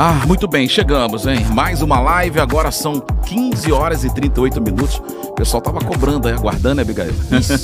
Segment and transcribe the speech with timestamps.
[0.00, 1.44] Ah, muito bem, chegamos, hein?
[1.52, 5.02] Mais uma live, agora são 15 horas e 38 minutos.
[5.24, 7.12] O pessoal tava cobrando aí, aguardando, né, Abigail?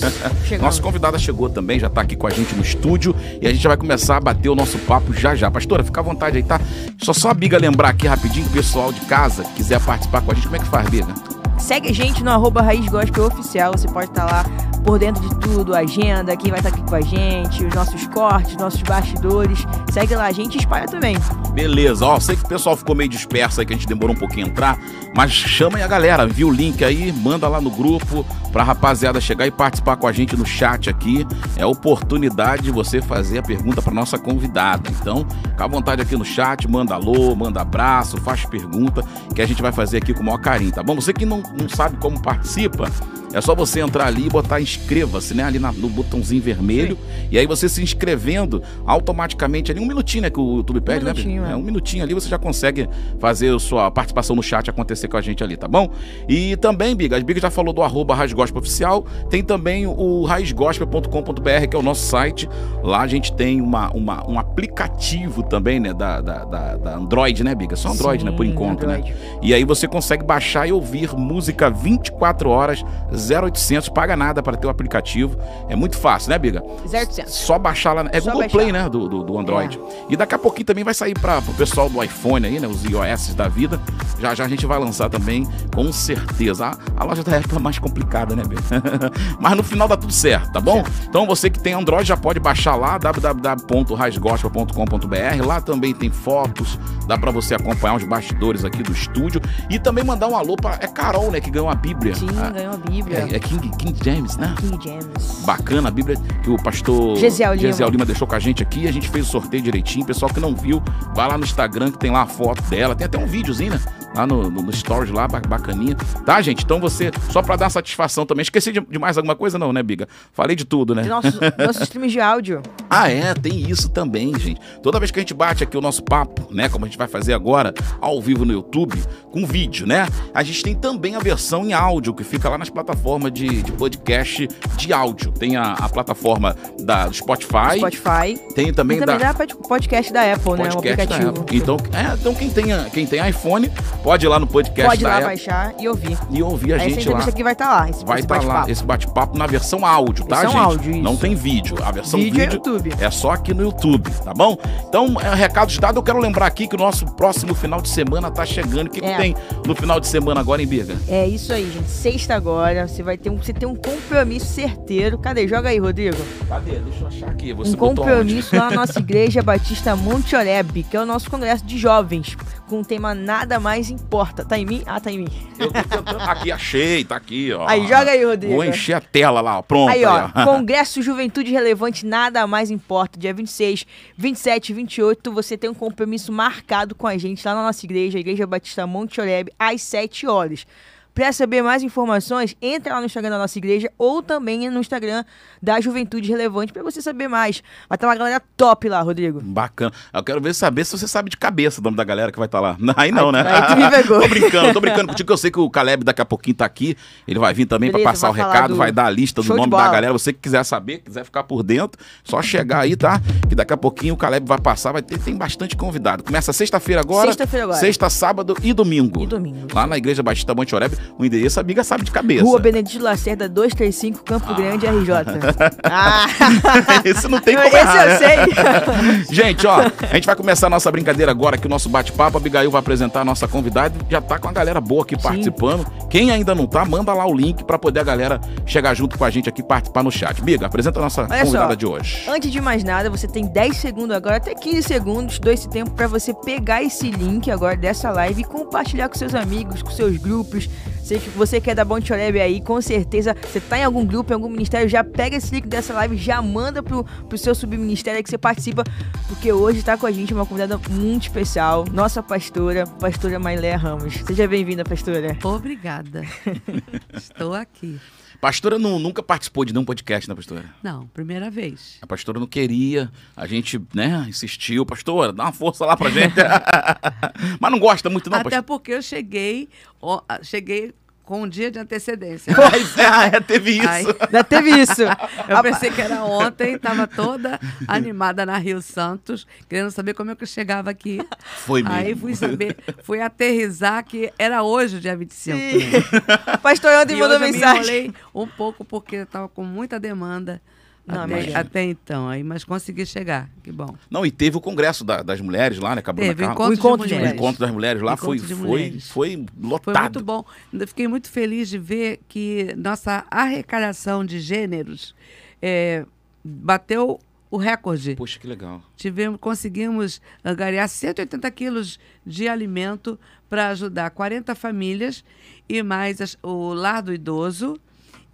[0.61, 3.63] Nossa convidada chegou também, já tá aqui com a gente no estúdio e a gente
[3.63, 5.49] já vai começar a bater o nosso papo já já.
[5.49, 6.61] Pastora, fica à vontade aí, tá?
[7.01, 10.49] Só só a Biga lembrar aqui rapidinho, pessoal de casa quiser participar com a gente,
[10.49, 11.15] como é que faz, Biga?
[11.57, 14.45] Segue a gente no arroba Raiz Gospel Oficial, você pode estar lá
[14.85, 18.07] por dentro de tudo, a agenda, quem vai estar aqui com a gente, os nossos
[18.09, 19.67] cortes, nossos bastidores.
[19.91, 21.17] Segue lá a gente e espalha também.
[21.55, 24.19] Beleza, ó, sei que o pessoal ficou meio disperso aí, que a gente demorou um
[24.19, 24.79] pouquinho a entrar,
[25.17, 29.21] mas chama aí a galera, viu o link aí, manda lá no grupo pra rapaziada
[29.21, 31.27] chegar e participar com a gente no chat aqui.
[31.57, 34.91] É oportunidade de você fazer a pergunta pra nossa convidada.
[34.91, 39.03] Então, fica à vontade aqui no chat, manda alô, manda abraço, faz pergunta,
[39.35, 40.95] que a gente vai fazer aqui com o maior carinho, tá bom?
[40.97, 42.91] Você que não, não sabe como participa,
[43.35, 45.43] é só você entrar ali e botar inscreva-se, né?
[45.43, 46.97] Ali na, no botãozinho vermelho.
[46.97, 47.29] Sim.
[47.33, 50.31] E aí você se inscrevendo automaticamente ali, um minutinho, né?
[50.31, 51.49] Que o YouTube pede, um né?
[51.49, 51.53] É.
[51.53, 55.17] é um minutinho ali, você já consegue fazer a sua participação no chat acontecer com
[55.17, 55.91] a gente ali, tá bom?
[56.29, 59.05] E também, Biga, a Biga já falou do arroba Raiz Gospel Oficial.
[59.29, 62.49] Tem também o raizgospel.com.br, que é o nosso site.
[62.85, 65.93] Lá a gente tem uma, uma, um aplicativo também, né?
[65.93, 67.75] Da, da, da, da Android, né, Biga?
[67.75, 68.37] Só Android, Sim, né?
[68.37, 68.99] Por enquanto, né?
[68.99, 69.13] Android.
[69.13, 69.39] né?
[69.43, 72.85] E aí você consegue baixar e ouvir música 24 horas
[73.31, 75.37] 0800, paga nada para ter o aplicativo.
[75.69, 76.63] É muito fácil, né, Biga?
[76.93, 77.33] 0800.
[77.33, 78.09] Só baixar lá.
[78.13, 78.59] É Só Google baixar.
[78.59, 78.89] Play, né?
[78.89, 79.79] Do, do, do Android.
[79.79, 79.81] É.
[80.11, 82.67] E daqui a pouquinho também vai sair para o pessoal do iPhone aí, né?
[82.67, 83.81] Os iOS da vida.
[84.19, 86.67] Já já a gente vai lançar também, com certeza.
[86.67, 88.63] A, a loja da Apple é mais complicada, né, Biga?
[89.39, 90.83] Mas no final dá tudo certo, tá bom?
[91.09, 95.47] Então você que tem Android já pode baixar lá, www.rasgospel.com.br.
[95.47, 99.41] Lá também tem fotos, dá para você acompanhar os bastidores aqui do estúdio.
[99.71, 100.79] E também mandar um alô para.
[100.81, 101.41] É Carol, né?
[101.41, 102.15] Que ganhou a Bíblia.
[102.15, 103.14] Sim, a, ganhou a Bíblia.
[103.15, 104.55] É, é, King, King James, né?
[104.59, 105.43] King James.
[105.45, 107.91] Bacana a Bíblia que o pastor Gesiel Lima.
[107.91, 108.89] Lima deixou com a gente aqui.
[108.89, 110.05] A gente fez o sorteio direitinho.
[110.05, 110.83] Pessoal que não viu,
[111.15, 112.95] vai lá no Instagram que tem lá a foto dela.
[112.95, 113.81] Tem até um videozinho, né?
[114.15, 115.97] Lá no, no, no Stories lá, bacaninha.
[116.25, 116.65] Tá, gente?
[116.65, 118.43] Então você, só pra dar satisfação também.
[118.43, 120.09] Esqueci de, de mais alguma coisa, não, né, Biga?
[120.33, 121.03] Falei de tudo, né?
[121.03, 122.63] Nosso, nossos streams de áudio.
[122.89, 124.61] Ah, é, tem isso também, gente.
[124.83, 126.69] Toda vez que a gente bate aqui o nosso papo, né?
[126.69, 128.97] Como a gente vai fazer agora, ao vivo no YouTube,
[129.31, 130.07] com vídeo, né?
[130.33, 133.73] A gente tem também a versão em áudio, que fica lá nas plataformas de, de
[133.73, 135.33] podcast de áudio.
[135.33, 137.79] Tem a, a plataforma da, do Spotify.
[137.79, 138.39] Spotify.
[138.55, 140.71] Tem também, e também da, da podcast da Apple, né?
[140.71, 140.75] podcast né?
[140.75, 141.33] O aplicativo.
[141.33, 141.57] Da Apple.
[141.57, 143.71] Então, é, então quem, tem, quem tem iPhone,
[144.05, 146.19] pode ir lá no podcast pode da lá baixar e ouvir.
[146.31, 147.19] E ouvir a Essa gente lá.
[147.21, 147.89] Essa aqui vai estar tá lá.
[147.89, 150.63] Esse, vai estar tá lá, esse bate-papo na versão áudio, tá, versão gente?
[150.63, 151.03] áudio, isso.
[151.03, 151.77] Não tem vídeo.
[151.83, 152.93] A versão vídeo, vídeo, é, YouTube.
[153.01, 154.59] é só aqui no YouTube, tá bom?
[154.87, 158.31] Então, é, recados dados, eu quero lembrar aqui que o nosso próximo final de semana
[158.31, 158.89] tá chegando.
[158.89, 159.11] O que, é.
[159.11, 159.35] que tem
[159.67, 160.95] no final de semana agora em Birga?
[161.09, 161.89] É isso aí, gente.
[161.89, 165.17] Sexta agora, você vai ter um, você tem um compromisso certeiro.
[165.17, 165.49] Cadê?
[165.49, 166.19] Joga aí, Rodrigo.
[166.47, 166.79] Cadê?
[166.79, 167.55] Deixa eu achar aqui.
[167.55, 171.65] Você um compromisso lá na nossa igreja Batista Monte Oreb, que é o nosso congresso
[171.65, 172.37] de jovens,
[172.69, 174.45] com o tema Nada Mais Importa.
[174.45, 174.83] Tá em mim?
[174.87, 175.29] Ah, tá em mim.
[175.59, 176.21] Eu tô tentando.
[176.21, 177.67] aqui, achei, tá aqui, ó.
[177.69, 178.55] Aí, joga aí, Rodrigo.
[178.55, 179.63] Vou encher a tela lá, ó.
[179.63, 179.91] Pronto.
[179.91, 180.17] Aí, ó.
[180.17, 180.45] Aí, ó.
[180.45, 183.19] Congresso Juventude Relevante, Nada Mais Importa.
[183.19, 187.63] Dia 26, 27 e 28, você tem um compromisso marcado com a gente lá na
[187.63, 190.67] nossa igreja, a Igreja Batista Monte Oreb, às 7 horas.
[191.15, 195.25] Para saber mais informações, entra lá no Instagram da nossa igreja ou também no Instagram
[195.63, 197.63] da Juventude Relevante para você saber mais.
[197.89, 199.41] Vai estar uma galera top lá, Rodrigo.
[199.41, 199.93] Bacana.
[200.13, 202.47] Eu quero ver saber se você sabe de cabeça o nome da galera que vai
[202.47, 202.77] estar lá.
[202.97, 203.43] Aí não, né?
[203.47, 204.21] Aí tu me pegou.
[204.23, 206.65] tô brincando, tô brincando contigo, que eu sei que o Caleb daqui a pouquinho tá
[206.65, 206.97] aqui.
[207.27, 208.77] Ele vai vir também para passar o recado, do...
[208.77, 210.13] vai dar a lista do nome da galera.
[210.13, 213.21] Você que quiser saber, quiser ficar por dentro, só chegar aí, tá?
[213.49, 216.23] Que daqui a pouquinho o Caleb vai passar, vai ter tem bastante convidado.
[216.23, 217.29] Começa sexta-feira agora.
[217.29, 217.79] Sexta-feira agora.
[217.79, 219.23] Sexta, sábado e domingo.
[219.23, 219.69] E domingo.
[219.73, 222.45] Lá na Igreja Batista Monte Oreb, o endereço a amiga sabe de cabeça.
[222.45, 224.55] Rua Benedito Lacerda 235, Campo ah.
[224.55, 225.13] Grande, RJ.
[225.85, 226.27] ah.
[227.05, 228.07] Esse não tem como Esse errar.
[228.07, 229.25] eu sei.
[229.35, 232.37] gente, ó, a gente vai começar a nossa brincadeira agora aqui, o nosso bate-papo.
[232.37, 233.95] A Abigail vai apresentar a nossa convidada.
[234.09, 235.23] Já tá com a galera boa aqui Sim.
[235.23, 235.87] participando.
[236.09, 239.25] Quem ainda não tá, manda lá o link para poder a galera chegar junto com
[239.25, 240.41] a gente aqui participar no chat.
[240.43, 242.25] Biga, apresenta a nossa Olha convidada só, de hoje.
[242.29, 245.91] Antes de mais nada, você tem 10 segundos agora, até 15 segundos, dou esse tempo
[245.93, 250.17] para você pegar esse link agora dessa live e compartilhar com seus amigos, com seus
[250.17, 250.69] grupos.
[251.05, 254.35] Se você quer dar bom Choreb aí, com certeza, você tá em algum grupo, em
[254.35, 258.23] algum ministério, já pega esse link dessa live, já manda pro, pro seu subministério aí
[258.23, 258.83] que você participa,
[259.29, 264.15] porque hoje tá com a gente uma convidada muito especial, nossa pastora, pastora Mailé Ramos.
[264.27, 265.37] Seja bem-vinda, pastora.
[265.45, 266.23] Obrigada.
[267.13, 268.01] Estou aqui.
[268.45, 270.67] Pastora não, nunca participou de nenhum podcast, né, pastora?
[270.83, 271.97] Não, primeira vez.
[272.03, 274.85] A pastora não queria, a gente, né, insistiu.
[274.85, 276.35] Pastora, dá uma força lá pra gente.
[277.59, 280.93] Mas não gosta muito, não, Até porque eu cheguei, ó, cheguei
[281.25, 282.55] com um dia de antecedência.
[282.75, 284.17] Pois é, é, teve isso.
[284.31, 285.03] Já teve isso.
[285.49, 290.35] eu pensei que era ontem, estava toda animada na Rio Santos, querendo saber como é
[290.35, 291.21] que eu chegava aqui.
[291.59, 291.97] Foi mesmo.
[291.97, 295.57] Aí fui saber, fui aterrizar que era hoje o dia 25.
[295.57, 295.79] Sim.
[295.79, 296.57] né?
[296.63, 297.81] Pastor E mandou hoje eu me mensagem.
[297.81, 300.61] enrolei um pouco porque eu estava com muita demanda
[301.07, 301.59] Não, até, imagina.
[301.61, 303.95] até então, aí, mas consegui chegar, que bom.
[304.11, 306.01] Não, e teve o congresso da- das mulheres lá, né?
[306.01, 307.33] com a Bruna Teve o encontro, O encontro O mulheres.
[307.35, 309.09] encontro das mulheres lá foi, Encontro de foi, mulheres.
[309.11, 309.95] foi lotado.
[309.95, 310.45] Foi muito bom.
[310.73, 315.15] Ainda fiquei muito feliz de ver que nossa arrecadação de gêneros
[315.61, 316.07] é,
[316.43, 317.21] bateu
[317.51, 318.17] o recorde.
[318.17, 318.83] Poxa, que legal.
[318.97, 323.19] Tivemos, conseguimos angariar 180 quilos de alimento
[323.49, 325.23] para ajudar 40 famílias
[325.69, 327.79] e mais as- o lar do idoso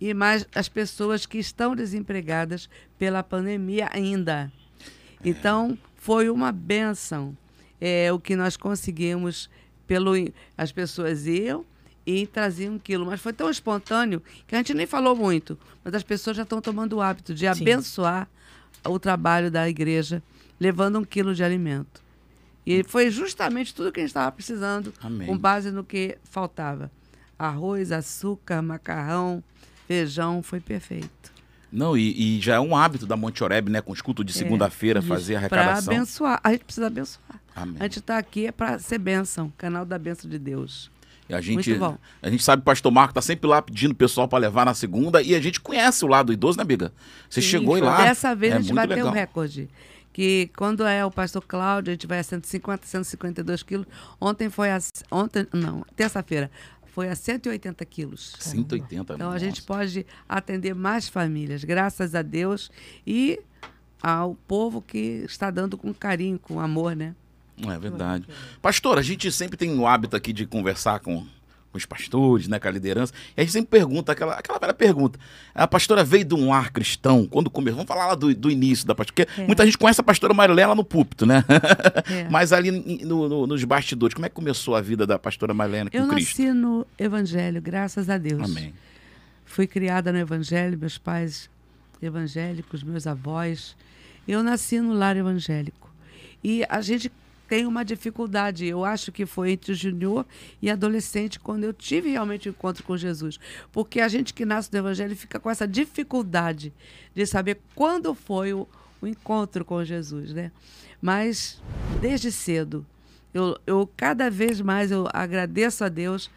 [0.00, 2.68] e mais as pessoas que estão desempregadas
[2.98, 4.50] pela pandemia ainda.
[5.24, 7.36] Então, foi uma benção
[7.80, 9.50] é, o que nós conseguimos
[9.86, 10.12] pelo
[10.56, 11.64] as pessoas iam
[12.06, 15.94] e traziam um quilo, mas foi tão espontâneo que a gente nem falou muito, mas
[15.94, 18.28] as pessoas já estão tomando o hábito de abençoar
[18.84, 20.22] o trabalho da igreja,
[20.58, 22.02] levando um quilo de alimento.
[22.64, 25.26] E foi justamente tudo que a gente estava precisando, Amém.
[25.26, 26.90] com base no que faltava.
[27.38, 29.42] Arroz, açúcar, macarrão,
[29.94, 31.08] feijão, foi perfeito.
[31.72, 33.80] Não, e, e já é um hábito da Monte Oreb, né?
[33.80, 35.94] Com os cultos de segunda-feira, fazer a Para arrecadação.
[35.94, 36.40] abençoar.
[36.44, 37.40] A gente precisa abençoar.
[37.56, 37.76] Amém.
[37.80, 40.90] A gente está aqui é para ser bênção, canal da bênção de Deus.
[41.28, 41.98] E a gente, Muito bom.
[42.22, 44.64] a gente sabe que o pastor Marco tá sempre lá pedindo o pessoal para levar
[44.64, 46.92] na segunda e a gente conhece o lado idoso, né, amiga?
[47.28, 48.02] Você Sim, chegou e lá.
[48.02, 49.12] Dessa vez é a gente bateu legal.
[49.12, 49.68] o recorde.
[50.12, 53.86] Que quando é o pastor Cláudio, a gente vai a 150, 152 quilos.
[54.20, 54.78] Ontem foi a.
[55.08, 56.50] Ontem, não, terça-feira,
[56.90, 58.34] foi a 180 quilos.
[58.38, 59.14] 180.
[59.14, 59.38] Então a nossa.
[59.38, 62.70] gente pode atender mais famílias, graças a Deus,
[63.06, 63.40] e
[64.02, 67.14] ao povo que está dando com carinho, com amor, né?
[67.66, 68.26] É verdade.
[68.62, 71.26] Pastor, a gente sempre tem o hábito aqui de conversar com,
[71.72, 74.74] com os pastores, né, com a liderança, e a gente sempre pergunta, aquela, aquela velha
[74.74, 75.18] pergunta.
[75.54, 78.86] A pastora veio de um ar cristão, quando começou, vamos falar lá do, do início
[78.86, 79.46] da pastora, porque É.
[79.46, 81.44] muita gente conhece a pastora Marilé lá no púlpito, né?
[82.10, 82.28] É.
[82.30, 82.70] Mas ali
[83.04, 86.08] no- no- nos bastidores, como é que começou a vida da pastora Marilena com Eu
[86.08, 86.38] Cristo?
[86.42, 88.42] nasci no Evangelho, graças a Deus.
[88.50, 88.74] Amém.
[89.44, 91.48] Fui criada no Evangelho, meus pais
[92.02, 93.76] evangélicos, meus avós.
[94.26, 95.90] Eu nasci no lar evangélico.
[96.42, 97.10] E a gente
[97.50, 98.64] tem uma dificuldade.
[98.64, 100.24] Eu acho que foi entre junior
[100.62, 103.40] e adolescente quando eu tive realmente o encontro com Jesus.
[103.72, 106.72] Porque a gente que nasce do Evangelho fica com essa dificuldade
[107.12, 108.68] de saber quando foi o,
[109.02, 110.52] o encontro com Jesus, né?
[111.02, 111.60] Mas
[112.00, 112.86] desde cedo,
[113.34, 116.30] eu, eu cada vez mais eu agradeço a Deus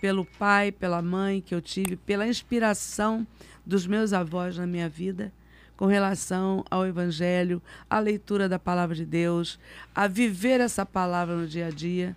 [0.00, 3.24] pelo pai, pela mãe que eu tive, pela inspiração
[3.64, 5.32] dos meus avós na minha vida
[5.76, 9.58] com relação ao Evangelho, à leitura da palavra de Deus,
[9.94, 12.16] a viver essa palavra no dia a dia.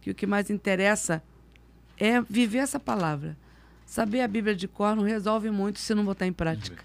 [0.00, 1.22] Que o que mais interessa
[1.98, 3.36] é viver essa palavra.
[3.86, 6.82] Saber a Bíblia de cor não resolve muito se não botar em prática.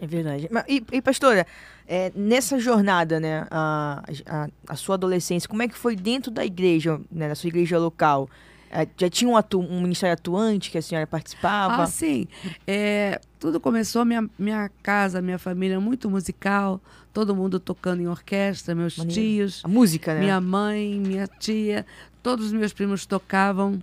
[0.00, 0.48] É verdade.
[0.66, 1.46] E, e, pastora,
[1.86, 6.44] é, nessa jornada, né, a, a, a sua adolescência, como é que foi dentro da
[6.44, 8.28] igreja, né, sua igreja local?
[8.70, 11.82] É, já tinha um, atu, um ministério atuante que a senhora participava?
[11.82, 12.28] Ah, sim.
[12.64, 16.80] É, tudo começou, minha, minha casa, minha família, muito musical,
[17.12, 19.20] todo mundo tocando em orquestra, meus Maneiro.
[19.20, 20.20] tios, A música, né?
[20.20, 21.84] minha mãe, minha tia,
[22.22, 23.82] todos os meus primos tocavam.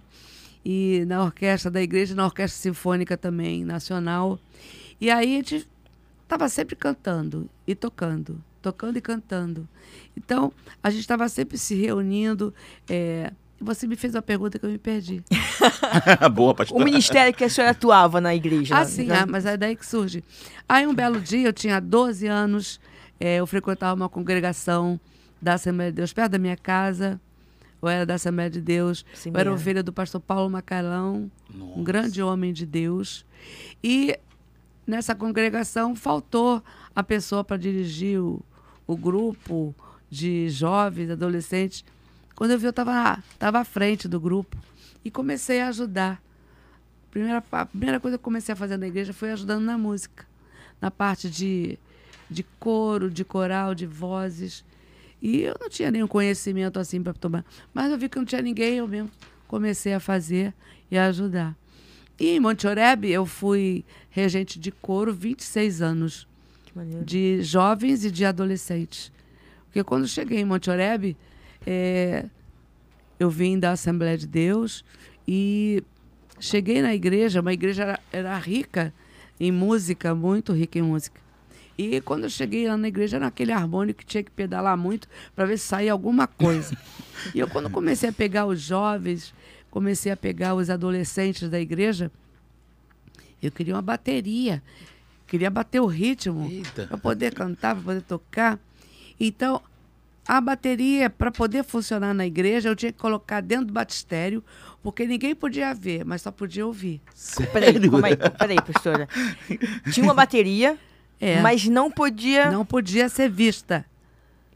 [0.64, 4.40] E na orquestra da igreja, na orquestra sinfônica também, nacional.
[5.00, 5.68] E aí a gente
[6.24, 9.68] estava sempre cantando e tocando, tocando e cantando.
[10.16, 10.52] Então,
[10.82, 12.54] a gente estava sempre se reunindo.
[12.90, 15.24] é, Você me fez uma pergunta que eu me perdi.
[16.34, 16.84] Boa, O pastora.
[16.86, 18.76] ministério que a senhora atuava na igreja.
[18.76, 18.86] Ah, né?
[18.86, 20.24] sim, Na- ah, mas é daí que surge.
[20.70, 22.80] Aí um belo dia, eu tinha 12 anos,
[23.20, 25.00] eh, eu frequentava uma congregação
[25.42, 27.20] da Assembleia de Deus perto da minha casa.
[27.82, 29.06] Eu era da Assembleia de Deus.
[29.14, 29.54] Sim, eu era é.
[29.54, 31.80] ovelha do pastor Paulo Macalão, Nossa.
[31.80, 33.26] um grande homem de Deus.
[33.84, 34.18] E
[34.86, 36.62] nessa congregação faltou
[36.96, 38.40] a pessoa para dirigir o,
[38.86, 39.76] o grupo
[40.10, 41.84] de jovens, adolescentes.
[42.38, 44.56] Quando eu vi, eu estava tava à frente do grupo
[45.04, 46.22] e comecei a ajudar.
[47.10, 50.24] Primeira, a primeira coisa que eu comecei a fazer na igreja foi ajudando na música,
[50.80, 51.80] na parte de,
[52.30, 54.64] de coro, de coral, de vozes.
[55.20, 57.44] E eu não tinha nenhum conhecimento assim para tomar.
[57.74, 59.10] Mas eu vi que não tinha ninguém, eu mesmo
[59.48, 60.54] comecei a fazer
[60.92, 61.58] e a ajudar.
[62.20, 66.28] E em Monte Oreb, eu fui regente de coro 26 anos,
[67.04, 69.12] de jovens e de adolescentes.
[69.66, 71.18] Porque quando cheguei em Monte Oreb,
[71.70, 72.24] é,
[73.20, 74.86] eu vim da Assembleia de Deus
[75.28, 75.84] e
[76.40, 78.94] cheguei na igreja, uma igreja era, era rica
[79.38, 81.20] em música, muito rica em música.
[81.78, 85.10] E quando eu cheguei lá na igreja, era aquele harmônico que tinha que pedalar muito
[85.36, 86.76] para ver se saía alguma coisa.
[87.36, 89.34] e eu, quando comecei a pegar os jovens,
[89.70, 92.10] comecei a pegar os adolescentes da igreja,
[93.44, 94.64] eu queria uma bateria.
[95.28, 96.50] Queria bater o ritmo
[96.88, 98.58] para poder cantar, para poder tocar.
[99.20, 99.62] Então,
[100.28, 104.44] a bateria, para poder funcionar na igreja, eu tinha que colocar dentro do batistério,
[104.84, 107.02] porque ninguém podia ver, mas só podia ouvir.
[107.54, 109.08] Peraí, calma aí, peraí, pastora.
[109.92, 110.78] Tinha uma bateria,
[111.20, 111.40] é.
[111.40, 112.52] mas não podia.
[112.52, 113.86] Não podia ser vista.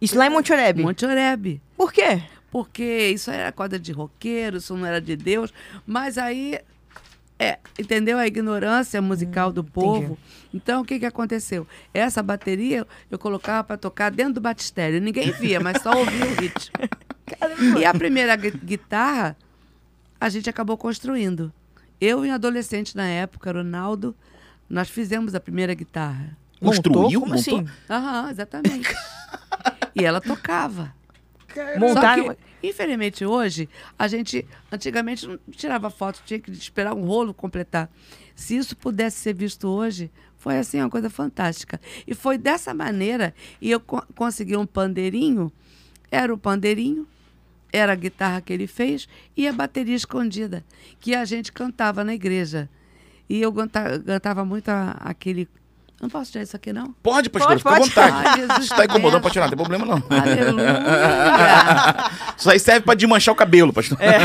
[0.02, 0.82] Isso lá em Monte Oreb?
[0.82, 1.62] Monte Oreb.
[1.78, 2.22] Por quê?
[2.50, 5.54] Porque isso era coisa de roqueiro, isso não era de Deus.
[5.88, 6.60] Mas aí
[7.42, 8.20] é, entendeu?
[8.20, 10.14] A ignorância musical hum, do povo.
[10.14, 10.20] Entendi.
[10.54, 11.68] Então, o que, que aconteceu?
[11.92, 15.02] Essa bateria eu colocava para tocar dentro do batistério.
[15.02, 16.76] Ninguém via, mas só ouvia o ritmo.
[17.40, 17.80] Caramba.
[17.80, 19.36] E a primeira guitarra
[20.20, 21.52] a gente acabou construindo.
[22.00, 24.16] Eu e um adolescente na época, Ronaldo,
[24.70, 26.38] nós fizemos a primeira guitarra.
[26.60, 27.22] Construiu?
[27.22, 27.66] Como assim?
[27.90, 28.94] Aham, exatamente.
[29.96, 30.94] e ela tocava.
[31.80, 32.26] Montaram...
[32.26, 37.34] Só que, infelizmente, hoje, a gente, antigamente, não tirava foto, tinha que esperar um rolo
[37.34, 37.90] completar.
[38.36, 41.80] Se isso pudesse ser visto hoje, foi assim uma coisa fantástica.
[42.08, 45.52] E foi dessa maneira, e eu co consegui um pandeirinho,
[46.10, 47.08] era o pandeirinho,
[47.72, 50.66] era a guitarra que ele fez e a bateria escondida,
[51.00, 52.70] que a gente cantava na igreja.
[53.30, 55.48] E eu cantava muito a, aquele
[56.02, 56.94] não posso tirar isso aqui, não?
[57.04, 58.42] Pode, pastor, fica à vontade.
[58.50, 60.04] Ai, Se tá incomodando, pode tirar, não tem problema não.
[60.10, 60.84] Aleluia.
[62.38, 63.98] isso aí serve pra desmanchar o cabelo, pastor.
[64.02, 64.18] É.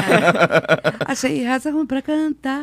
[1.06, 2.62] Achei razão pra cantar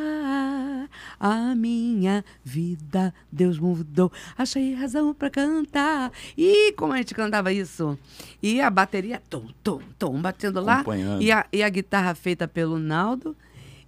[1.19, 4.11] a minha vida, Deus mudou.
[4.37, 6.11] Achei razão pra cantar.
[6.37, 7.97] E como a gente cantava isso?
[8.41, 10.83] E a bateria, tom, tom, tom, batendo lá.
[11.19, 13.35] E a, e a guitarra feita pelo Naldo.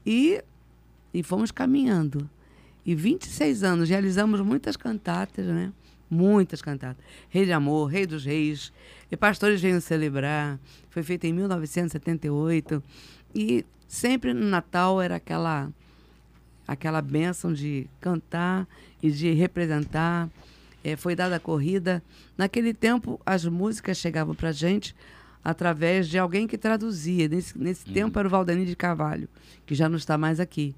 [0.06, 0.44] E,
[1.14, 2.30] e fomos caminhando.
[2.86, 5.74] E 26 anos, realizamos muitas cantatas, né?
[6.10, 7.04] Muitas cantatas.
[7.30, 8.72] Rei de Amor, Rei dos Reis,
[9.12, 10.60] e Pastores Venham Celebrar.
[10.90, 12.84] Foi feita em 1978.
[13.34, 15.72] E sempre no Natal era aquela
[16.68, 18.68] aquela bênção de cantar
[19.02, 20.30] e de representar.
[20.84, 22.04] É, foi dada a corrida.
[22.38, 24.96] Naquele tempo, as músicas chegavam para a gente
[25.44, 27.28] através de alguém que traduzia.
[27.28, 27.94] Nesse, nesse uhum.
[27.94, 29.28] tempo era o Valdani de Carvalho,
[29.66, 30.76] que já não está mais aqui.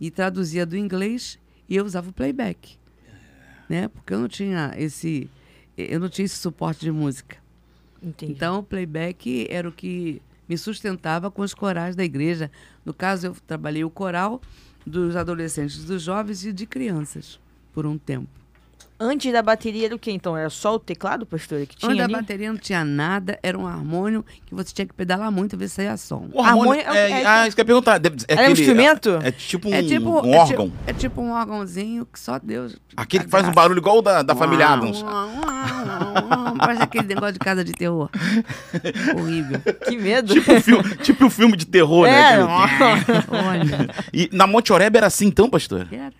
[0.00, 1.38] E traduzia do inglês
[1.68, 2.76] e eu usava o playback.
[3.68, 3.88] Né?
[3.88, 5.28] Porque eu não tinha esse
[5.76, 7.36] eu não tinha esse suporte de música.
[8.02, 8.32] Entendi.
[8.32, 12.50] Então, o playback era o que me sustentava com os corais da igreja.
[12.84, 14.40] No caso, eu trabalhei o coral
[14.84, 17.38] dos adolescentes, dos jovens e de crianças
[17.72, 18.28] por um tempo.
[19.00, 20.36] Antes da bateria era o que então?
[20.36, 22.12] Era só o teclado, pastor, que tinha Antes ali?
[22.12, 25.60] da bateria não tinha nada, era um harmônio que você tinha que pedalar muito para
[25.60, 26.28] ver se saía som.
[26.32, 28.00] O harmônio, é, é, é, ah, isso que eu ia perguntar.
[28.26, 29.10] É, é um instrumento?
[29.22, 30.72] É, é, tipo um, é tipo, um é órgão?
[30.84, 32.76] É tipo, tipo, um órgãozinho que só Deus...
[32.96, 35.04] Aquele que faz um barulho igual o da, da família Adams.
[36.58, 38.10] Parece aquele negócio de casa de terror.
[39.16, 39.60] Horrível.
[39.86, 40.34] Que medo.
[40.34, 42.38] Tipo o filme, tipo um filme de terror, né?
[43.30, 43.88] Olha.
[44.12, 45.86] E na Monte Oreb era assim então, pastor?
[45.92, 46.12] Era.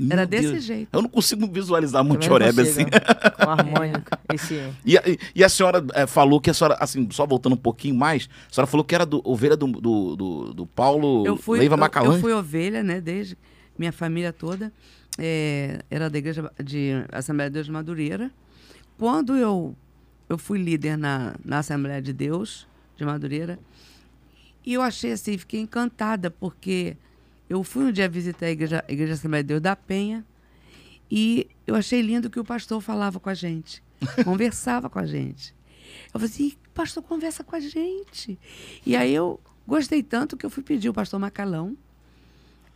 [0.00, 0.64] Era Meu desse Deus.
[0.64, 0.88] jeito.
[0.92, 2.84] Eu não consigo visualizar Monte Oreb assim.
[2.84, 4.18] Com harmônica.
[4.32, 4.54] Esse...
[4.84, 7.94] E, e, e, a senhora é, falou que a senhora, assim, só voltando um pouquinho
[7.94, 11.60] mais, a senhora falou que era do, ovelha do, do, do, do Paulo eu fui,
[11.60, 12.08] Leiva Macalã.
[12.08, 13.38] Eu, eu, fui ovelha, né, desde
[13.78, 14.72] minha família toda.
[15.16, 18.32] É, era da igreja de Assembleia de Deus de Madureira.
[18.98, 19.76] Quando eu,
[20.28, 23.58] eu fui líder na, na Assembleia de Deus de Madureira,
[24.66, 26.96] e eu achei assim, fiquei encantada, porque
[27.48, 30.24] eu fui um dia visitar a Igreja, a igreja Assembleia de Deus da Penha
[31.10, 33.82] e eu achei lindo que o pastor falava com a gente,
[34.24, 35.54] conversava com a gente.
[36.06, 38.38] Eu falei assim, pastor, conversa com a gente.
[38.84, 41.76] E aí eu gostei tanto que eu fui pedir o pastor Macalão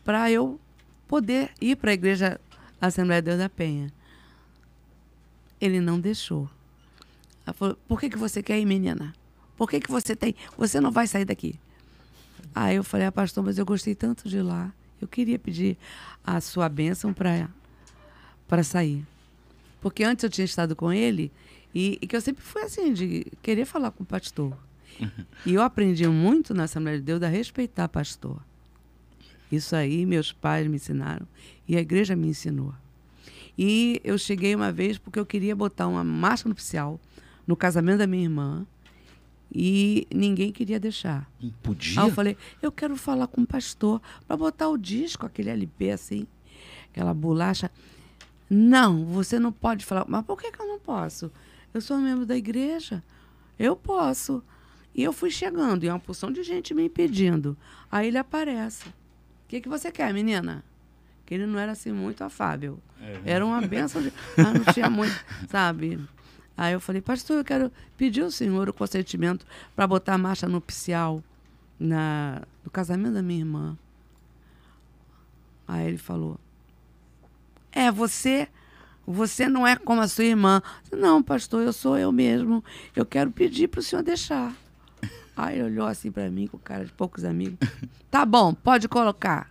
[0.05, 0.61] para eu
[1.07, 2.41] poder ir para a Igreja
[2.81, 3.93] Assembleia de Deus da Penha.
[5.61, 6.49] Ele não deixou.
[7.45, 9.15] Ela falou, por que, que você quer ir, menina?
[9.57, 10.35] Por que, que você tem?
[10.57, 11.59] Você não vai sair daqui.
[12.55, 14.73] Aí eu falei, ah, pastor, mas eu gostei tanto de lá.
[15.01, 15.77] Eu queria pedir
[16.25, 19.07] a sua bênção para sair.
[19.81, 21.31] Porque antes eu tinha estado com ele
[21.75, 24.57] e, e, que eu sempre fui assim, de querer falar com o pastor.
[25.01, 25.25] Uhum.
[25.47, 28.41] E eu aprendi muito na Assembleia de Deus a respeitar pastor.
[29.51, 31.27] Isso aí meus pais me ensinaram
[31.67, 32.75] e a igreja me ensinou.
[33.57, 37.01] E eu cheguei uma vez porque eu queria botar uma marcha nupcial
[37.47, 38.67] no casamento da minha irmã
[39.53, 41.31] e ninguém queria deixar.
[41.63, 42.01] Podia?
[42.01, 45.91] Aí eu falei, eu quero falar com o pastor para botar o disco, aquele LP
[45.91, 46.27] assim,
[46.91, 47.71] aquela bolacha.
[48.51, 50.05] Não, você não pode falar.
[50.09, 51.31] Mas por que, que eu não posso?
[51.73, 53.03] Eu sou membro da igreja.
[53.59, 54.43] Eu posso.
[54.95, 57.57] E eu fui chegando, e uma porção de gente me impedindo.
[57.91, 58.89] Aí ele aparece.
[58.89, 58.93] O
[59.49, 60.65] que, que você quer, menina?
[61.25, 62.79] Que ele não era assim muito afável.
[63.01, 63.33] É.
[63.33, 64.13] Era uma benção de.
[64.37, 65.15] Ah, não tinha muito,
[65.49, 65.99] sabe?
[66.59, 69.47] Aí eu falei, pastor, eu quero pedir ao senhor o consentimento
[69.77, 71.23] para botar a marcha nupcial
[71.79, 73.79] na, no casamento da minha irmã.
[75.69, 76.37] Aí ele falou:
[77.71, 78.49] É, você.
[79.07, 80.61] Você não é como a sua irmã.
[80.93, 82.63] Não, pastor, eu sou eu mesmo.
[82.95, 84.55] Eu quero pedir para o senhor deixar.
[85.37, 87.57] Aí ele olhou assim para mim, com cara de poucos amigos.
[88.11, 89.51] Tá bom, pode colocar.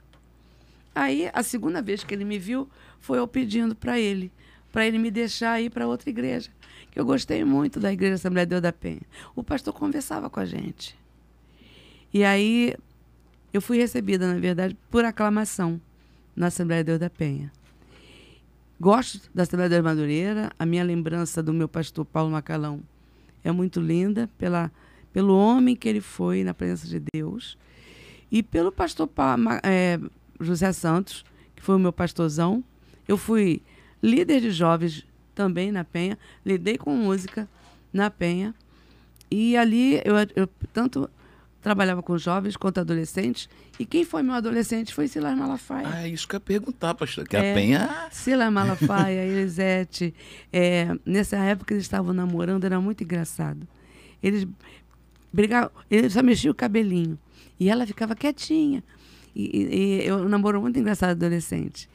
[0.94, 4.32] Aí, a segunda vez que ele me viu, foi eu pedindo para ele,
[4.72, 6.50] para ele me deixar ir para outra igreja.
[6.92, 9.02] Que eu gostei muito da Igreja Assembleia de Deus da Penha.
[9.36, 10.98] O pastor conversava com a gente.
[12.14, 12.74] E aí,
[13.54, 15.80] eu fui recebida, na verdade, por aclamação
[16.36, 17.52] na Assembleia de Deus da Penha.
[18.80, 20.52] Gosto da Assembleia de Deus Madureira.
[20.58, 22.82] A minha lembrança do meu pastor Paulo Macalão
[23.44, 24.72] é muito linda pela,
[25.12, 27.58] pelo homem que ele foi na presença de Deus
[28.32, 29.10] e pelo pastor
[29.64, 30.00] é,
[30.40, 32.64] José Santos, que foi o meu pastorzão.
[33.08, 33.62] Eu fui
[34.02, 37.48] líder de jovens também na Penha, lidei com música
[37.92, 38.54] na Penha.
[39.30, 41.10] E ali eu, eu tanto
[41.62, 43.50] trabalhava com jovens quanto adolescentes.
[43.80, 45.88] E quem foi meu adolescente foi Silas Malafaia.
[45.92, 47.28] Ah, é isso que eu ia perguntar, pastor.
[47.28, 48.08] Que é, a Penha.
[48.12, 50.14] Silas Malafaia, Elisete.
[50.52, 53.68] É, nessa época eles estavam namorando, era muito engraçado.
[54.24, 54.48] Eles
[55.32, 57.20] brigavam, eles só mexiam o cabelinho.
[57.60, 58.84] E ela ficava quietinha.
[59.40, 61.88] E, e, eu namoro muito engraçado adolescente.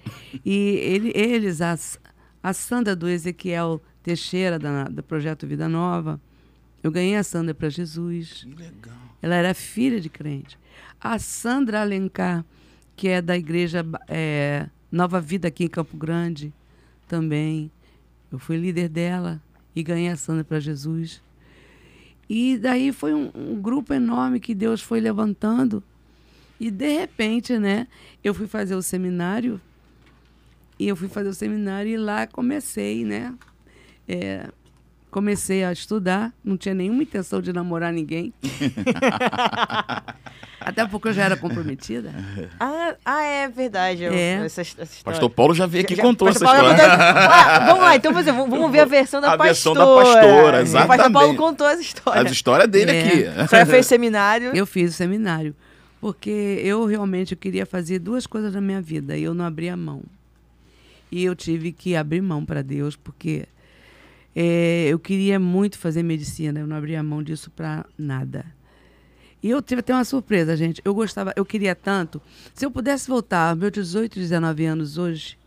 [0.45, 1.99] E ele, eles, as,
[2.41, 6.21] a Sandra do Ezequiel Teixeira, da, do projeto Vida Nova,
[6.85, 8.47] eu ganhei a Sandra para Jesus.
[8.49, 8.95] Que legal.
[9.21, 10.57] Ela era filha de crente.
[11.01, 12.45] A Sandra Alencar,
[12.95, 16.53] que é da igreja é, Nova Vida aqui em Campo Grande,
[17.09, 17.73] também.
[18.31, 19.43] Eu fui líder dela
[19.75, 21.21] e ganhei a Sandra para Jesus.
[22.29, 25.83] E daí foi um, um, grupo enorme que Deus foi levantando.
[26.63, 27.89] E de repente, né,
[28.23, 29.61] eu fui fazer o seminário.
[30.79, 33.35] E eu fui fazer o seminário e lá comecei, né?
[34.07, 34.47] É,
[35.11, 38.33] comecei a estudar, não tinha nenhuma intenção de namorar ninguém.
[40.61, 42.15] Até porque eu já era comprometida.
[42.61, 44.05] Ah, ah é verdade.
[44.05, 44.45] É.
[44.45, 46.77] Essa, essa pastor Paulo já veio aqui e contou essa história.
[46.81, 49.43] Ah, vamos lá, então vamos, vamos ver a versão da a pastora.
[49.43, 50.85] A versão da pastora, exatamente.
[50.85, 52.23] O pastor Paulo contou essa história.
[52.23, 53.01] A história dele é.
[53.01, 53.25] aqui.
[53.49, 54.53] Você fez seminário?
[54.55, 55.57] Eu fiz o seminário.
[56.03, 60.03] Porque eu realmente queria fazer duas coisas na minha vida e eu não abria mão.
[61.13, 63.47] E eu tive que abrir mão para Deus, porque
[64.35, 68.45] é, eu queria muito fazer medicina, eu não abria mão disso para nada.
[69.41, 70.83] E eu tive até uma surpresa, gente.
[70.85, 72.21] Eu gostava, eu queria tanto.
[72.53, 75.39] Se eu pudesse voltar aos meus 18, 19 anos hoje,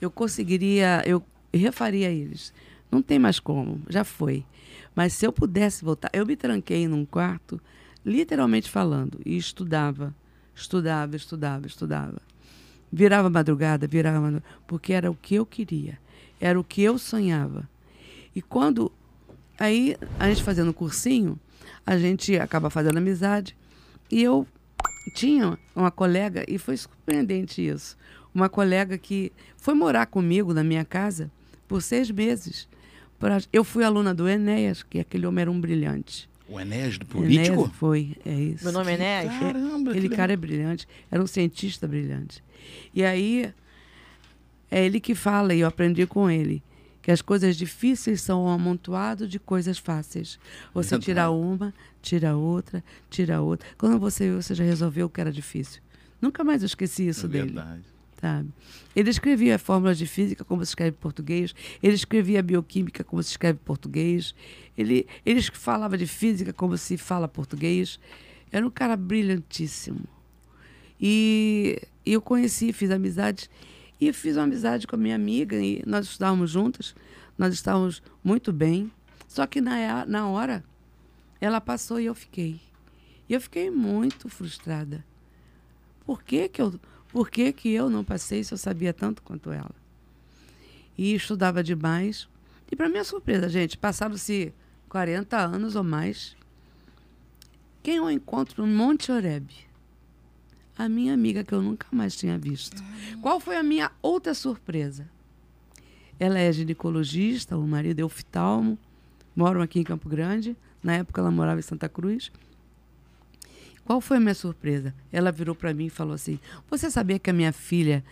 [0.00, 2.54] eu conseguiria, eu refaria eles.
[2.90, 4.46] Não tem mais como, já foi.
[4.96, 7.60] Mas se eu pudesse voltar, eu me tranquei num quarto,
[8.04, 10.14] literalmente falando, e estudava,
[10.54, 12.20] estudava, estudava, estudava.
[12.90, 15.98] Virava madrugada, virava madrugada, porque era o que eu queria,
[16.40, 17.68] era o que eu sonhava.
[18.34, 18.90] E quando.
[19.58, 21.38] Aí, a gente fazendo cursinho,
[21.84, 23.56] a gente acaba fazendo amizade.
[24.10, 24.46] E eu
[25.14, 27.96] tinha uma colega, e foi surpreendente isso.
[28.34, 31.30] Uma colega que foi morar comigo na minha casa
[31.66, 32.68] por seis meses.
[33.18, 36.28] Pra, eu fui aluna do Enéas, que aquele homem era um brilhante.
[36.48, 37.54] O Enéas do político?
[37.54, 38.64] Enéas foi, é isso.
[38.64, 39.38] Meu nome é Enéas?
[39.38, 42.42] Caramba, Aquele cara é brilhante, era um cientista brilhante.
[42.94, 43.52] E aí,
[44.70, 46.62] é ele que fala, e eu aprendi com ele,
[47.02, 50.38] que as coisas difíceis são um amontoado de coisas fáceis.
[50.74, 53.66] Você tira uma, tira outra, tira outra.
[53.78, 55.80] Quando você você já resolveu o que era difícil.
[56.20, 57.46] Nunca mais eu esqueci isso é dele.
[57.46, 57.82] Verdade.
[58.20, 58.48] Sabe?
[58.96, 63.30] Ele escrevia fórmulas de física como se escreve em português, ele escrevia bioquímica como se
[63.30, 64.34] escreve em português,
[64.78, 67.98] ele, ele falava de física como se fala português.
[68.52, 70.04] Era um cara brilhantíssimo.
[71.00, 73.50] E eu conheci, fiz amizades
[74.00, 76.94] e fiz uma amizade com a minha amiga e nós estávamos juntas,
[77.36, 78.90] nós estávamos muito bem.
[79.26, 80.64] Só que na, na hora,
[81.40, 82.60] ela passou e eu fiquei.
[83.28, 85.04] E eu fiquei muito frustrada.
[86.06, 89.50] Por que, que, eu, por que, que eu não passei se eu sabia tanto quanto
[89.50, 89.74] ela?
[90.96, 92.28] E estudava demais.
[92.70, 94.54] E para minha surpresa, gente, passaram-se
[94.88, 96.36] 40 anos ou mais.
[97.82, 99.68] Quem eu encontro no Monte Oreb?
[100.78, 102.82] a minha amiga que eu nunca mais tinha visto.
[103.20, 105.08] Qual foi a minha outra surpresa?
[106.20, 108.78] Ela é ginecologista, o marido é oftalmo,
[109.34, 110.56] moram aqui em Campo Grande.
[110.80, 112.30] Na época ela morava em Santa Cruz.
[113.84, 114.94] Qual foi a minha surpresa?
[115.10, 116.38] Ela virou para mim e falou assim:
[116.70, 118.04] "Você sabia que a minha filha,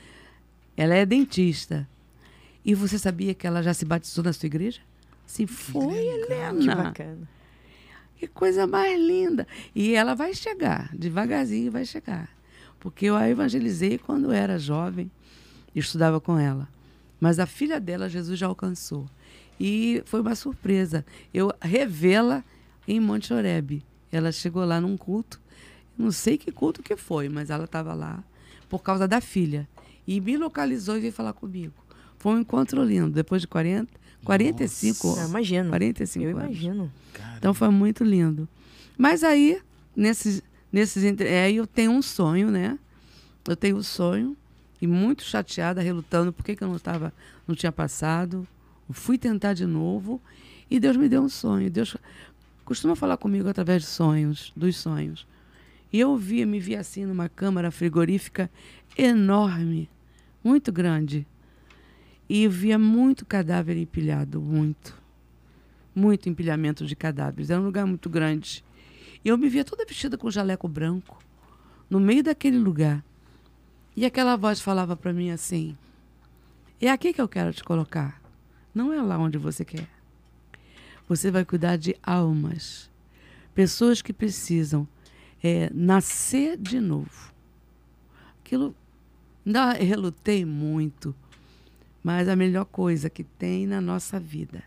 [0.77, 1.89] ela é dentista?
[2.65, 4.81] E você sabia que ela já se batizou na sua igreja?"
[5.27, 6.61] Sim, foi, Helena.
[6.61, 7.29] Que bacana.
[8.17, 9.47] Que coisa mais linda.
[9.75, 12.37] E ela vai chegar, devagarzinho vai chegar
[12.87, 15.11] porque eu a evangelizei quando era jovem,
[15.75, 16.69] estudava com ela.
[17.21, 19.09] Mas a filha dela, Jesus já alcançou.
[19.59, 21.05] E foi uma surpresa.
[21.35, 22.45] Eu revê-la
[22.87, 23.83] em Monte Oreb.
[24.13, 25.41] Ela chegou lá num culto
[25.99, 28.23] Não sei que culto que foi, mas ela estava lá
[28.69, 29.69] por causa da filha.
[30.07, 31.75] E me localizou e veio falar comigo.
[32.19, 33.93] Foi um encontro lindo, depois de 40,
[34.27, 35.69] 45 Eu imagino.
[35.71, 36.45] 45 Eu anos.
[36.51, 36.93] imagino.
[37.39, 38.49] Então foi muito lindo.
[38.99, 39.61] Mas aí,
[39.95, 42.79] nesses, nesses é, eu tenho um sonho, né?
[43.47, 44.37] Eu tenho um sonho
[44.81, 47.13] e muito chateada, relutando, por que que eu não estava,
[47.47, 48.47] não tinha passado.
[48.89, 50.21] Eu fui tentar de novo
[50.71, 51.71] e Deus me deu um sonho.
[51.71, 51.97] Deus
[52.65, 55.27] costuma falar comigo através de sonhos, dos sonhos.
[55.93, 58.51] E eu via, me via assim numa câmara frigorífica
[58.99, 59.89] enorme,
[60.43, 61.27] muito grande.
[62.29, 65.07] E eu via muito cadáver empilhado, muito
[65.97, 67.49] muito empilhamento de cadáveres.
[67.49, 68.63] Era um lugar muito grande.
[69.25, 71.19] E eu me via toda vestida com jaleco branco,
[71.89, 73.03] no meio daquele lugar.
[73.97, 75.77] E aquela voz falava para mim assim:
[76.79, 78.21] É aqui que eu quero te colocar.
[78.75, 79.89] Não é lá onde você quer.
[81.09, 82.91] Você vai cuidar de almas,
[83.55, 84.87] pessoas que precisam
[85.43, 87.33] é, nascer de novo.
[88.45, 88.75] Aquilo.
[89.47, 91.15] Ainda relutei muito,
[92.07, 94.63] mas a melhor coisa que tem na nossa vida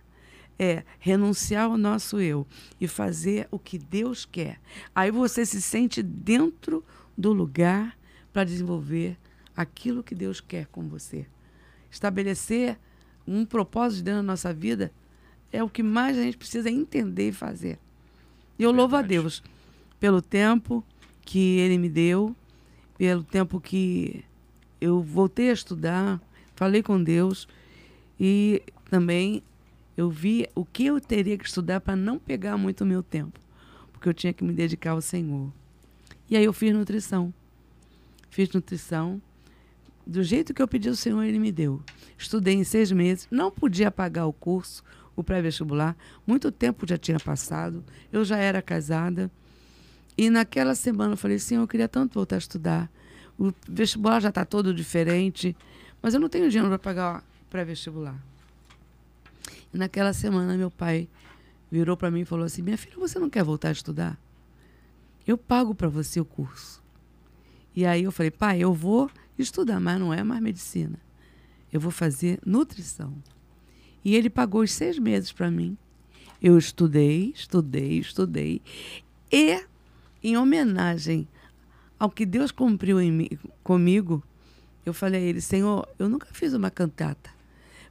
[0.59, 2.45] é renunciar ao nosso eu
[2.81, 4.59] e fazer o que Deus quer.
[4.93, 6.83] Aí você se sente dentro
[7.17, 7.97] do lugar
[8.33, 9.17] para desenvolver
[9.55, 11.25] aquilo que Deus quer com você.
[11.89, 12.77] Estabelecer
[13.25, 14.91] um propósito dentro da nossa vida
[15.49, 17.79] é o que mais a gente precisa entender e fazer.
[18.59, 19.21] E eu louvo a Verdade.
[19.21, 19.43] Deus
[19.97, 20.83] pelo tempo
[21.21, 22.35] que Ele me deu,
[22.97, 24.25] pelo tempo que
[24.81, 26.21] eu voltei a estudar,
[26.59, 27.47] falei com Deus
[28.19, 29.41] e também
[29.95, 33.39] eu vi o que eu teria que estudar para não pegar muito o meu tempo,
[33.93, 35.49] porque eu tinha que me dedicar ao Senhor.
[36.29, 37.33] E aí eu fiz nutrição.
[38.29, 39.21] Fiz nutrição.
[40.05, 41.81] Do jeito que eu pedi ao Senhor, Ele me deu.
[42.17, 44.83] Estudei em seis meses, não podia pagar o curso,
[45.15, 45.95] o pré-vestibular.
[46.27, 49.31] Muito tempo já tinha passado, eu já era casada.
[50.17, 52.91] E naquela semana eu falei, Senhor, eu queria tanto voltar a estudar.
[53.37, 55.55] O vestibular já está todo diferente,
[56.01, 58.17] mas eu não tenho dinheiro para pagar pré-vestibular.
[59.73, 61.07] Naquela semana meu pai
[61.71, 64.19] virou para mim e falou assim: Minha filha, você não quer voltar a estudar?
[65.27, 66.81] Eu pago para você o curso.
[67.75, 70.99] E aí eu falei: Pai, eu vou estudar, mas não é mais medicina.
[71.71, 73.13] Eu vou fazer nutrição.
[74.03, 75.77] E ele pagou os seis meses para mim.
[76.41, 78.61] Eu estudei, estudei, estudei.
[79.31, 79.61] E,
[80.23, 81.27] em homenagem
[81.99, 83.29] ao que Deus cumpriu em mim,
[83.61, 84.23] comigo,
[84.85, 87.29] eu falei a ele: Senhor, eu nunca fiz uma cantata.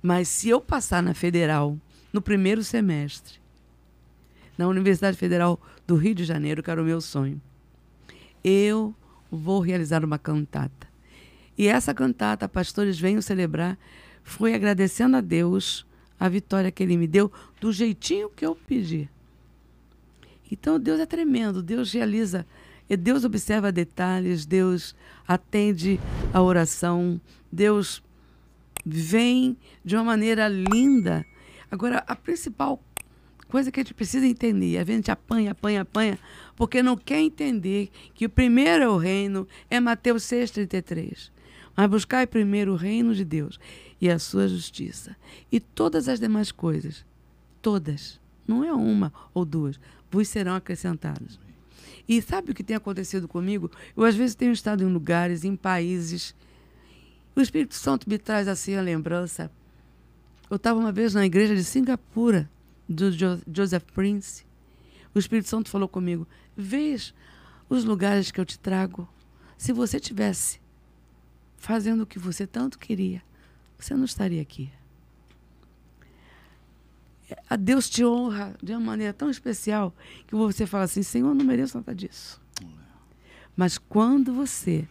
[0.02, 1.76] Mas se eu passar na federal
[2.12, 3.38] no primeiro semestre,
[4.56, 7.40] na Universidade Federal do Rio de Janeiro, que era o meu sonho,
[8.42, 8.94] eu
[9.30, 10.88] vou realizar uma cantata.
[11.56, 13.78] E essa cantata, pastores venham celebrar,
[14.22, 15.86] foi agradecendo a Deus
[16.18, 19.08] a vitória que Ele me deu do jeitinho que eu pedi.
[20.50, 22.46] Então Deus é tremendo, Deus realiza,
[22.88, 24.94] e Deus observa detalhes, Deus
[25.26, 26.00] atende
[26.32, 27.20] a oração,
[27.50, 28.02] Deus
[28.84, 31.24] vem de uma maneira linda.
[31.70, 32.82] Agora, a principal
[33.48, 36.18] coisa que a gente precisa entender, a gente apanha, apanha, apanha,
[36.56, 41.30] porque não quer entender que o primeiro é o reino, é Mateus 6,33.
[41.76, 43.58] Mas buscai primeiro o reino de Deus
[44.00, 45.16] e a sua justiça.
[45.50, 47.04] E todas as demais coisas,
[47.62, 49.78] todas, não é uma ou duas,
[50.10, 51.38] vos serão acrescentadas.
[52.08, 53.70] E sabe o que tem acontecido comigo?
[53.96, 56.34] Eu, às vezes, tenho estado em lugares, em países.
[57.36, 59.50] O Espírito Santo me traz assim a lembrança.
[60.50, 62.48] Eu estava uma vez na igreja de Singapura,
[62.88, 64.44] do Jo- Joseph Prince.
[65.14, 67.14] O Espírito Santo falou comigo: Vês
[67.68, 69.06] os lugares que eu te trago.
[69.58, 70.60] Se você tivesse
[71.58, 73.22] fazendo o que você tanto queria,
[73.78, 74.70] você não estaria aqui.
[77.48, 79.94] A Deus te honra de uma maneira tão especial
[80.26, 82.40] que você fala assim: Senhor, eu não mereço nada disso.
[83.56, 84.86] Mas quando você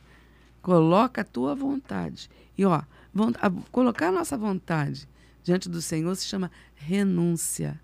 [0.62, 5.08] coloca a tua vontade, e ó, a- colocar a nossa vontade
[5.44, 7.80] diante do Senhor se chama renúncia.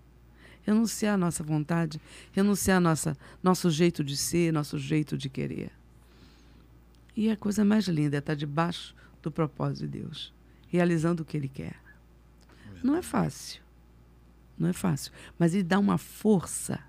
[0.62, 2.00] Renunciar a nossa vontade,
[2.32, 5.70] renunciar nossa, nosso jeito de ser, nosso jeito de querer.
[7.16, 10.32] E a coisa mais linda é estar debaixo do propósito de Deus,
[10.68, 11.76] realizando o que Ele quer.
[12.82, 13.62] Não é fácil.
[14.58, 15.12] Não é fácil.
[15.38, 16.80] Mas Ele dá uma força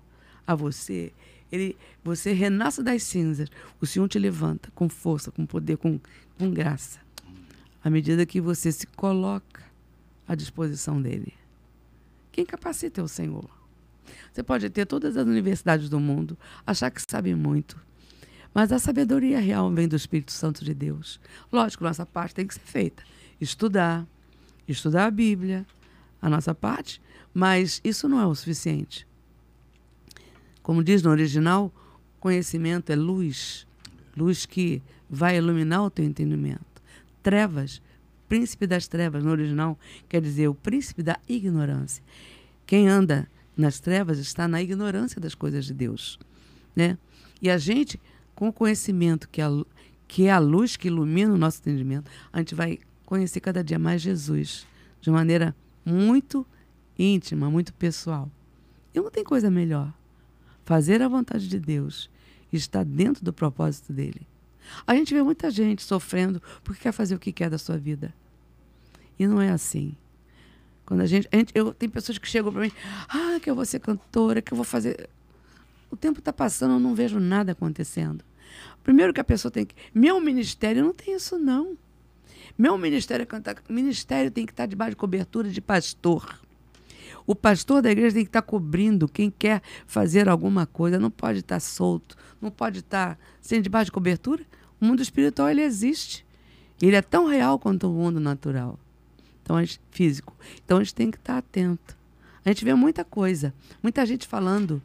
[0.46, 1.12] a você.
[1.50, 3.48] Ele, você renasce das cinzas.
[3.80, 6.00] O Senhor te levanta com força, com poder, com,
[6.38, 7.00] com graça.
[7.82, 9.62] À medida que você se coloca
[10.26, 11.32] à disposição dele.
[12.32, 13.48] Quem capacita é o Senhor.
[14.32, 17.80] Você pode ter todas as universidades do mundo, achar que sabe muito.
[18.52, 21.20] Mas a sabedoria real vem do Espírito Santo de Deus.
[21.52, 23.02] Lógico, nossa parte tem que ser feita.
[23.40, 24.06] Estudar,
[24.66, 25.66] estudar a Bíblia,
[26.26, 27.00] a nossa parte,
[27.32, 29.06] mas isso não é o suficiente.
[30.62, 31.72] Como diz no original,
[32.18, 33.66] conhecimento é luz
[34.16, 36.64] luz que vai iluminar o teu entendimento.
[37.22, 37.82] Trevas,
[38.28, 42.02] príncipe das trevas, no original, quer dizer o príncipe da ignorância.
[42.66, 46.18] Quem anda nas trevas está na ignorância das coisas de Deus.
[46.74, 46.98] Né?
[47.40, 48.00] E a gente,
[48.34, 49.50] com o conhecimento que, a,
[50.08, 53.78] que é a luz que ilumina o nosso entendimento, a gente vai conhecer cada dia
[53.78, 54.66] mais Jesus
[55.00, 55.54] de maneira
[55.86, 56.44] muito
[56.98, 58.28] íntima, muito pessoal.
[58.92, 59.92] E não tem coisa melhor.
[60.64, 62.10] Fazer a vontade de Deus
[62.52, 64.26] e estar dentro do propósito dele.
[64.84, 68.12] A gente vê muita gente sofrendo porque quer fazer o que quer da sua vida.
[69.18, 69.94] E não é assim.
[70.84, 72.72] Quando a gente, a gente eu tem pessoas que chegam para mim,
[73.08, 75.08] ah, que eu vou ser cantora, que eu vou fazer.
[75.90, 78.24] O tempo está passando, eu não vejo nada acontecendo.
[78.82, 81.76] Primeiro que a pessoa tem que, meu ministério não tem isso não.
[82.58, 86.40] Meu ministério é cantar, ministério tem que estar debaixo de cobertura de pastor.
[87.26, 91.40] O pastor da igreja tem que estar cobrindo quem quer fazer alguma coisa, não pode
[91.40, 94.42] estar solto, não pode estar sem debaixo de cobertura.
[94.80, 96.24] O mundo espiritual ele existe.
[96.80, 98.78] Ele é tão real quanto o mundo natural.
[99.42, 100.34] Então, a gente, físico.
[100.64, 101.96] Então a gente tem que estar atento.
[102.44, 104.80] A gente vê muita coisa, muita gente falando,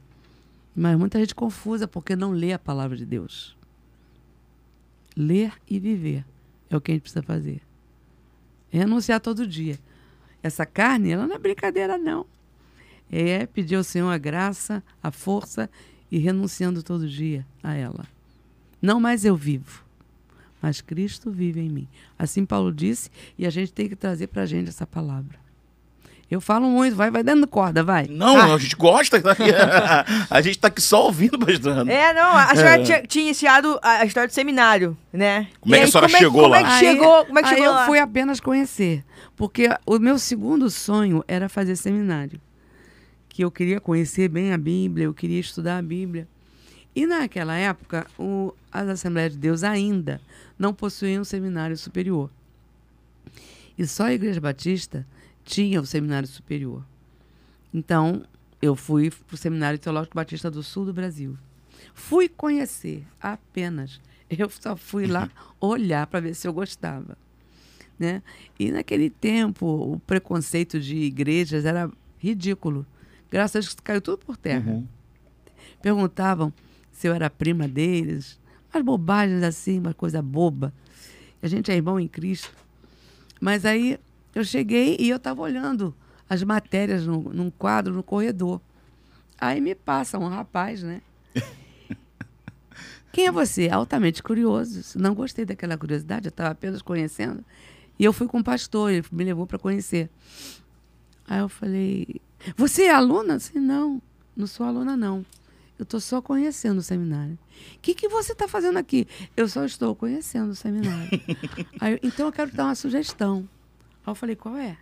[0.76, 3.56] mas muita gente confusa porque não lê a palavra de Deus.
[5.16, 6.26] Ler e viver
[6.72, 7.62] é o que a gente precisa fazer.
[8.70, 9.78] Renunciar todo dia.
[10.42, 12.26] Essa carne, ela não é brincadeira, não.
[13.12, 15.70] É pedir ao Senhor a graça, a força
[16.10, 18.06] e renunciando todo dia a ela.
[18.82, 19.84] Não mais eu vivo,
[20.62, 21.88] mas Cristo vive em mim.
[22.18, 25.40] Assim Paulo disse, e a gente tem que trazer para a gente essa palavra.
[26.32, 28.08] Eu falo muito, vai, vai dando corda, vai.
[28.08, 28.56] Não, ah.
[28.56, 29.22] a gente gosta.
[30.32, 31.92] a gente tá aqui só ouvindo, bastante.
[31.92, 32.84] É, não, a senhora é.
[32.84, 35.50] tinha, tinha, iniciado a história do seminário, né?
[35.60, 36.60] Como é que a senhora chegou lá?
[36.60, 39.04] Como é que chegou, como é que aí chegou eu fui apenas conhecer.
[39.36, 42.40] Porque o meu segundo sonho era fazer seminário.
[43.28, 46.26] Que eu queria conhecer bem a Bíblia, eu queria estudar a Bíblia.
[46.96, 50.22] E naquela época, o, as Assembleias de Deus ainda
[50.58, 52.30] não possuíam um seminário superior.
[53.78, 55.06] E só a Igreja Batista
[55.44, 56.84] tinha o seminário superior.
[57.74, 58.24] Então,
[58.62, 61.38] eu fui para o Seminário Teológico Batista do Sul do Brasil.
[61.94, 64.00] Fui conhecer apenas.
[64.30, 67.18] Eu só fui lá olhar para ver se eu gostava.
[68.00, 68.24] Né?
[68.58, 72.86] E naquele tempo, o preconceito de igrejas era ridículo.
[73.30, 74.72] Graças a Deus caiu tudo por terra.
[74.72, 74.88] Uhum.
[75.82, 76.54] Perguntavam
[76.94, 78.40] se eu era prima deles,
[78.74, 80.74] umas bobagens assim, uma coisa boba.
[81.44, 82.56] A gente é irmão em Cristo.
[83.42, 84.00] Mas aí
[84.34, 85.96] eu cheguei e eu estava olhando
[86.30, 88.62] as matérias no, num quadro no corredor.
[89.40, 91.02] Aí me passa um rapaz, né?
[93.12, 93.70] Quem é você?
[93.70, 94.98] Altamente curioso.
[94.98, 97.44] Não gostei daquela curiosidade, eu estava apenas conhecendo.
[98.00, 100.10] E eu fui com o pastor, ele me levou para conhecer.
[101.28, 102.22] Aí eu falei:
[102.56, 103.36] Você é aluna?
[103.36, 104.02] Assim, não,
[104.36, 105.26] não sou aluna, não.
[105.78, 107.38] Eu estou só conhecendo o seminário.
[107.76, 109.08] O que, que você está fazendo aqui?
[109.36, 111.10] Eu só estou conhecendo o seminário.
[111.82, 113.50] Aí, então eu quero dar uma sugestão.
[114.06, 114.78] Aí eu falei, qual é?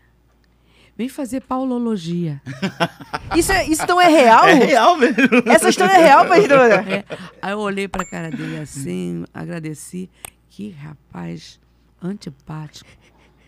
[0.97, 2.41] Vem fazer paulologia.
[3.33, 4.45] Isso, é, isso não é real?
[4.45, 5.43] É real mesmo.
[5.45, 6.83] Essa história é real, pastora?
[6.91, 7.05] É.
[7.41, 10.09] Aí eu olhei para a cara dele assim, agradeci.
[10.49, 11.57] Que rapaz
[12.01, 12.89] antipático.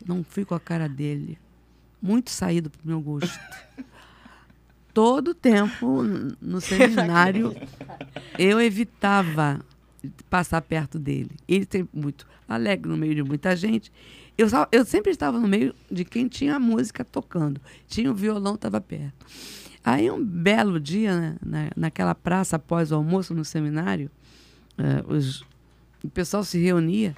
[0.07, 1.37] Não fui com a cara dele.
[2.01, 3.37] Muito saído pro meu gosto.
[4.93, 6.03] Todo tempo
[6.39, 7.53] no seminário
[8.37, 9.59] eu evitava
[10.29, 11.31] passar perto dele.
[11.47, 13.91] Ele sempre muito alegre no meio de muita gente.
[14.41, 17.61] Eu, eu sempre estava no meio de quem tinha a música tocando.
[17.87, 19.23] Tinha o violão, estava perto.
[19.85, 24.09] Aí, um belo dia, né, na, naquela praça após o almoço no seminário,
[24.79, 25.43] uh, os,
[26.03, 27.15] o pessoal se reunia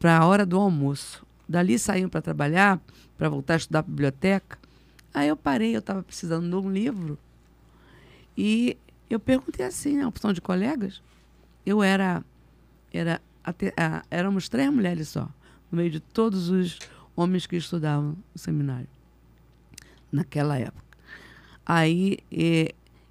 [0.00, 1.24] para a hora do almoço.
[1.48, 2.80] Dali saíam para trabalhar,
[3.16, 4.58] para voltar a estudar a biblioteca.
[5.14, 7.16] Aí eu parei, eu estava precisando de um livro.
[8.36, 8.76] E
[9.08, 11.00] eu perguntei assim, a opção de colegas.
[11.64, 12.24] Eu era,
[12.92, 15.28] era, até, ah, éramos três mulheres só
[15.70, 16.78] no meio de todos os
[17.14, 18.88] homens que estudavam no seminário
[20.10, 20.84] naquela época.
[21.64, 22.18] Aí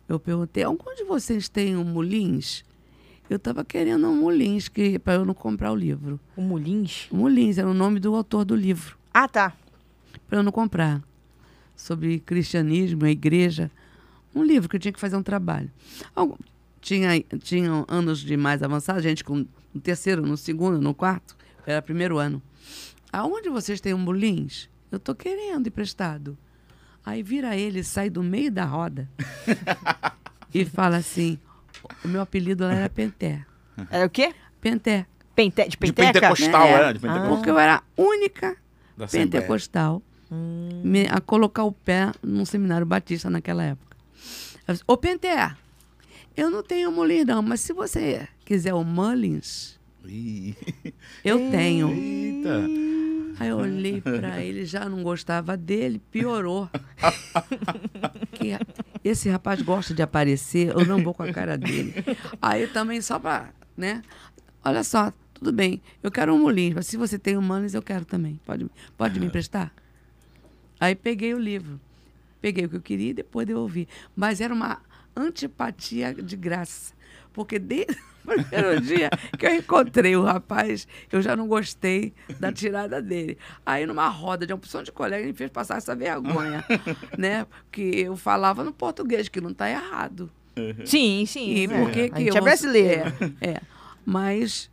[0.08, 2.63] eu perguntei, algum de vocês tem um Mulins?
[3.30, 4.70] Eu estava querendo um Mulins
[5.04, 6.20] para eu não comprar o livro.
[6.36, 7.08] O Mulins?
[7.12, 8.98] O Mulins era o nome do autor do livro.
[9.13, 9.54] Ah, tá.
[10.28, 11.02] Para eu não comprar.
[11.76, 13.72] Sobre cristianismo, a igreja.
[14.34, 15.72] Um livro que eu tinha que fazer um trabalho.
[16.15, 16.36] Algum,
[16.80, 21.36] tinha, tinha anos de mais avançado, gente com no terceiro, no segundo, no quarto.
[21.65, 22.41] Era primeiro ano.
[23.12, 24.69] Aonde vocês têm um bolins?
[24.91, 26.38] Eu tô querendo emprestado.
[27.06, 29.10] Aí vira ele, sai do meio da roda
[30.54, 31.39] e fala assim:
[32.04, 33.45] o meu apelido lá era Penté.
[33.89, 34.34] Era o quê?
[34.62, 35.06] Penté.
[35.36, 36.13] Penté, de penteca?
[36.13, 36.93] De pentecostal, é.
[36.93, 37.36] De pentecostal.
[37.36, 38.56] Porque eu era a única
[38.95, 40.01] da pentecostal
[40.32, 40.82] hum.
[40.84, 43.97] me, a colocar o pé num seminário batista naquela época.
[44.88, 45.54] Ô, Penté,
[46.36, 50.56] eu não tenho mulher não, mas se você quiser o Mullins, Ih,
[51.24, 51.89] eu tenho.
[51.91, 52.68] Eita.
[53.38, 56.70] Aí eu olhei pra ele, já não gostava dele, piorou.
[58.34, 58.58] Que
[59.04, 61.94] esse rapaz gosta de aparecer, eu não vou com a cara dele.
[62.41, 64.02] Aí também só pra, né?
[64.63, 67.82] Olha só, tudo bem, eu quero um Mullins, mas se você tem um Mullins, eu
[67.82, 68.39] quero também.
[68.46, 69.72] Pode, pode me emprestar?
[70.80, 71.80] Aí peguei o livro.
[72.41, 73.88] Peguei o que eu queria e depois devolvi.
[74.15, 74.82] Mas era uma
[75.15, 76.94] antipatia de graça.
[77.34, 83.01] Porque desde primeiro dia que eu encontrei o rapaz, eu já não gostei da tirada
[83.01, 83.38] dele.
[83.65, 86.63] Aí, numa roda de uma opção de colega, ele me fez passar essa vergonha.
[87.17, 87.45] né?
[87.45, 90.29] Porque eu falava no português, que não está errado.
[90.85, 91.53] Sim, sim.
[91.53, 91.79] E né?
[91.81, 93.13] por que A que gente eu- é brasileiro.
[93.41, 93.61] É, é.
[94.05, 94.69] Mas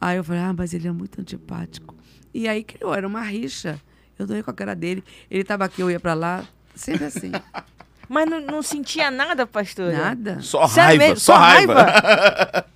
[0.00, 1.94] aí eu falei, ah, mas ele é muito antipático.
[2.34, 3.80] E aí criou, era uma rixa.
[4.18, 5.02] Eu doei com a cara dele.
[5.30, 7.32] Ele estava aqui, eu ia para lá, sempre assim.
[8.12, 9.96] Mas não, não sentia nada, pastora?
[9.96, 10.38] Nada.
[10.42, 11.16] Só Sério raiva, mesmo?
[11.20, 11.86] só raiva.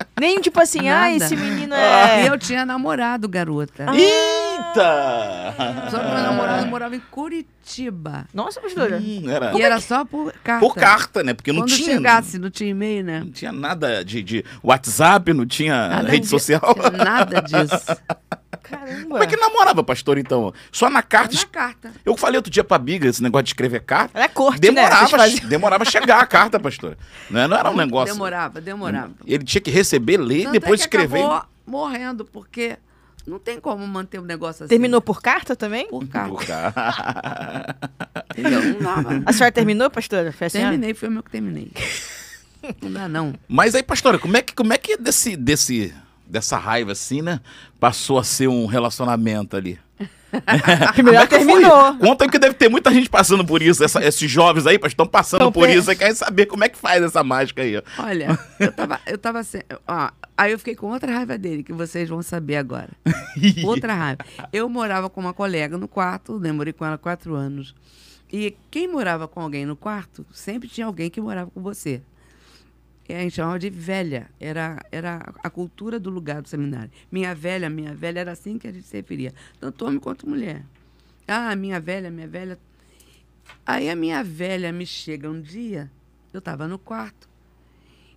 [0.19, 1.11] Nem tipo assim, ah, Nada.
[1.11, 2.23] esse menino é.
[2.23, 3.85] E eu tinha namorado, garota.
[3.93, 5.53] Eita!
[5.91, 8.25] Só que meu namorado morava em Curitiba.
[8.33, 8.97] Nossa, pastora.
[8.97, 10.59] Hum, era E era só por carta.
[10.65, 11.35] por carta, né?
[11.35, 11.95] Porque não Quando tinha.
[11.97, 13.19] chegasse, não tinha e-mail, né?
[13.19, 16.73] Não tinha nada de, de WhatsApp, não tinha Nada rede de- social.
[16.73, 17.95] tinha Nada disso.
[18.69, 19.09] Caramba.
[19.09, 20.53] Como é que namorava, pastor, então?
[20.71, 21.35] Só na carta.
[21.35, 21.91] Na carta.
[22.05, 24.17] Eu falei outro dia pra Biga esse negócio de escrever carta.
[24.17, 25.35] Era corte, Demorava, né?
[25.47, 26.97] Demorava a chegar a carta, pastor.
[27.29, 28.13] Não, não era um negócio.
[28.13, 29.11] Demorava, demorava.
[29.25, 31.23] Ele tinha que receber, ler e Tanto depois é que escrever.
[31.23, 32.77] acabou morrendo, porque
[33.25, 34.69] não tem como manter um negócio assim.
[34.69, 35.87] Terminou por carta também?
[35.87, 36.45] por carta.
[36.45, 37.75] Cara.
[38.37, 38.81] Entendeu?
[38.81, 39.23] Não.
[39.25, 40.31] A senhora terminou, pastora?
[40.31, 40.71] Foi a senhora?
[40.71, 41.71] Terminei, foi o meu que terminei.
[42.81, 43.33] Não dá, não.
[43.47, 45.93] Mas aí, pastora, como é que, como é que desse, desse,
[46.29, 47.39] dessa raiva assim, né?
[47.79, 49.79] Passou a ser um relacionamento ali?
[50.93, 51.45] Primeiro é que foi?
[51.45, 51.95] terminou.
[51.97, 53.83] Conta que deve ter muita gente passando por isso.
[53.83, 55.89] essa- esses jovens aí, estão passando Tão por isso.
[55.89, 57.81] Aí querem saber como é que faz essa mágica aí.
[57.97, 61.73] Olha, eu tava, eu tava assim, ó, aí eu fiquei com outra raiva dele, que
[61.73, 62.89] vocês vão saber agora.
[63.65, 64.23] Outra raiva.
[64.51, 67.73] Eu morava com uma colega no quarto, demorei com ela quatro anos.
[68.31, 72.01] E quem morava com alguém no quarto, sempre tinha alguém que morava com você.
[73.07, 74.29] E a gente chamava de velha.
[74.39, 76.91] Era, era a cultura do lugar do seminário.
[77.11, 79.33] Minha velha, minha velha, era assim que a gente se referia.
[79.59, 80.65] Tanto homem quanto mulher.
[81.27, 82.59] Ah, minha velha, minha velha.
[83.65, 85.91] Aí a minha velha me chega um dia,
[86.33, 87.29] eu estava no quarto.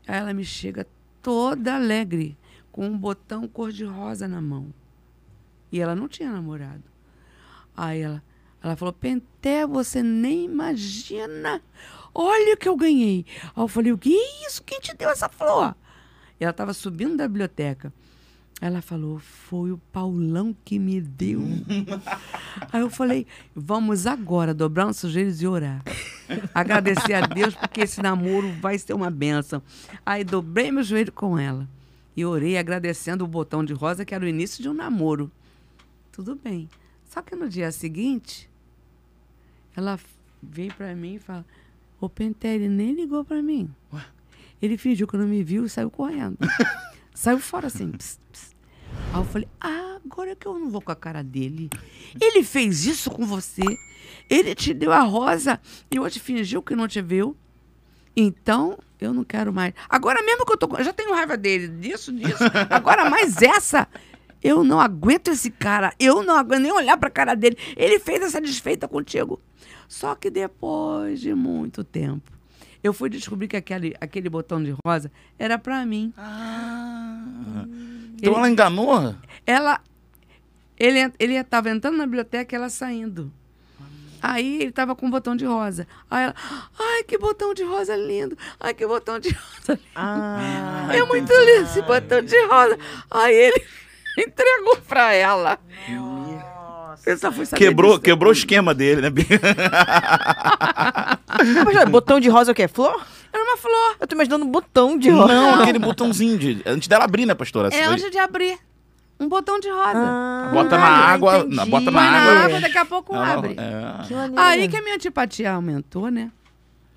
[0.07, 0.87] Aí ela me chega
[1.23, 2.37] toda alegre,
[2.73, 4.73] com um botão cor-de-rosa na mão.
[5.73, 6.83] E ela não tinha namorado.
[7.77, 8.23] Aí ela,
[8.63, 11.63] ela falou: Penté, você nem imagina.
[12.23, 13.25] Olha o que eu ganhei.
[13.57, 14.63] Aí eu falei: O que é isso?
[14.63, 15.75] Quem te deu essa flor?
[16.39, 17.91] E ela estava subindo da biblioteca.
[18.61, 21.41] Ela falou: Foi o Paulão que me deu.
[22.71, 25.83] Aí eu falei: Vamos agora dobrar nossos joelhos e orar.
[26.55, 29.63] Agradecer a Deus, porque esse namoro vai ser uma benção.
[30.05, 31.67] Aí dobrei meu joelho com ela.
[32.15, 35.33] E orei agradecendo o botão de rosa, que era o início de um namoro.
[36.13, 36.69] Tudo bem.
[37.09, 38.47] Só que no dia seguinte,
[39.75, 39.99] ela
[40.43, 41.47] veio pra mim e fala:
[42.01, 43.71] Ô Penté, ele nem ligou pra mim.
[44.61, 46.39] Ele fingiu que não me viu e saiu correndo.
[47.15, 47.91] saiu fora assim.
[47.93, 48.51] Pss, pss.
[49.13, 51.71] Aí eu falei: Ah, agora que eu não vou com a cara dele.
[52.21, 53.63] Ele fez isso com você.
[54.29, 55.61] Ele te deu a rosa
[55.91, 57.37] e hoje fingiu que não te viu.
[58.17, 59.73] Então, eu não quero mais.
[59.89, 60.77] Agora mesmo que eu tô.
[60.77, 62.45] Eu já tenho raiva dele, disso, disso.
[62.71, 63.89] Agora mais essa.
[64.43, 65.93] Eu não aguento esse cara.
[65.99, 67.57] Eu não aguento nem olhar pra cara dele.
[67.77, 69.41] Ele fez essa desfeita contigo.
[69.91, 72.31] Só que depois de muito tempo,
[72.81, 76.15] eu fui descobrir que aquele, aquele botão de rosa era pra mim.
[78.17, 79.15] Então Ele- ela enganou?
[79.45, 79.81] Ela.
[80.79, 83.33] Ele, ele estava entrando na biblioteca e ela saindo.
[84.23, 85.89] Aí ele estava com um botão de rosa.
[86.09, 86.35] Aí ela,
[86.79, 88.39] ai, que botão de rosa lindo.
[88.61, 89.83] Ai, que botão de rosa lindo.
[89.97, 92.79] Ah, é muito lindo esse botão de rosa.
[93.11, 93.65] Aí ele
[94.19, 95.59] entregou pra ela.
[95.89, 96.20] Eu
[97.17, 98.03] só fui saber Quebrou, disso.
[98.03, 99.11] quebrou o esquema dele, né?
[101.27, 102.69] Pastora, botão de rosa é o quê?
[102.69, 103.01] Flor?
[103.33, 103.97] Era uma flor.
[104.01, 105.33] Eu tô imaginando um botão de rosa.
[105.33, 106.63] Não, aquele botãozinho de.
[106.67, 107.69] Antes dela abrir, né, pastora?
[107.69, 108.59] É Foi- antes de abrir.
[109.19, 109.93] Um botão de rosa.
[109.95, 112.35] Ah, Bota na ah, água, na- bota na Põe água.
[112.35, 113.55] na água, daqui a pouco Ela- abre.
[113.59, 114.07] é.
[114.09, 114.15] Que.
[114.37, 116.31] Aí que a minha antipatia aumentou, né?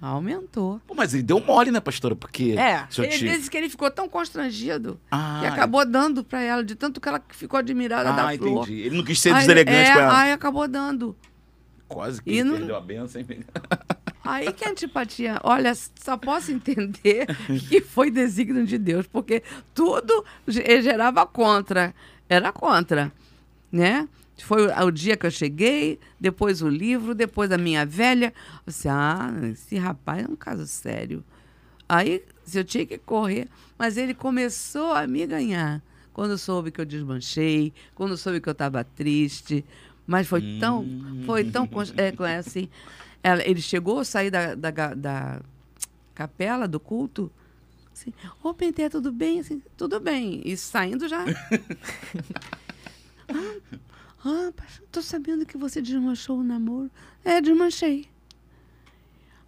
[0.05, 0.81] Aumentou.
[0.85, 2.13] Pô, mas ele deu mole, né, pastora?
[2.13, 2.55] Porque.
[2.57, 2.85] É.
[2.97, 6.75] Ele te- disse que ele ficou tão constrangido Ah, que acabou dando pra ela, de
[6.75, 8.63] tanto que ela ficou admirada Ah, da flor.
[8.65, 8.81] entendi.
[8.81, 10.19] Ele não quis ser Aí- deselegante é, com ela.
[10.19, 11.15] Aí acabou dando.
[11.87, 13.27] Quase que E não- perdeu a benção, hein?
[14.25, 17.25] Aí que antipatia, olha, só posso entender
[17.69, 19.41] que foi desígnio de Deus, porque
[19.73, 21.93] tudo ge- gerava contra,
[22.27, 23.09] era contra,
[23.71, 24.07] né?
[24.37, 28.33] Foi o dia que eu cheguei, depois o livro, depois a minha velha.
[28.65, 31.23] Você, ah, esse rapaz é um caso sério.
[31.87, 32.23] Aí
[32.53, 35.81] eu tinha que correr, mas ele começou a me ganhar.
[36.13, 39.65] Quando soube que eu desmanchei, quando soube que eu estava triste,
[40.05, 40.85] mas foi tão,
[41.25, 41.67] foi tão
[42.25, 42.69] é, assim.
[43.45, 45.41] Ele chegou, sair da, da, da
[46.13, 47.31] capela, do culto,
[47.91, 48.13] assim,
[48.43, 49.39] ô Penté, tudo bem?
[49.39, 50.41] Assim, tudo bem.
[50.45, 51.23] E saindo já.
[53.29, 53.77] ah,
[54.25, 54.51] ah,
[54.91, 56.89] tô sabendo que você desmanchou o namoro.
[57.23, 58.07] É, desmanchei.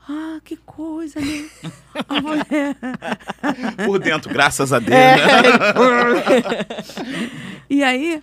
[0.07, 1.49] Ah, que coisa, né?
[2.07, 2.77] A mulher.
[3.85, 4.91] Por dentro, graças a Deus.
[4.91, 5.15] É.
[5.15, 5.51] Né?
[7.67, 8.21] e aí,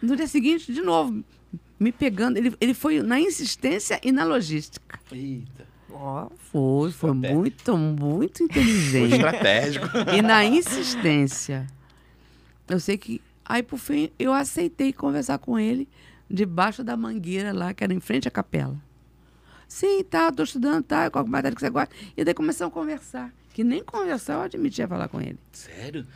[0.00, 1.24] no dia seguinte, de novo,
[1.80, 2.36] me pegando.
[2.36, 5.00] Ele, ele foi na insistência e na logística.
[5.10, 5.66] Eita.
[5.90, 9.08] Oh, foi, foi muito, muito inteligente.
[9.08, 9.86] Foi estratégico.
[10.16, 11.66] E na insistência.
[12.68, 13.20] Eu sei que.
[13.50, 15.88] Aí, por fim, eu aceitei conversar com ele
[16.30, 18.76] debaixo da mangueira lá, que era em frente à capela.
[19.66, 21.92] Sim, tá, tô estudando, tá, qual matéria que você gosta.
[22.16, 23.32] E daí começamos a conversar.
[23.52, 25.36] Que nem conversar eu admitia falar com ele.
[25.50, 26.06] Sério?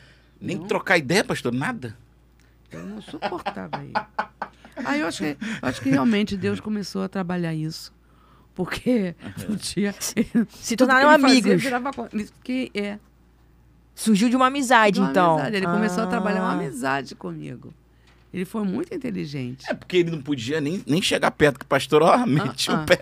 [0.41, 0.69] Nem não.
[0.69, 1.53] trocar ideia, pastor?
[1.53, 1.99] Nada?
[2.71, 3.95] Eu não suportava ele.
[4.85, 7.93] Aí eu acho que, acho que realmente Deus começou a trabalhar isso.
[8.55, 9.17] Porque
[9.51, 9.93] um dia.
[10.51, 11.65] Se tornaram amigos.
[11.65, 13.01] Fazia, que é.
[13.95, 15.35] Surgiu de uma amizade, de uma então.
[15.35, 15.57] Amizade.
[15.57, 15.73] Ele ah.
[15.73, 16.55] começou a trabalhar uma ah.
[16.55, 17.73] amizade comigo.
[18.33, 19.65] Ele foi muito inteligente.
[19.69, 22.83] É porque ele não podia nem, nem chegar perto, que o pastor, ó, -uh.
[22.83, 23.01] o pé.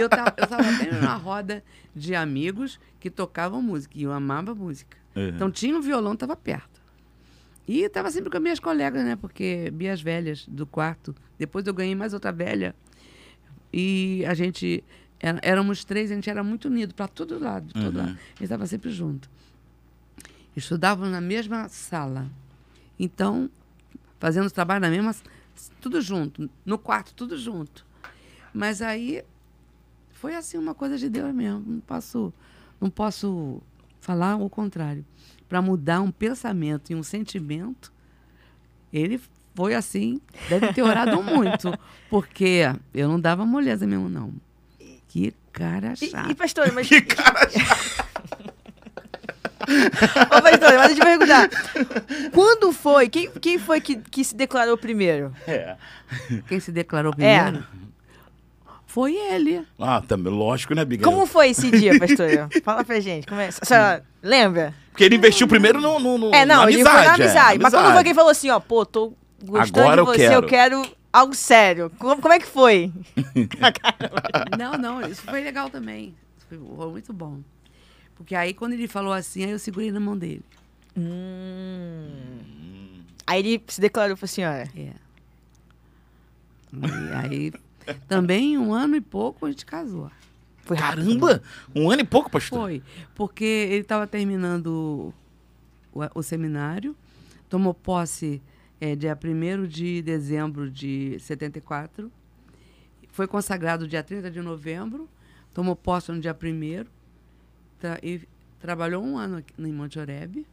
[0.00, 1.64] Eu estava eu tava bem numa roda
[1.94, 4.96] de amigos que tocavam música, e eu amava música.
[5.16, 5.28] Uhum.
[5.30, 6.80] Então tinha um violão, estava perto.
[7.66, 9.16] E estava sempre com as minhas colegas, né?
[9.16, 11.14] Porque Bias Velhas, do quarto.
[11.36, 12.74] Depois eu ganhei mais outra velha.
[13.72, 14.84] E a gente...
[15.20, 18.06] Era, éramos três, a gente era muito unido para todo lado, todo uhum.
[18.06, 18.10] lado.
[18.10, 19.28] A gente estava sempre junto.
[20.58, 22.26] Estudavam na mesma sala.
[22.98, 23.48] Então,
[24.18, 25.14] fazendo trabalho na mesma.
[25.80, 27.84] Tudo junto, no quarto, tudo junto.
[28.52, 29.24] Mas aí
[30.12, 31.64] foi assim uma coisa de Deus mesmo.
[31.66, 32.32] Não posso,
[32.80, 33.62] não posso
[34.00, 35.04] falar o contrário.
[35.48, 37.92] Para mudar um pensamento e um sentimento,
[38.92, 39.20] ele
[39.54, 41.72] foi assim, deve ter orado muito,
[42.10, 44.32] porque eu não dava moleza mesmo, não.
[45.08, 46.28] Que cara chato.
[46.28, 46.88] E, e pastor, mas...
[46.88, 48.07] Que cara chato.
[50.36, 51.48] Ô, pastor, mas deixa eu perguntar.
[52.32, 53.08] Quando foi?
[53.08, 55.32] Quem, quem foi que, que se declarou primeiro?
[55.46, 55.76] É.
[56.48, 57.58] Quem se declarou primeiro?
[57.58, 57.88] É.
[58.86, 59.62] Foi ele.
[59.78, 61.04] Ah, também, lógico, né, Biga?
[61.04, 62.48] Como foi esse dia, pastor?
[62.64, 63.26] Fala pra gente.
[63.26, 63.48] Como é?
[63.48, 64.74] A senhora lembra?
[64.90, 67.56] Porque ele investiu primeiro no, no, no É, não, ele amizade, foi na amizade.
[67.56, 69.12] É, mas quando foi que ele falou assim, ó, pô, tô
[69.44, 71.92] gostando Agora de você, eu quero, eu quero algo sério.
[71.98, 72.90] Como, como é que foi?
[74.58, 76.14] não, não, isso foi legal também.
[76.48, 76.58] Foi
[76.90, 77.40] muito bom.
[78.18, 80.42] Porque aí, quando ele falou assim, aí eu segurei na mão dele.
[80.96, 82.08] Hum.
[83.24, 84.68] Aí ele se declarou pra senhora.
[84.76, 84.92] É.
[86.72, 87.52] E aí,
[88.08, 90.10] também um ano e pouco a gente casou.
[90.58, 91.42] Foi Caramba!
[91.74, 92.58] Um ano e pouco, pastor?
[92.58, 92.82] Foi.
[93.14, 95.14] Porque ele estava terminando
[95.94, 96.94] o, o, seminário,
[97.48, 98.42] tomou posse
[98.80, 102.12] é, dia 1 de dezembro de 74,
[103.10, 105.08] foi consagrado dia 30 de novembro,
[105.54, 106.86] tomou posse no dia 1
[107.78, 107.98] tra
[108.60, 110.44] trabalhou um ano em Monte Oreb.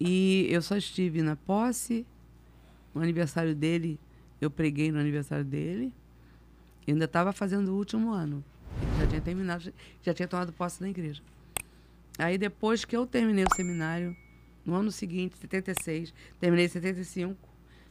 [0.00, 2.06] E eu só estive na posse,
[2.94, 3.98] no aniversário dele,
[4.40, 5.92] eu preguei no aniversário dele.
[6.86, 8.44] E ainda estava fazendo o último ano.
[8.80, 11.22] Ele já tinha terminado, já tinha tomado posse na igreja.
[12.18, 14.16] Aí depois que eu terminei o seminário,
[14.64, 17.36] no ano seguinte, 76, terminei em 75,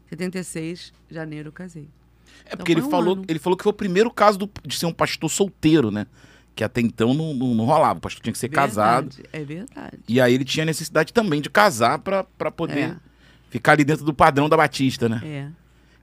[0.10, 1.88] 76, janeiro, casei.
[2.46, 3.26] É então porque ele, um falou, ano.
[3.28, 6.08] ele falou que foi o primeiro caso do, de ser um pastor solteiro, né?
[6.58, 8.00] Que até então não, não, não, rolava.
[8.00, 9.16] O pastor tinha que ser verdade, casado.
[9.32, 10.00] É verdade.
[10.08, 12.96] E aí ele tinha necessidade também de casar para poder é.
[13.52, 15.22] ficar ali dentro do padrão da Batista, né?
[15.24, 15.48] É.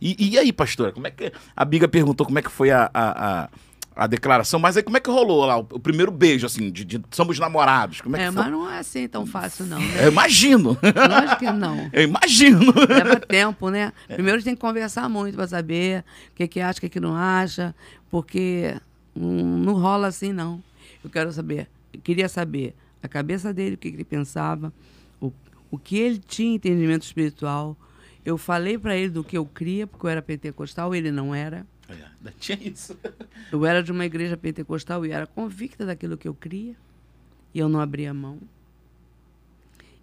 [0.01, 1.33] E, e aí, pastora, como é que.
[1.57, 3.49] A Biga perguntou como é que foi a, a, a,
[3.97, 6.85] a declaração, mas aí como é que rolou lá o, o primeiro beijo, assim, de,
[6.85, 8.01] de, somos namorados?
[8.01, 9.81] Como é, é que mas não é assim tão fácil, não.
[9.81, 10.05] Né?
[10.05, 10.79] Eu imagino.
[10.83, 11.91] Lógico que não.
[11.93, 12.73] Eu imagino.
[12.89, 13.93] Leva tempo, né?
[14.07, 16.89] Primeiro a gente tem que conversar muito para saber o que, que acha, o que,
[16.89, 17.75] que não acha,
[18.09, 18.77] porque
[19.15, 20.63] não, não rola assim, não.
[21.03, 24.73] Eu quero saber, eu queria saber a cabeça dele, o que, que ele pensava,
[25.21, 25.33] o,
[25.71, 27.77] o que ele tinha entendimento espiritual.
[28.25, 31.67] Eu falei para ele do que eu cria, porque eu era pentecostal, ele não era.
[31.89, 32.97] É, tinha isso.
[33.53, 36.75] eu era de uma igreja pentecostal e era convicta daquilo que eu cria.
[37.53, 38.39] E eu não abria mão.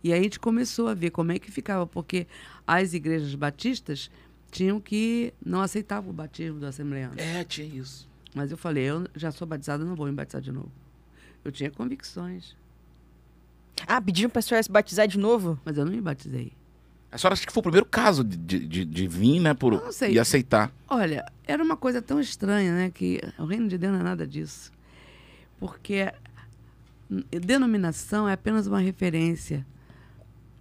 [0.03, 2.27] E aí a gente começou a ver como é que ficava, porque
[2.65, 4.09] as igrejas batistas
[4.51, 7.15] tinham que não aceitavam o batismo do assembleano.
[7.17, 8.10] É, tinha isso.
[8.33, 10.71] Mas eu falei, eu já sou batizado, não vou me batizar de novo.
[11.43, 12.55] Eu tinha convicções.
[13.87, 15.59] Ah, pediram para a senhora se batizar de novo?
[15.65, 16.53] Mas eu não me batizei.
[17.11, 19.91] A senhora acha que foi o primeiro caso de, de, de vir, né, por, não
[19.91, 20.13] sei.
[20.13, 20.71] e aceitar?
[20.87, 24.25] Olha, era uma coisa tão estranha, né, que o reino de Deus não é nada
[24.25, 24.71] disso.
[25.59, 26.11] Porque
[27.29, 29.65] Denominação é apenas uma referência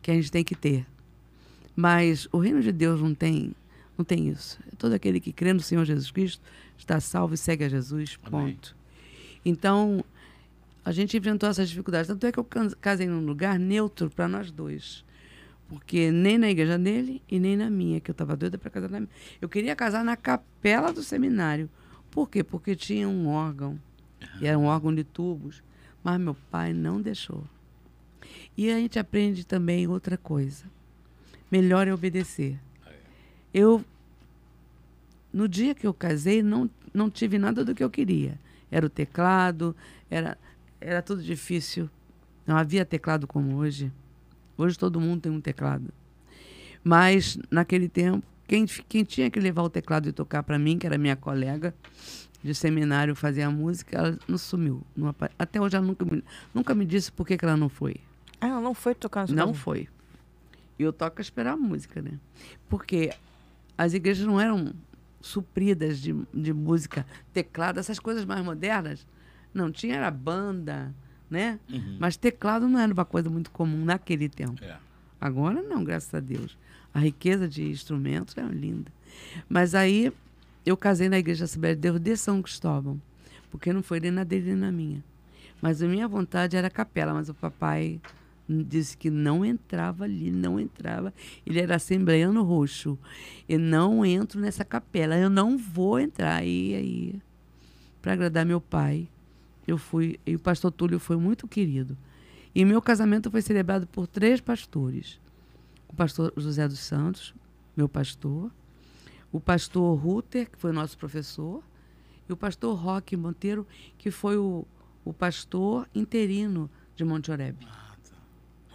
[0.02, 0.84] que a gente tem que ter.
[1.76, 3.54] Mas o reino de Deus não tem,
[3.96, 4.58] não tem isso.
[4.76, 6.42] Todo aquele que crê no Senhor Jesus Cristo
[6.80, 8.34] está salvo e segue a Jesus, ponto.
[8.36, 8.58] Amém.
[9.44, 10.04] Então,
[10.84, 12.08] a gente enfrentou essas dificuldades.
[12.08, 12.46] Tanto é que eu
[12.80, 15.04] casei num lugar neutro para nós dois.
[15.68, 18.90] Porque nem na igreja dele e nem na minha, que eu estava doida para casar
[18.90, 19.12] na minha.
[19.40, 21.70] Eu queria casar na capela do seminário.
[22.10, 22.42] Por quê?
[22.42, 23.80] Porque tinha um órgão,
[24.40, 25.62] e era um órgão de tubos,
[26.02, 27.44] mas meu pai não deixou.
[28.56, 30.64] E a gente aprende também outra coisa.
[31.50, 32.58] Melhor é obedecer.
[33.54, 33.84] Eu,
[35.32, 38.38] no dia que eu casei, não, não tive nada do que eu queria.
[38.70, 39.74] Era o teclado,
[40.10, 40.36] era,
[40.80, 41.88] era tudo difícil.
[42.46, 43.92] Não havia teclado como hoje.
[44.56, 45.92] Hoje todo mundo tem um teclado.
[46.82, 50.86] Mas, naquele tempo, quem, quem tinha que levar o teclado e tocar para mim, que
[50.86, 51.74] era minha colega
[52.42, 54.82] de seminário, fazia a música, ela não sumiu.
[54.96, 57.96] Não, até hoje ela nunca me, nunca me disse por que, que ela não foi.
[58.40, 59.88] Ah, ela não foi tocar no Não foi.
[60.78, 62.12] E eu toco a esperar a música, né?
[62.68, 63.12] Porque
[63.76, 64.72] as igrejas não eram
[65.20, 69.06] supridas de, de música, teclado, essas coisas mais modernas.
[69.52, 70.94] Não, tinha era banda,
[71.28, 71.58] né?
[71.70, 71.96] Uhum.
[71.98, 74.62] Mas teclado não era uma coisa muito comum naquele tempo.
[74.64, 74.76] É.
[75.20, 76.56] Agora não, graças a Deus.
[76.94, 78.90] A riqueza de instrumentos é linda.
[79.48, 80.12] Mas aí
[80.64, 83.00] eu casei na Igreja Assembleia de Deus de São Cristóvão,
[83.50, 85.04] porque não foi nem na dele nem na minha.
[85.60, 88.00] Mas a minha vontade era capela, mas o papai
[88.64, 91.14] disse que não entrava ali, não entrava.
[91.46, 92.98] Ele era assembleiano roxo.
[93.48, 96.36] Eu não entro nessa capela, eu não vou entrar.
[96.36, 97.22] Aí, aí
[98.02, 99.08] para agradar meu pai,
[99.66, 101.96] eu fui, e o pastor Túlio foi muito querido.
[102.54, 105.20] E meu casamento foi celebrado por três pastores.
[105.88, 107.34] O pastor José dos Santos,
[107.76, 108.50] meu pastor,
[109.30, 111.62] o pastor Ruter, que foi nosso professor,
[112.28, 113.66] e o pastor Roque Monteiro,
[113.98, 114.66] que foi o,
[115.04, 117.56] o pastor interino de Monte Oreb.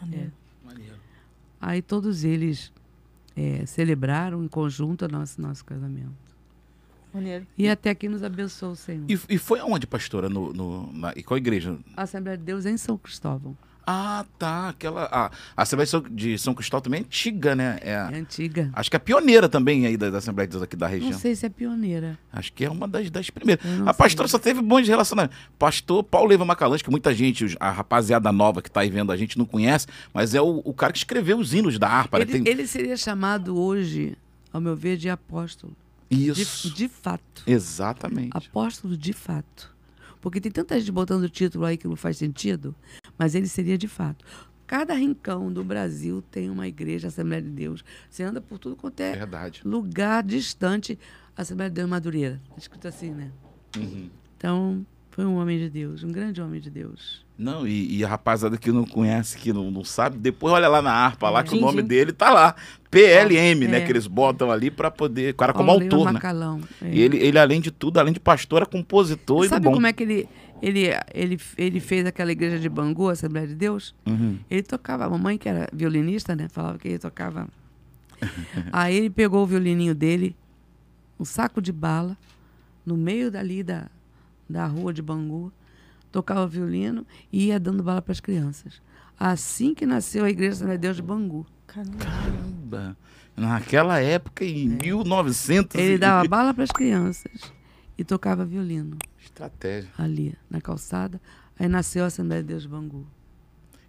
[0.02, 0.32] Maneiro.
[0.64, 0.68] É.
[0.68, 0.96] Maneiro.
[1.60, 2.72] Aí todos eles
[3.36, 6.26] é, celebraram em conjunto nosso, nosso casamento.
[7.14, 7.48] Maneiro.
[7.58, 9.06] E até aqui nos abençoou o Senhor.
[9.10, 10.28] E, e foi aonde, pastora?
[10.28, 11.78] No, no, na, e qual igreja?
[11.96, 13.58] Assembleia de Deus em São Cristóvão.
[13.86, 14.70] Ah, tá.
[14.70, 15.04] Aquela.
[15.12, 15.26] A,
[15.56, 17.78] a Assembleia de São Cristóvão também é antiga, né?
[17.82, 18.70] É, é antiga.
[18.74, 21.12] Acho que é pioneira também aí da, da Assembleia de Deus aqui da região.
[21.12, 22.18] Não sei se é pioneira.
[22.34, 23.64] Acho que é uma das, das primeiras.
[23.86, 25.38] A pastora só teve bons relacionamentos.
[25.60, 29.18] Pastor Paulo Leva Macalães, que muita gente, a rapaziada nova que está aí vendo a
[29.18, 32.18] gente não conhece, mas é o, o cara que escreveu os hinos da harpa.
[32.18, 32.26] Né?
[32.26, 32.52] Ele, Tem...
[32.52, 34.18] ele seria chamado hoje,
[34.52, 35.76] ao meu ver, de apóstolo.
[36.10, 36.70] Isso.
[36.70, 37.44] De, de fato.
[37.46, 38.32] Exatamente.
[38.32, 39.75] Apóstolo de fato.
[40.26, 42.74] Porque tem tanta gente botando o título aí que não faz sentido,
[43.16, 44.26] mas ele seria de fato.
[44.66, 47.86] Cada rincão do Brasil tem uma igreja, Assembleia de Deus.
[48.10, 49.62] Você anda por tudo quanto é Verdade.
[49.64, 50.98] lugar distante,
[51.38, 52.42] Assembleia de Deus Madureira.
[52.46, 53.32] Está escrito assim, né?
[53.78, 54.10] Uhum.
[54.36, 57.24] Então, foi um homem de Deus, um grande homem de Deus.
[57.38, 60.82] Não, e, e a rapaziada que não conhece, que não, não sabe, depois olha lá
[60.82, 62.56] na harpa, lá que o nome dele tá lá.
[62.90, 63.68] PLM, é.
[63.68, 63.82] né?
[63.82, 65.34] Que eles botam ali para poder.
[65.34, 66.20] O cara como autor, né?
[66.82, 66.90] É.
[66.94, 69.86] E ele, ele, além de tudo, além de pastor, é compositor Você e sabe como
[69.86, 70.30] é que ele,
[70.62, 73.94] ele, ele, ele fez aquela igreja de Bangu, Assembleia de Deus?
[74.06, 74.38] Uhum.
[74.50, 76.48] Ele tocava, a mamãe, que era violinista, né?
[76.48, 77.50] Falava que ele tocava.
[78.72, 80.34] Aí ele pegou o violininho dele,
[81.20, 82.18] um saco de bala,
[82.86, 83.88] no meio dali da,
[84.50, 85.52] da rua de Bangu,
[86.16, 88.82] tocava violino e ia dando bala para as crianças.
[89.20, 91.45] Assim que nasceu a Igreja de Deus de Bangu.
[91.68, 92.95] Caramba!
[93.36, 94.86] Naquela época, em é.
[94.86, 95.76] 1900.
[95.76, 97.51] Ele dava bala para as crianças
[97.97, 98.97] e tocava violino.
[99.22, 99.89] Estratégia.
[99.97, 101.20] Ali, na calçada.
[101.59, 103.05] Aí nasceu a Assembleia de Deus de Bangu.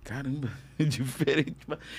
[0.02, 1.56] Caramba, diferente.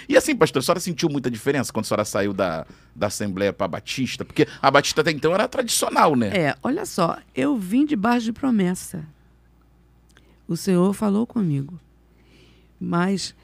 [0.09, 3.53] E assim, pastor, a senhora sentiu muita diferença quando a senhora saiu da, da Assembleia
[3.53, 4.25] para a Batista?
[4.25, 6.27] Porque a Batista até então era tradicional, né?
[6.35, 9.05] É, olha só, eu vim debaixo de promessa.
[10.47, 11.79] O Senhor falou comigo.
[12.79, 13.35] Mas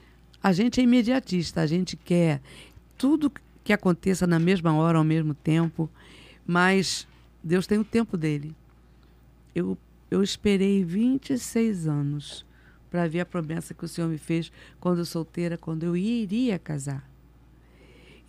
[0.42, 2.40] a gente é imediatista, a gente quer
[2.96, 3.32] tudo
[3.62, 5.90] que aconteça na mesma hora, ao mesmo tempo,
[6.46, 7.06] mas
[7.42, 8.54] Deus tem o tempo dele.
[9.54, 9.76] Eu,
[10.10, 12.46] eu esperei 26 anos
[12.90, 16.58] para ver a promessa que o Senhor me fez quando eu solteira, quando eu iria
[16.58, 17.08] casar.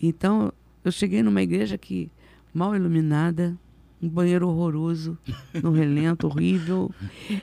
[0.02, 0.52] Então,
[0.84, 2.10] eu cheguei numa igreja que
[2.54, 3.58] mal iluminada,
[4.02, 5.18] um banheiro horroroso,
[5.62, 6.92] no relento horrível,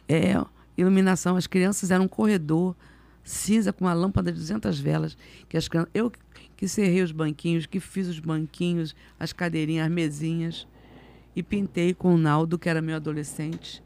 [0.08, 0.34] é,
[0.76, 2.74] iluminação, as crianças eram um corredor
[3.24, 5.16] cinza com uma lâmpada de 200 velas,
[5.48, 6.12] que as eu
[6.56, 10.66] que serrei os banquinhos, que fiz os banquinhos, as cadeirinhas, as mesinhas
[11.34, 13.82] e pintei com o Naldo, que era meu adolescente,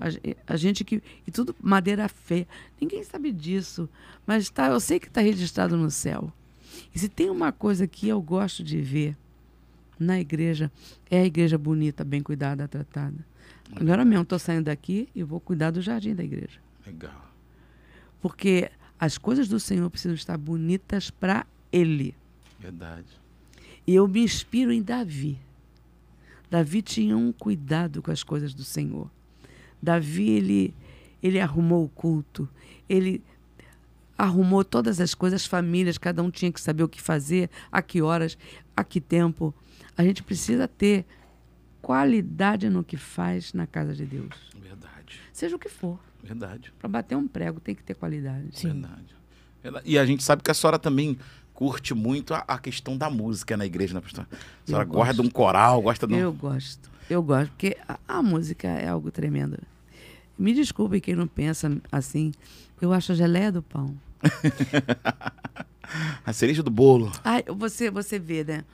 [0.00, 1.02] a, a, gente que.
[1.26, 2.46] E tudo madeira feia.
[2.80, 3.88] Ninguém sabe disso.
[4.26, 6.32] Mas tá, eu sei que está registrado no céu.
[6.94, 9.16] E se tem uma coisa que eu gosto de ver
[9.98, 10.72] na igreja,
[11.10, 13.24] é a igreja bonita, bem cuidada, tratada.
[13.72, 16.60] Agora mesmo estou saindo daqui e vou cuidar do jardim da igreja.
[16.86, 17.32] Legal.
[18.20, 22.14] Porque as coisas do Senhor precisam estar bonitas para Ele.
[22.58, 23.06] Verdade.
[23.86, 25.38] E eu me inspiro em Davi.
[26.50, 29.10] Davi tinha um cuidado com as coisas do Senhor.
[29.82, 30.74] Davi, ele,
[31.22, 32.48] ele arrumou o culto,
[32.88, 33.22] ele
[34.16, 37.82] arrumou todas as coisas, as famílias, cada um tinha que saber o que fazer, a
[37.82, 38.38] que horas,
[38.76, 39.52] a que tempo.
[39.96, 41.04] A gente precisa ter
[41.84, 44.34] qualidade no que faz na casa de Deus.
[44.58, 45.20] Verdade.
[45.32, 45.98] Seja o que for.
[46.22, 46.72] Verdade.
[46.78, 48.48] Para bater um prego tem que ter qualidade.
[48.62, 49.14] Verdade.
[49.62, 49.84] Verdade.
[49.88, 51.18] E a gente sabe que a senhora também
[51.52, 54.26] curte muito a, a questão da música na igreja, né, pastor?
[54.32, 56.18] A senhora gosta de um coral, gosta de um.
[56.18, 56.90] Eu gosto.
[57.08, 59.58] Eu gosto, porque a, a música é algo tremendo.
[60.38, 62.32] Me desculpe quem não pensa assim.
[62.80, 63.94] Eu acho a geleia do pão.
[66.24, 67.12] A cereja do bolo.
[67.22, 68.64] Ai, você, você vê, né?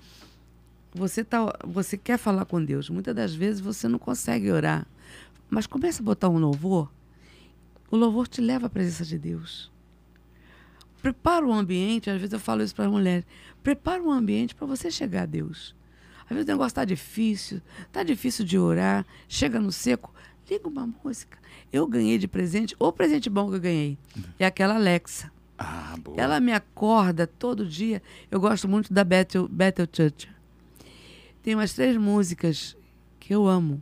[0.95, 2.91] Você, tá, você quer falar com Deus.
[2.91, 4.87] Muitas das vezes você não consegue orar.
[5.49, 6.91] Mas começa a botar um louvor.
[7.91, 9.71] O louvor te leva à presença de Deus.
[11.03, 13.25] Prepara o ambiente, às vezes eu falo isso para as mulheres.
[13.63, 15.75] Prepara o ambiente para você chegar a Deus.
[16.25, 20.15] Às vezes o negócio está difícil, está difícil de orar, chega no seco,
[20.49, 21.39] liga uma música.
[21.73, 23.99] Eu ganhei de presente, o presente bom que eu ganhei
[24.39, 25.33] é aquela Alexa.
[25.59, 26.17] Ah, boa.
[26.19, 28.03] Ela me acorda todo dia.
[28.31, 30.29] Eu gosto muito da Bethel, Bethel Church.
[31.43, 32.77] Tem umas três músicas
[33.19, 33.81] que eu amo.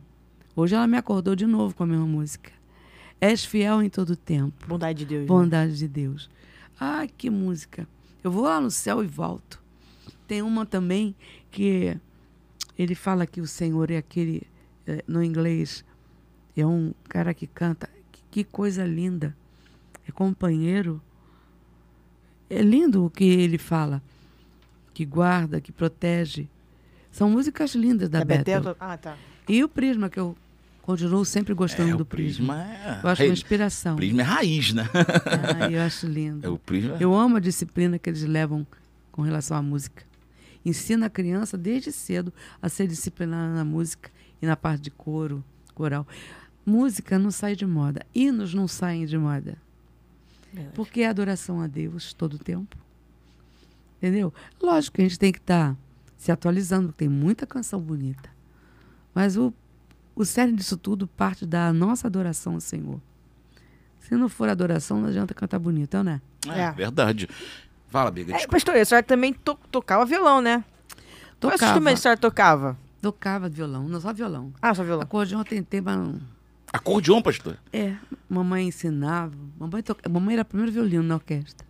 [0.55, 2.51] Hoje ela me acordou de novo com a mesma música.
[3.19, 4.65] És fiel em todo tempo.
[4.67, 5.21] Bondade de Deus.
[5.21, 5.27] né?
[5.27, 6.29] Bondade de Deus.
[6.79, 7.87] Ai, que música.
[8.23, 9.61] Eu vou lá no céu e volto.
[10.27, 11.15] Tem uma também
[11.51, 11.97] que
[12.77, 14.43] ele fala que o Senhor é aquele,
[14.87, 15.83] eh, no inglês,
[16.55, 17.89] é um cara que canta.
[18.31, 19.35] Que coisa linda.
[20.07, 21.01] É companheiro.
[22.49, 24.01] É lindo o que ele fala.
[24.93, 26.47] Que guarda, que protege.
[27.11, 28.61] São músicas lindas da Da Bethel.
[28.61, 28.75] Betel.
[28.79, 29.17] Ah, tá.
[29.47, 30.35] E o Prisma, que eu
[30.81, 32.63] continuo sempre gostando É, do prisma Prisma.
[32.63, 32.99] é.
[33.03, 33.95] Eu acho uma inspiração.
[33.95, 34.87] Prisma é raiz, né?
[35.59, 36.45] Ah, eu acho lindo.
[36.45, 36.97] É o prisma.
[36.99, 38.65] Eu amo a disciplina que eles levam
[39.11, 40.03] com relação à música.
[40.65, 45.43] Ensina a criança desde cedo a ser disciplinada na música e na parte de coro,
[45.73, 46.07] coral.
[46.65, 49.57] Música não sai de moda, hinos não saem de moda,
[50.53, 50.75] Verdade.
[50.75, 52.77] porque é adoração a Deus todo o tempo.
[53.97, 54.33] Entendeu?
[54.61, 55.75] Lógico que a gente tem que estar
[56.19, 58.29] se atualizando, porque tem muita canção bonita.
[59.15, 59.51] Mas o,
[60.13, 62.99] o cerne disso tudo parte da nossa adoração ao Senhor.
[64.01, 66.21] Se não for adoração, não adianta cantar bonito, né?
[66.47, 66.71] É, É.
[66.71, 67.27] verdade.
[67.87, 68.35] Fala, Biga.
[68.35, 70.63] É, pastor, a senhora também to- tocava violão, né?
[71.39, 71.71] Qual Tocava.
[71.71, 72.77] instrumento a senhora tocava?
[73.01, 74.51] Tocava violão, não só violão.
[74.61, 75.03] Ah, só violão.
[75.03, 76.19] Acordeão eu tentei, mas não.
[76.71, 77.57] Acordeon, pastor.
[77.71, 77.95] É,
[78.29, 79.33] mamãe ensinava.
[79.57, 80.07] Mamãe, toca...
[80.09, 81.65] mamãe era primeiro violino na orquestra.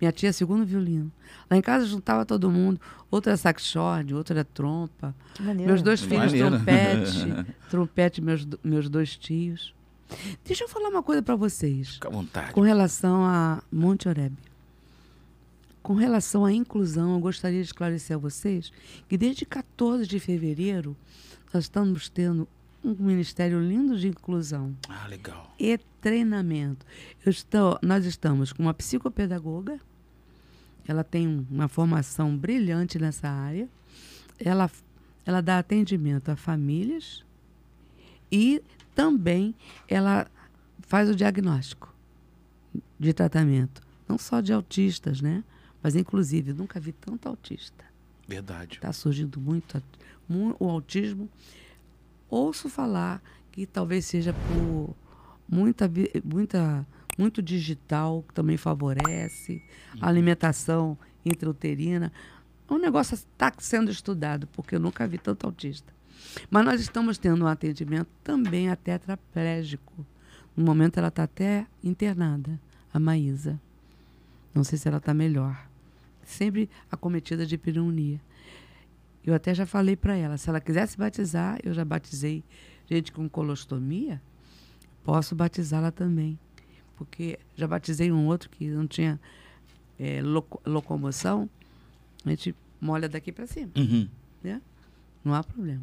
[0.00, 1.10] Minha tia, segundo violino.
[1.50, 2.80] Lá em casa juntava todo mundo.
[3.36, 5.14] Saxofone, outro era trompa.
[5.34, 5.70] Que maneiro.
[5.72, 6.50] Meus dois filhos, Maneiro.
[6.50, 7.54] trompete.
[7.70, 9.74] trompete, meus, meus dois tios.
[10.44, 11.94] Deixa eu falar uma coisa para vocês.
[11.94, 12.52] Fica à vontade.
[12.52, 14.34] Com relação a Monte Oreb.
[15.82, 18.70] Com relação à inclusão, eu gostaria de esclarecer a vocês
[19.08, 20.96] que desde 14 de fevereiro
[21.52, 22.46] nós estamos tendo
[22.84, 25.54] um ministério lindo de inclusão Ah, legal.
[25.58, 26.84] e treinamento.
[27.24, 29.80] Eu estou, nós estamos com uma psicopedagoga,
[30.88, 33.68] ela tem um- uma formação brilhante nessa área,
[34.38, 34.70] ela,
[35.24, 37.24] ela dá atendimento a famílias
[38.32, 38.62] e
[38.94, 39.54] também
[39.86, 40.26] ela
[40.80, 41.94] faz o diagnóstico
[42.98, 45.44] de tratamento, não só de autistas, né?
[45.82, 47.84] Mas inclusive, nunca vi tanto autista.
[48.26, 48.76] Verdade.
[48.76, 49.80] Está surgindo muito
[50.58, 51.28] o autismo.
[52.28, 53.22] Ouço falar
[53.52, 54.94] que talvez seja por
[55.48, 55.90] muita,
[56.24, 56.86] muita,
[57.18, 59.60] muito digital, que também favorece,
[60.00, 62.12] a alimentação intrauterina.
[62.68, 65.92] O negócio está sendo estudado, porque eu nunca vi tanto autista.
[66.48, 70.06] Mas nós estamos tendo um atendimento também a tetraplégico.
[70.56, 72.60] No momento ela está até internada,
[72.92, 73.60] a Maísa.
[74.54, 75.68] Não sei se ela está melhor.
[76.24, 78.20] Sempre acometida de pneumonia.
[79.24, 82.44] Eu até já falei para ela, se ela quiser se batizar, eu já batizei
[82.88, 84.22] gente com colostomia,
[85.04, 86.38] posso batizá-la também.
[86.98, 89.18] Porque já batizei um outro que não tinha
[89.98, 91.48] eh, loco- locomoção,
[92.26, 94.08] a gente molha daqui para cima Uhum.
[94.42, 94.60] né?
[95.24, 95.82] Não há problema.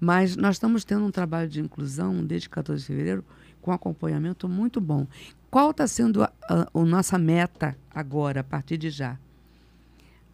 [0.00, 3.24] Mas nós estamos tendo um trabalho de inclusão desde 14 de fevereiro
[3.62, 5.06] com acompanhamento muito bom.
[5.50, 9.18] Qual está sendo a, a, a nossa meta agora, a partir de já?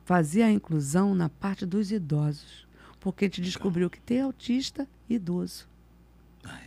[0.05, 2.67] Fazer a inclusão na parte dos idosos.
[2.99, 5.69] Porque a gente descobriu que tem autista e idoso.
[6.45, 6.59] Ah,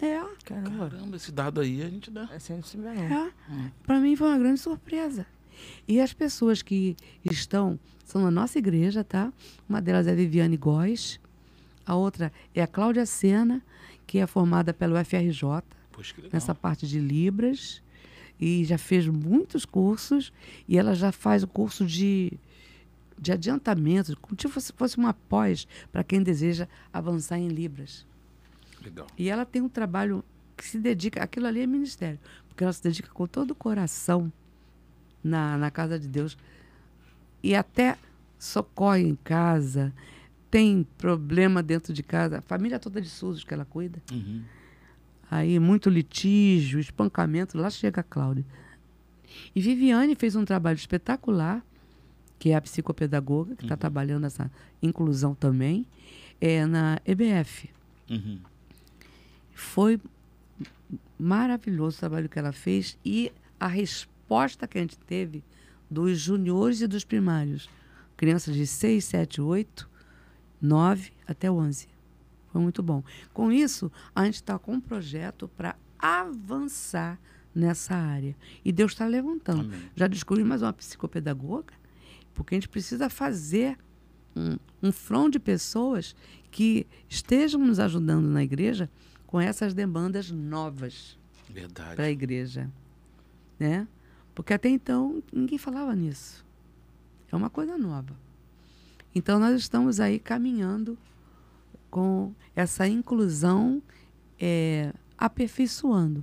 [0.00, 0.06] é?
[0.06, 0.90] É, Caramba.
[0.90, 2.28] Caramba, esse dado aí a gente dá.
[2.38, 3.26] Sabia, não.
[3.26, 3.32] é.
[3.86, 5.26] Para mim foi uma grande surpresa.
[5.86, 9.32] E as pessoas que estão, são na nossa igreja, tá?
[9.68, 11.20] Uma delas é a Viviane Góes,
[11.86, 13.62] a outra é a Cláudia Sena,
[14.06, 15.62] que é formada pelo FRJ,
[15.92, 16.30] Poxa, que legal.
[16.34, 17.82] nessa parte de Libras.
[18.40, 20.32] e já fez muitos cursos
[20.68, 22.32] e ela já faz o curso de,
[23.18, 28.04] de adiantamento, como se fosse, fosse uma pós para quem deseja avançar em Libras.
[28.82, 29.06] Legal.
[29.16, 30.24] E ela tem um trabalho
[30.56, 32.18] que se dedica, aquilo ali é ministério,
[32.48, 34.32] porque ela se dedica com todo o coração
[35.22, 36.36] na, na casa de Deus
[37.42, 37.96] e até
[38.38, 39.92] socorre em casa,
[40.50, 44.02] tem problema dentro de casa, a família toda de SUS que ela cuida.
[44.12, 44.42] Uhum.
[45.30, 48.44] Aí muito litígio, espancamento, lá chega a Cláudia.
[49.54, 51.64] E Viviane fez um trabalho espetacular,
[52.38, 54.50] que é a psicopedagoga, que está trabalhando essa
[54.82, 55.86] inclusão também,
[56.40, 57.70] é na EBF.
[58.10, 58.40] Uhum.
[59.54, 60.00] Foi
[61.18, 65.44] maravilhoso o trabalho que ela fez e a resposta que a gente teve
[65.90, 67.68] dos juniores e dos primários.
[68.16, 69.88] Crianças de 6, 7, 8,
[70.60, 71.88] 9 até 11.
[72.50, 73.02] Foi muito bom.
[73.32, 77.18] Com isso, a gente está com um projeto para avançar
[77.54, 78.36] nessa área.
[78.64, 79.72] E Deus está levantando.
[79.72, 79.90] Amém.
[79.94, 81.74] Já descobri mais uma psicopedagoga,
[82.34, 83.78] porque a gente precisa fazer
[84.34, 86.16] um, um front de pessoas
[86.50, 88.90] que estejam nos ajudando na igreja
[89.32, 91.18] com essas demandas novas
[91.94, 92.70] para a igreja,
[93.58, 93.88] né?
[94.34, 96.44] Porque até então ninguém falava nisso.
[97.30, 98.14] É uma coisa nova.
[99.14, 100.98] Então nós estamos aí caminhando
[101.90, 103.82] com essa inclusão,
[104.38, 106.22] é, aperfeiçoando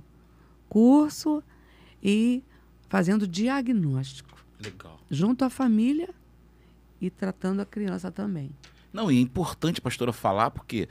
[0.68, 1.42] curso
[2.00, 2.44] e
[2.88, 5.00] fazendo diagnóstico Legal.
[5.10, 6.10] junto à família
[7.00, 8.52] e tratando a criança também.
[8.92, 10.88] Não, e é importante, pastora, falar, porque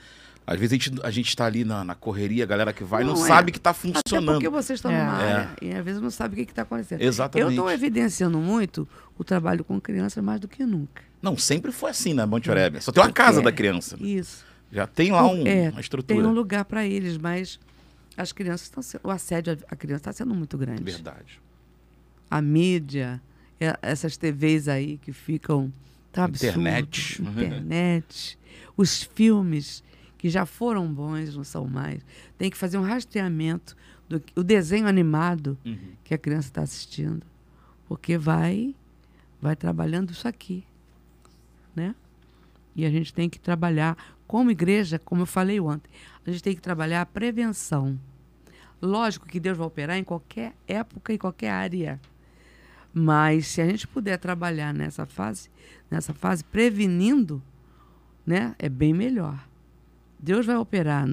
[0.51, 3.03] às vezes a gente, a gente tá ali na, na correria, a galera que vai
[3.03, 3.27] não, Não, é.
[3.27, 4.35] sabe que está Até funcionando.
[4.35, 4.97] porque vocês estão É.
[4.97, 5.31] numa É.
[5.33, 7.01] área e às vezes não sabe o que está acontecendo.
[7.01, 7.49] Eu Exatamente.
[7.51, 8.87] estou evidenciando muito
[9.17, 11.03] o trabalho com crianças mais do que nunca.
[11.21, 12.81] Não, sempre foi assim na Monte Oreb.
[12.81, 13.43] Só tem uma casa É.
[13.43, 13.95] da criança.
[14.01, 14.43] Isso.
[14.71, 16.19] Já tem lá um- É, uma estrutura.
[16.19, 17.59] Tem um lugar para eles, mas
[18.17, 20.83] as crianças estão sendo, o assédio à criança está sendo muito grande.
[20.83, 21.39] Verdade.
[22.29, 23.21] A mídia,
[23.59, 25.71] é- essas TVs aí que ficam
[26.11, 26.59] tá absurdo.
[26.59, 27.21] Internet.
[27.21, 28.37] internet,
[28.77, 29.83] os filmes
[30.19, 32.05] que já foram bons, não são mais.
[32.37, 33.75] Tem que fazer um rastreamento
[34.07, 35.77] do o desenho animado Uhum.
[36.03, 37.25] que a criança está assistindo,
[37.87, 38.75] porque vai
[39.41, 40.63] vai trabalhando isso aqui,
[41.75, 41.95] né?
[42.75, 43.97] E a gente tem que trabalhar
[44.27, 45.89] como igreja, como eu falei ontem,
[46.27, 47.97] a gente tem que trabalhar a prevenção.
[48.81, 51.99] Lógico que Deus vai operar em qualquer época e qualquer área.
[52.93, 55.49] Mas se a gente puder trabalhar nessa fase,
[55.89, 57.41] nessa fase prevenindo,
[58.25, 59.47] né, é bem melhor.
[60.19, 61.07] Deus vai operar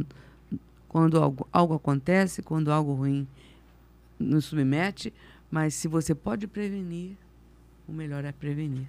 [0.89, 3.27] quando algo, algo acontece, quando algo ruim
[4.19, 5.13] nos submete,
[5.51, 7.17] mas se você pode prevenir,
[7.87, 8.89] o melhor é prevenir.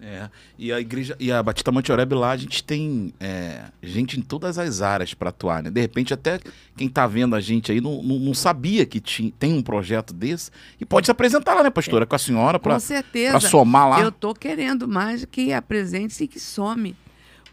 [0.00, 0.30] É.
[0.56, 4.22] E a igreja e a Batista Monte Oreb lá, a gente tem é, gente em
[4.22, 5.70] todas as áreas para atuar, né?
[5.70, 6.38] De repente, até
[6.76, 10.14] quem tá vendo a gente aí não, não, não sabia que tinha, tem um projeto
[10.14, 12.78] desse e pode se apresentar lá, né, pastora, com a senhora, para
[13.40, 14.00] somar lá.
[14.00, 16.94] Eu tô querendo mais que apresente e que some.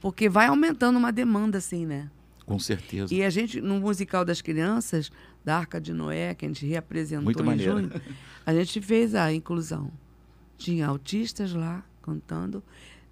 [0.06, 2.12] Porque vai aumentando uma demanda, assim, né?
[2.46, 3.12] Com certeza.
[3.12, 5.12] E a gente, no musical das crianças,
[5.44, 7.72] da Arca de Noé, que a gente reapresentou Muito em maneiro.
[7.72, 8.02] junho,
[8.46, 9.92] a gente fez a inclusão.
[10.60, 12.64] Tinha autistas lá cantando,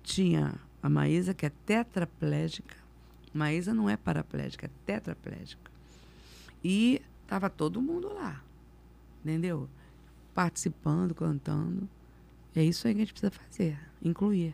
[0.04, 2.76] tinha a Maísa, que é tetraplégica.
[3.34, 5.72] Maísa não é paraplégica, é tetraplégica.
[6.64, 8.40] E estava todo mundo lá,
[9.26, 9.68] entendeu?
[10.32, 11.90] Participando, cantando.
[12.56, 14.54] É isso aí que a gente precisa fazer, incluir.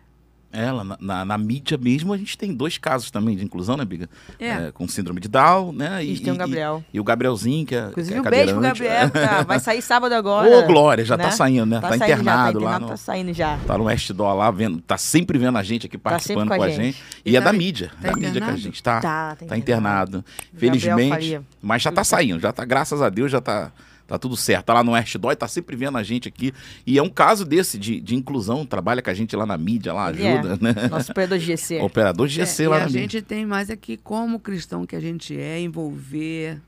[0.52, 3.86] Ela, na, na, na mídia mesmo, a gente tem dois casos também de inclusão, né,
[3.86, 4.10] Biga?
[4.40, 4.72] É.
[4.72, 5.90] com síndrome de Down, né?
[5.98, 6.84] A E, gente tem o e- Gabriel.
[6.92, 7.88] E, o Gabrielzinho, que é.
[7.90, 8.84] Inclusive, que é um beijo pro cadeirante.
[8.84, 10.50] Gabriel, tá- vai sair sábado agora.
[10.50, 11.32] Ô, Glória, já tá né?
[11.32, 11.80] saindo, né?
[11.80, 12.64] Tá, saindo já, tá internado lá.
[12.64, 13.58] internado, no- Tá saindo já.
[13.68, 16.58] Tá no West Door lá, vendo, tá sempre vendo a gente aqui participando sempre com
[16.58, 16.98] com a a gente.
[16.98, 17.04] gente.
[17.24, 18.58] E é Tá- da mídia, tá da mídia que a internado?
[18.60, 20.26] gente tá, Tá, tá, tá internado.
[20.56, 23.72] Felizmente, mas já tá saindo, já tá, graças a Deus, já tá,
[24.10, 24.66] tá tudo certo.
[24.66, 26.54] Tá lá no West Door, tá sempre vendo a gente aqui.
[26.86, 29.94] E é um caso desse de, de inclusão, trabalha com a gente lá na mídia,
[29.94, 30.34] lá é.
[30.34, 30.88] ajuda, né?
[30.90, 31.80] Nosso operador de GC.
[31.82, 33.02] Operador de GC É, lá e na a mídia.
[33.02, 36.60] gente tem mais aqui como cristão que a gente é, envolver,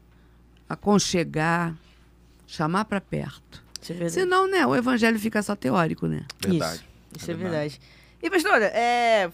[0.70, 1.76] aconchegar,
[2.48, 3.62] chamar para perto.
[3.82, 4.14] Isso é verdade.
[4.14, 6.24] Senão, né, o evangelho fica só teórico, né?
[6.40, 6.76] Verdade.
[6.76, 6.84] Isso,
[7.18, 7.70] isso É é, verdade.
[7.70, 7.82] verdade.
[8.24, 9.26] E, pastora, é,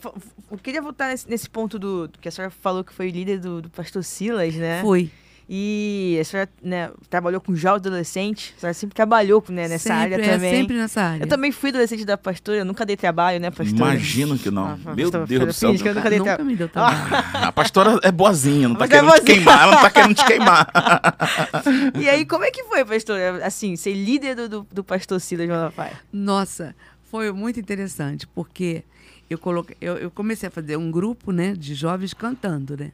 [0.50, 3.40] eu queria voltar nesse, nesse ponto do, do que a senhora falou que foi líder
[3.40, 4.82] do, do pastor Silas, né?
[4.82, 5.12] Fui.
[5.50, 10.02] E a senhora né, trabalhou com jovens adolescentes, a senhora sempre trabalhou né, nessa sempre,
[10.02, 10.52] área é, também.
[10.52, 11.24] sempre nessa área.
[11.24, 13.94] Eu também fui adolescente da pastora, eu nunca dei trabalho, né, pastora?
[13.94, 14.78] Imagino que não.
[14.86, 15.74] Ah, Meu Deus do céu.
[15.74, 16.46] eu nunca dei Nunca trabalho.
[16.46, 16.98] me deu trabalho.
[17.48, 19.36] A pastora é boazinha, não tá Mas é querendo te boazinha.
[19.36, 20.68] queimar, ela não tá querendo te queimar.
[22.00, 23.46] E aí, como é que foi, pastora?
[23.46, 25.94] Assim, ser líder do, do, do pastor Silas Malafaia?
[26.12, 26.76] Nossa,
[27.10, 28.84] foi muito interessante, porque
[29.30, 32.92] eu, coloquei, eu, eu comecei a fazer um grupo né, de jovens cantando, né?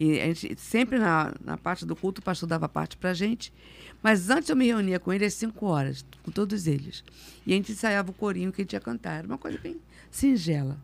[0.00, 3.52] E a gente, sempre na, na parte do culto, o pastor dava parte pra gente.
[4.02, 7.02] Mas antes eu me reunia com ele às 5 horas, com todos eles.
[7.44, 9.18] E a gente ensaiava o corinho que a gente ia cantar.
[9.18, 9.76] Era uma coisa bem
[10.10, 10.78] singela.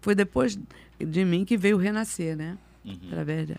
[0.00, 0.56] Foi depois
[0.98, 2.56] de mim que veio o Renascer, né?
[3.08, 3.56] Através da...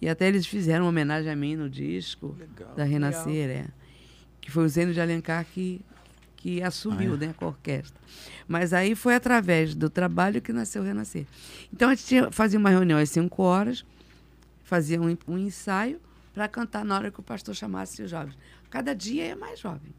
[0.00, 2.74] E até eles fizeram uma homenagem a mim no disco Legal.
[2.74, 3.66] da Renascer, é.
[4.40, 5.82] Que foi o Zeno de Alencar que,
[6.36, 7.26] que assumiu Ah, é?
[7.26, 8.00] né, com a orquestra.
[8.48, 11.26] Mas aí foi através do trabalho que nasceu o Renascer.
[11.70, 13.84] Então a gente tinha, fazia uma reunião às 5 horas,
[14.70, 16.00] fazia um, um ensaio
[16.32, 18.38] para cantar na hora que o pastor chamasse os jovens.
[18.70, 19.92] Cada dia ia mais jovem,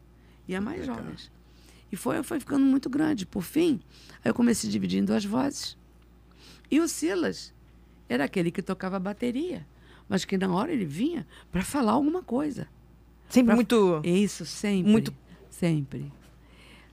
[0.48, 0.96] ia mais Legal.
[0.96, 1.30] jovens.
[1.92, 3.26] E foi, foi ficando muito grande.
[3.26, 3.80] Por fim,
[4.24, 5.76] aí eu comecei a dividir em duas vozes.
[6.70, 7.52] E o Silas
[8.08, 9.66] era aquele que tocava bateria,
[10.08, 12.66] mas que na hora ele vinha para falar alguma coisa.
[13.28, 14.00] Sempre Pra- muito.
[14.02, 14.90] Isso, sempre.
[14.90, 15.14] Muito-
[15.50, 16.10] Sempre.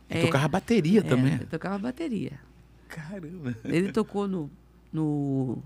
[0.10, 1.34] E tocava bateria É, também.
[1.36, 2.34] ele tocava bateria.
[2.90, 3.56] Caramba.
[3.64, 4.50] Ele tocou no,
[4.92, 5.60] no,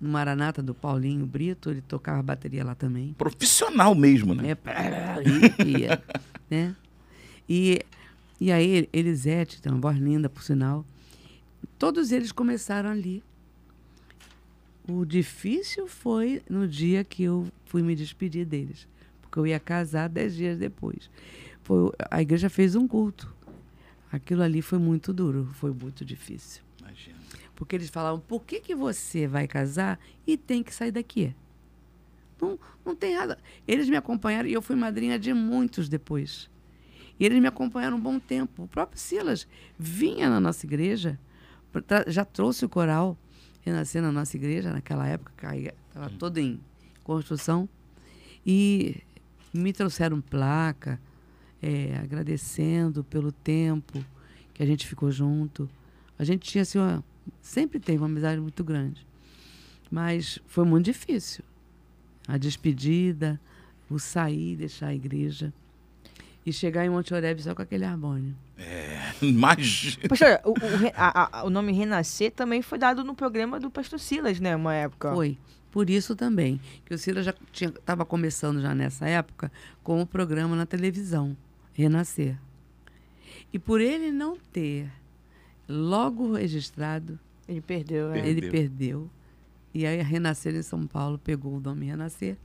[0.00, 3.14] no Maranata do Paulinho Brito, ele tocava bateria lá também.
[3.14, 4.50] Profissional mesmo, né?
[4.50, 4.72] É, pá,
[5.66, 6.02] ia,
[6.48, 6.74] né?
[7.48, 7.80] E,
[8.40, 10.84] e aí, Elisete, tem uma voz linda, por sinal.
[11.78, 13.22] Todos eles começaram ali.
[14.88, 18.88] O difícil foi no dia que eu fui me despedir deles,
[19.20, 21.10] porque eu ia casar dez dias depois.
[21.62, 23.34] Foi, a igreja fez um culto.
[24.10, 26.62] Aquilo ali foi muito duro, foi muito difícil.
[27.58, 31.34] Porque eles falavam, por que, que você vai casar e tem que sair daqui?
[32.40, 32.56] Não,
[32.86, 33.36] não tem nada.
[33.66, 36.48] Eles me acompanharam e eu fui madrinha de muitos depois.
[37.18, 38.62] E eles me acompanharam um bom tempo.
[38.62, 39.44] O próprio Silas
[39.76, 41.18] vinha na nossa igreja,
[42.06, 43.18] já trouxe o coral
[43.62, 46.60] renascer na nossa igreja, naquela época, estava toda em
[47.02, 47.68] construção.
[48.46, 49.02] E
[49.52, 51.00] me trouxeram placa,
[51.60, 53.98] é, agradecendo pelo tempo
[54.54, 55.68] que a gente ficou junto.
[56.16, 57.02] A gente tinha assim, uma,
[57.40, 59.06] sempre teve uma amizade muito grande.
[59.90, 61.44] Mas foi muito difícil.
[62.26, 63.40] A despedida,
[63.88, 65.52] o sair, deixar a igreja.
[66.44, 68.34] E chegar em Monte Oreb só com aquele harmônio.
[69.22, 70.08] Imagina.
[70.08, 70.54] Pastor, o, o
[70.94, 74.54] a- a- o nome Renascer também foi dado no programa do Pastor Silas, né?
[74.56, 75.12] Uma época.
[75.14, 75.38] Foi.
[75.70, 79.52] Por isso também, que o Cira já estava começando já nessa época
[79.82, 81.36] com o programa na televisão,
[81.74, 82.36] Renascer.
[83.52, 84.90] E por ele não ter
[85.68, 88.26] logo registrado, Ele perdeu, né?
[88.28, 89.08] ele Perdeu.
[89.74, 92.36] E aí a Renascer em São Paulo pegou o nome Renascer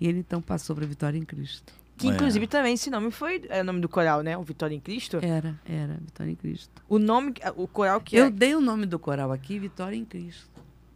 [0.00, 1.72] e ele então passou para Vitória em Cristo.
[1.96, 2.10] Que É.
[2.10, 4.36] inclusive também esse nome foi é, o nome do coral, né?
[4.36, 5.18] O Vitória em Cristo.
[5.22, 6.70] Era, era Vitória em Cristo.
[6.88, 8.30] O nome, o coral que Eu é.
[8.30, 10.50] dei o nome do coral aqui, Vitória em Cristo.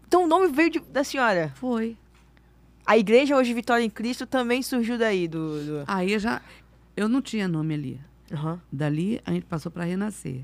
[0.06, 1.50] Então o nome veio de- da senhora.
[1.56, 1.96] Foi.
[2.84, 5.64] A igreja hoje Vitória em Cristo também surgiu daí do.
[5.64, 5.84] do...
[5.86, 6.42] Aí eu já
[6.96, 8.00] eu não tinha nome ali.
[8.30, 8.60] Aham.
[8.70, 10.42] Dali a gente passou para Renascer.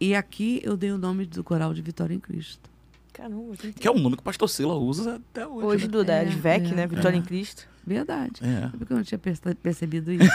[0.00, 2.68] E aqui eu dei o nome do coral de Vitória em Cristo.
[3.12, 5.66] Caramba, que Que é o nome que o pastor Sila usa até hoje.
[5.66, 5.90] Hoje né?
[5.90, 6.86] do da É, Advec, é, né?
[6.86, 7.18] Vitória é.
[7.18, 7.66] em Cristo.
[7.86, 8.42] Verdade.
[8.42, 8.62] É.
[8.62, 10.24] Sabe que eu não tinha perce- percebido isso?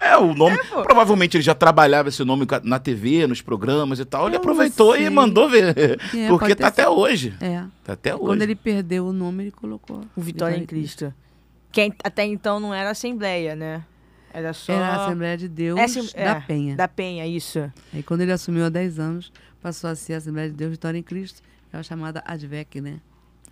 [0.00, 0.56] É, o nome.
[0.68, 0.82] pô.
[0.82, 4.26] provavelmente ele já trabalhava esse nome na TV, nos programas e tal.
[4.26, 5.76] Ele Eu aproveitou e mandou ver.
[6.14, 6.92] É, porque tá até sido.
[6.94, 7.34] hoje.
[7.40, 7.64] É.
[7.82, 8.24] Tá até hoje.
[8.24, 10.02] Quando ele perdeu o nome, ele colocou.
[10.16, 11.12] O Vitória em Cristo.
[11.72, 13.82] Que en- até então não era Assembleia, né?
[14.34, 14.72] Era só.
[14.72, 15.78] Era a Assembleia de Deus
[16.14, 16.76] É, da é, Penha.
[16.76, 17.70] Da Penha, isso.
[17.92, 19.32] Aí quando ele assumiu há 10 anos,
[19.62, 21.40] passou a ser a Assembleia de Deus Vitória em Cristo.
[21.72, 23.00] É a chamada Advec, né?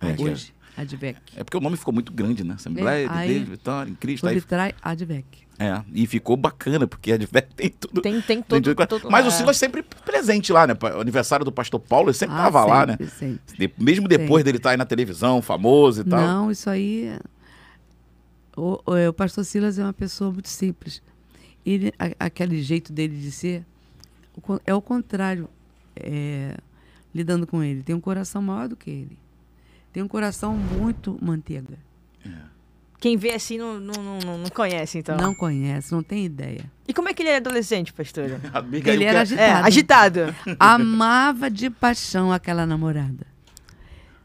[0.01, 1.19] É, que Hoje, Advec.
[1.37, 2.55] É porque o nome ficou muito grande, né?
[2.55, 4.27] Assembleia É, de aí- Deus, Vitória, em Cristo.
[4.27, 5.25] Aí, Subtrai Advec.
[5.59, 8.01] é, e ficou bacana, porque a Advec tem tudo.
[8.01, 8.61] Tem, tem tem todo.
[8.75, 9.27] tudo- todo- Mas é.
[9.29, 10.73] o Silas sempre presente lá, né?
[10.81, 12.93] O aniversário do pastor Paulo, ele sempre Ah, tava lá, né?
[12.97, 13.57] sempre, sempre.
[13.67, 16.19] De- mesmo depois dele estar aí na televisão, famoso e tal.
[16.21, 17.13] Não, isso aí.
[18.55, 21.01] É- O, o, é, o pastor Silas é uma pessoa muito simples.
[21.65, 23.65] Ele, a- aquele jeito dele de ser
[24.65, 25.47] é o contrário
[25.95, 26.57] é,
[27.13, 27.83] lidando com ele.
[27.83, 29.17] Tem um coração maior do que ele.
[29.91, 31.77] Tem um coração muito manteiga.
[32.99, 35.17] Quem vê assim não, não, não, não- conhece, então.
[35.17, 36.71] Não conhece, não tem ideia.
[36.87, 38.39] E como é que ele era adolescente, pastora?
[38.53, 40.21] Abigail Ele era quer- É, agitado.
[40.21, 40.55] agitado.
[40.59, 43.27] Amava de paixão aquela namorada.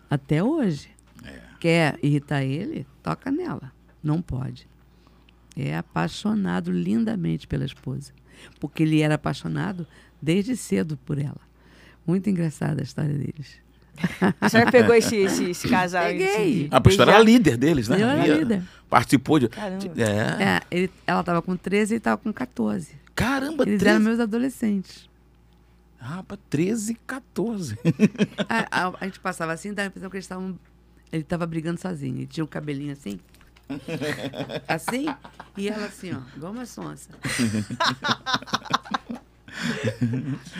[0.09, 0.89] Até hoje.
[1.61, 2.87] Quer irritar ele?
[3.03, 3.73] Toca nela.
[4.03, 4.69] Não pode.
[5.57, 8.13] É apaixonado lindamente pela esposa.
[8.61, 9.87] Porque ele era apaixonado
[10.23, 11.41] desde cedo por ela.
[12.07, 13.57] Muito engraçada a história deles.
[14.41, 16.29] A senhora pegou esse, esse, esse casal aí, Peguei.
[16.37, 18.01] assim, A pastora desde era líder deles, né?
[18.01, 18.63] Eu era líder.
[18.89, 19.49] Participou de.
[19.49, 19.85] Caramba.
[19.97, 20.43] É.
[20.45, 22.93] É, ele- ela estava com 13 e ele estava com 14.
[23.17, 23.97] Caramba, Eles 13.
[23.97, 25.09] eram meus adolescentes.
[25.99, 27.77] Rapaz, 13 e 14.
[28.49, 30.57] A, a- a gente passava assim, dava a impressão que eles estavam.
[31.13, 32.19] Ele estava brigando sozinho.
[32.19, 33.19] Ele tinha o cabelinho assim.
[34.67, 35.07] Assim,
[35.57, 37.11] e ela assim, ó, igual uma sonsa.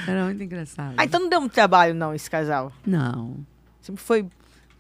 [0.07, 0.95] Era muito engraçado.
[0.97, 2.73] Ah, então não deu muito trabalho, não, esse casal.
[2.85, 3.37] Não.
[3.81, 4.27] Sempre foi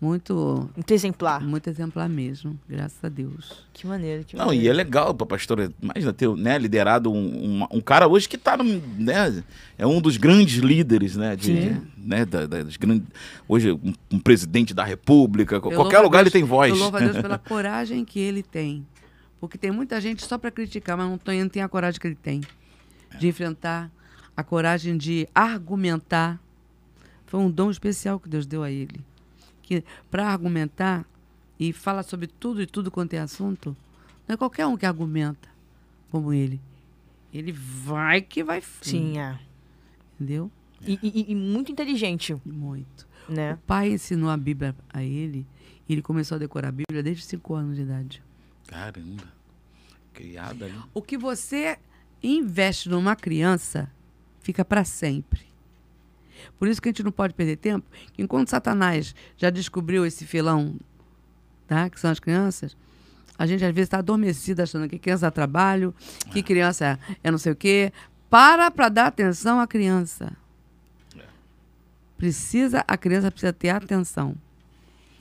[0.00, 1.40] muito, Muito exemplar.
[1.42, 3.64] muito exemplar mesmo, graças a Deus.
[3.72, 4.64] Que maneiro, que Não, maneiro.
[4.66, 8.38] e é legal pra pastora, imagina ter né, liderado um, um, um cara hoje que
[8.38, 9.42] tá no, né,
[9.76, 11.82] é um dos grandes líderes, né, de, Sim.
[11.96, 13.06] né, da- da- dos grandes,
[13.48, 16.70] hoje um, um presidente da república, Eu qualquer lugar ele Deus- tem voz.
[16.70, 18.86] Eu louvo a Deus pela coragem que ele tem.
[19.40, 22.06] Porque tem muita gente só para criticar, mas não tem, não tem a coragem que
[22.08, 22.40] ele tem.
[23.18, 23.90] De enfrentar,
[24.36, 26.40] a coragem de argumentar.
[27.26, 29.00] Foi um dom especial que Deus deu a ele.
[29.68, 31.04] Que para argumentar
[31.60, 33.76] e fala sobre tudo e tudo quanto é assunto,
[34.26, 35.46] não é qualquer um que argumenta
[36.10, 36.58] como ele.
[37.34, 39.38] Ele vai que vai fundo, Sim, é.
[40.14, 40.50] Entendeu?
[40.86, 43.06] E, e- e muito inteligente, Muito.
[43.28, 43.52] né?
[43.54, 45.46] O pai ensinou a Bíblia a ele
[45.86, 48.22] e ele começou a decorar a Bíblia desde 5 anos de idade.
[48.66, 49.24] Caramba,
[50.14, 50.78] criada ali.
[50.94, 51.78] O que você
[52.22, 53.92] investe numa criança
[54.40, 55.47] fica para sempre.
[56.58, 57.86] Por isso que a gente não pode perder tempo.
[58.18, 60.76] Enquanto Satanás já descobriu esse filão,
[61.66, 61.88] tá?
[61.88, 62.76] que são as crianças,
[63.38, 65.94] a gente às vezes está adormecido achando que criança dá trabalho,
[66.32, 67.92] que criança é não sei o quê.
[68.28, 70.36] Para para dar atenção à criança.
[72.16, 74.34] Precisa, a criança precisa ter atenção.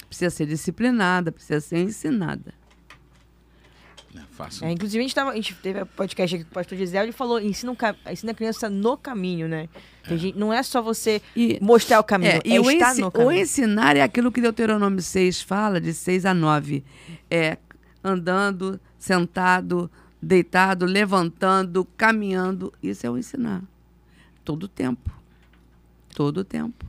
[0.08, 2.57] Precisa ser disciplinada, precisa ser ensinada.
[4.14, 4.66] Não é fácil.
[4.66, 7.06] É, inclusive, a gente, tava, a gente teve um podcast aqui com o pastor Gisele,
[7.06, 9.68] ele falou, ensina, um ensina a criança no caminho, né?
[10.08, 12.92] Tem gente- não é só você E mostrar o caminho, é, É, e o, estar
[12.92, 13.42] ensi- no o caminho.
[13.42, 16.84] ensinar é aquilo que Deuteronômio 6 fala, de 6 a 9.
[17.30, 17.58] É
[18.04, 19.92] andando, sentado,
[20.22, 22.74] deitado, levantando, caminhando.
[22.82, 23.62] Isso é o ensinar.
[24.46, 25.12] Todo o tempo.
[26.16, 26.86] Todo o tempo.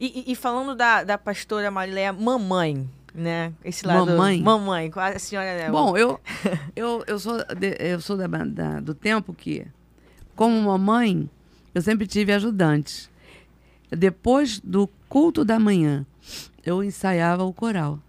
[0.00, 3.52] E, e- e falando da, da pastora Marileia, mamãe, né?
[3.64, 4.06] Esse lado...
[4.06, 4.42] Mamãe?
[4.42, 5.56] Mamãe, a senhora...
[5.56, 5.70] Né?
[5.70, 6.20] Bom, eu,
[6.74, 9.64] eu, eu sou, de- eu sou da, da- do tempo que,
[10.34, 11.30] como mamãe,
[11.74, 13.08] eu sempre tive ajudantes.
[13.90, 16.04] Depois do culto da manhã,
[16.66, 18.00] eu ensaiava o coral.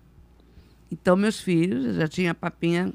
[0.91, 2.91] Então, meus filhos, já tinha papinha,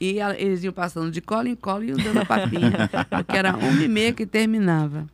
[0.00, 3.36] e ela- eles iam passando de cola em cola e iam dando a papinha, porque
[3.36, 5.06] era uma e meia que terminava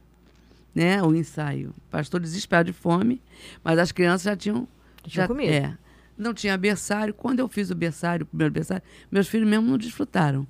[0.74, 1.70] né, o ensaio.
[1.70, 3.22] O pastor desesperado de fome,
[3.62, 4.66] mas as crianças já tinham
[5.06, 5.52] Tinha comida.
[5.52, 5.83] É.
[6.16, 7.12] Não tinha berçário.
[7.12, 10.46] Quando eu fiz o berçário, o primeiro berçário, meus filhos mesmo não desfrutaram,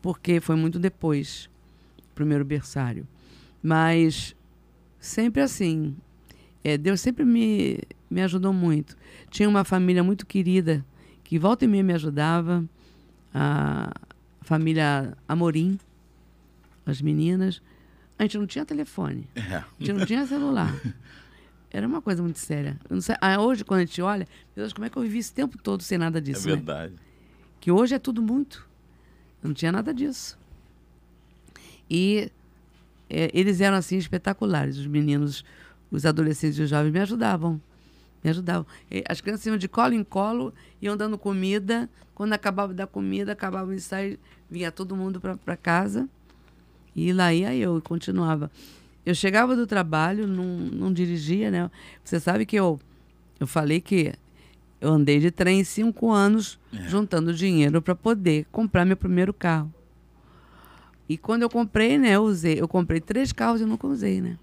[0.00, 1.48] porque foi muito depois,
[1.98, 3.06] o primeiro berçário.
[3.62, 4.34] Mas
[4.98, 5.96] sempre assim,
[6.64, 7.78] é, Deus sempre me,
[8.10, 8.96] me ajudou muito.
[9.30, 10.84] Tinha uma família muito querida
[11.24, 12.64] que volta e meia me ajudava,
[13.34, 13.92] a
[14.42, 15.78] família Amorim,
[16.84, 17.62] as meninas.
[18.18, 19.28] A gente não tinha telefone.
[19.34, 19.56] É.
[19.56, 20.72] A gente não tinha celular.
[21.72, 22.78] Era uma coisa muito séria.
[23.00, 25.32] Sei- ah, hoje, quando a gente olha, meu Deus, como é que eu vivi esse
[25.32, 26.46] tempo todo sem nada É disso?
[26.48, 26.54] né?
[26.56, 26.94] verdade.
[27.60, 28.68] Que hoje é tudo muito.
[29.42, 30.38] Eu não tinha nada disso.
[31.88, 32.30] E
[33.08, 34.76] é, eles eram assim espetaculares.
[34.78, 35.44] Os meninos,
[35.90, 37.60] os adolescentes e os jovens me ajudavam.
[38.22, 38.66] Me ajudavam.
[39.08, 41.88] As crianças iam de colo em colo, iam dando comida.
[42.14, 44.18] Quando acabava da comida, acabava o ensaio,
[44.50, 46.08] vinha todo mundo para casa.
[46.94, 48.50] E lá ia eu, e continuava.
[49.04, 51.70] Eu chegava do trabalho, não, não dirigia, né?
[52.04, 52.78] Você sabe que eu,
[53.40, 54.12] eu falei que
[54.80, 59.72] eu andei de trem cinco anos juntando dinheiro para poder comprar meu primeiro carro.
[61.08, 62.60] E quando eu comprei, né, eu usei.
[62.60, 64.38] Eu comprei três carros e nunca usei, né?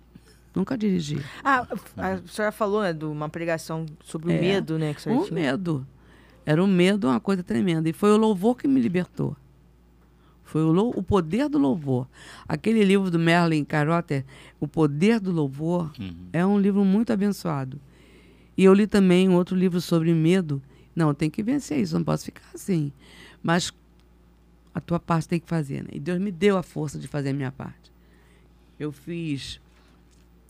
[0.54, 1.20] Nunca dirigi.
[1.44, 1.66] Ah,
[1.98, 4.40] a senhora falou, né, de uma pregação sobre o É.
[4.42, 5.34] medo, né, que a Um tinha.
[5.34, 5.88] medo.
[6.46, 7.88] Era um medo, uma coisa tremenda.
[7.90, 9.36] E foi o louvor que me libertou.
[10.50, 12.08] Foi o, o poder do louvor.
[12.48, 14.26] Aquele livro do Merlin Carotter,
[14.60, 15.92] O Poder do Louvor,
[16.34, 17.80] é um livro muito abençoado.
[18.58, 20.60] E eu li também um outro livro sobre medo.
[20.96, 22.92] Não, tem que vencer isso, não posso ficar assim.
[23.44, 23.72] Mas
[24.74, 25.90] a tua parte tem que fazer, né?
[25.94, 27.92] E Deus me deu a força de fazer a minha parte.
[28.80, 29.62] Eu fiz.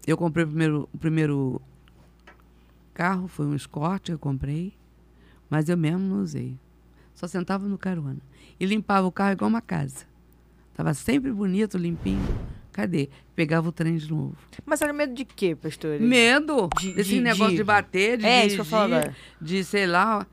[0.08, 1.62] Eu comprei o primeiro, o primeiro
[2.93, 4.72] carro, foi um Escort que eu comprei,
[5.50, 6.56] mas eu mesmo não usei.
[7.14, 8.30] Só sentava no carona.
[8.60, 10.05] E limpava o carro igual uma casa.
[10.74, 12.22] Tava sempre bonito, limpinho.
[12.72, 13.10] Cadê?
[13.36, 14.36] Pegava o trem de novo.
[14.66, 15.99] Mas era medo de quê, pastor?
[15.99, 19.14] Medo De- desse de- negócio de- de, bater, de É, isso agora.
[19.41, 20.26] de sei lá.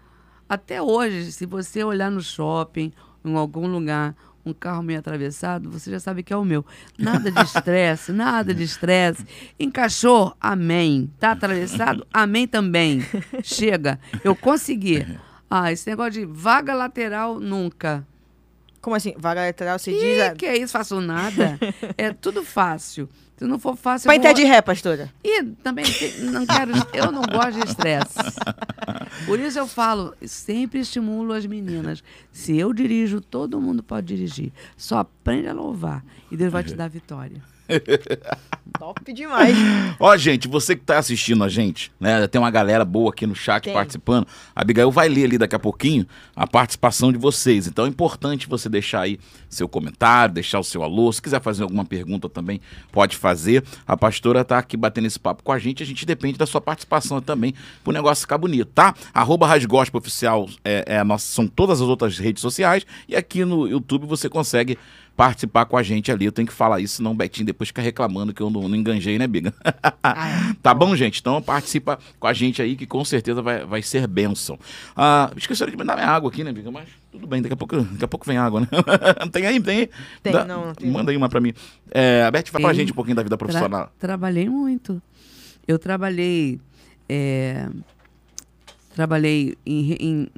[0.49, 2.93] Até hoje, se você olhar no shopping,
[3.25, 4.15] em algum lugar,
[4.45, 6.65] um carro meio atravessado, você já sabe que é o meu.
[6.97, 9.27] Nada de estresse, nada de estresse.
[9.59, 11.11] Encaixou, amém.
[11.19, 13.01] Tá atravessado, amém também.
[13.43, 15.05] Chega, eu consegui.
[15.51, 18.07] Ah, esse negócio de vaga lateral, nunca.
[18.81, 19.15] Como assim?
[19.19, 20.03] Vaga lateral, você diz...
[20.03, 21.59] Ih, a- que é isso, faço nada.
[21.99, 23.09] É tudo fácil.
[23.37, 25.13] Se não for fácil, eu entrar vou- de ré, pastora.
[25.23, 25.85] e também
[26.31, 28.15] não quero, eu não gosto de estresse.
[29.27, 32.03] Por isso eu falo, sempre estimulo as meninas.
[32.33, 34.53] Se eu dirijo, todo mundo pode dirigir.
[34.77, 36.03] Só aprende a louvar.
[36.31, 37.43] E Deus vai te dar a vitória.
[38.79, 39.57] Top demais.
[39.99, 42.27] Ó, gente, você que tá assistindo a gente, né?
[42.27, 43.73] Tem uma galera boa aqui no chat Tem.
[43.73, 44.27] participando.
[44.55, 47.67] A Abigail vai ler ali daqui a pouquinho a participação de vocês.
[47.67, 51.11] Então é importante você deixar aí seu comentário, deixar o seu alô.
[51.13, 52.61] Se quiser fazer alguma pergunta também,
[52.93, 53.65] pode fazer.
[53.87, 55.83] A pastora tá aqui batendo esse papo com a gente.
[55.83, 58.95] A gente depende da sua participação também pro negócio ficar bonito, tá?
[59.15, 59.47] Arroba
[59.93, 62.85] Oficial é, é nossa, são todas as outras redes sociais.
[63.09, 64.77] E aqui no YouTube você consegue
[65.17, 66.27] participar com a gente ali.
[66.27, 68.77] Eu tenho que falar isso, senão o Betinho depois fica reclamando que eu não, não
[68.77, 69.55] enganjei, né, Biga?
[70.03, 71.21] Ah, tá bom, gente?
[71.21, 74.59] Então participa com a gente aí que com certeza vai, vai ser bênção.
[74.95, 76.71] Ah, esqueceram de me dar minha água aqui, né, Biga?
[76.71, 78.69] Mas tudo bem, daqui a pouco, daqui a pouco vem água, né?
[79.33, 79.91] tem aí, tem aí?
[80.23, 80.91] Tem, Dá- não, não tem.
[80.91, 81.55] Manda aí uma pra mim.
[81.91, 83.87] É, a Beth, fala pra gente um pouquinho da vida profissional.
[83.99, 85.01] Tra- trabalhei muito.
[85.67, 86.61] Eu trabalhei.
[87.09, 87.69] é,
[88.95, 90.29] trabalhei em, em-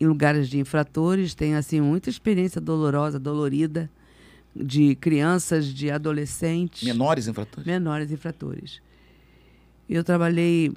[0.00, 3.90] em lugares de infratores, tenho assim muita experiência dolorosa, dolorida,
[4.58, 7.66] de crianças, de adolescentes, Menores infratores.
[7.66, 8.80] menores infratores.
[9.88, 10.72] Eu trabalhei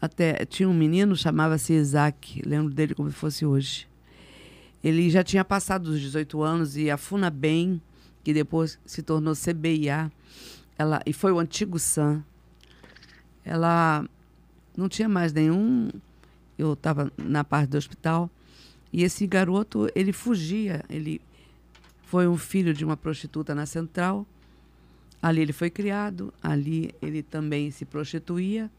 [0.00, 0.44] até.
[0.44, 3.86] Tinha um menino, chamava-se Isaac, lembro dele como se fosse hoje.
[4.82, 7.80] Ele já tinha passado dos 18 anos e a FUNABEM,
[8.22, 10.12] que depois se tornou CBIA,
[10.78, 12.22] ela, e foi o antigo SAM,
[13.44, 14.04] ela
[14.76, 15.90] não tinha mais nenhum.
[16.58, 18.30] Eu estava na parte do hospital
[18.92, 20.84] e esse garoto ele fugia.
[20.88, 21.20] Ele
[22.14, 24.24] foi um filho de uma prostituta na central.
[25.20, 28.70] Ali ele foi criado, ali ele também se prostituía.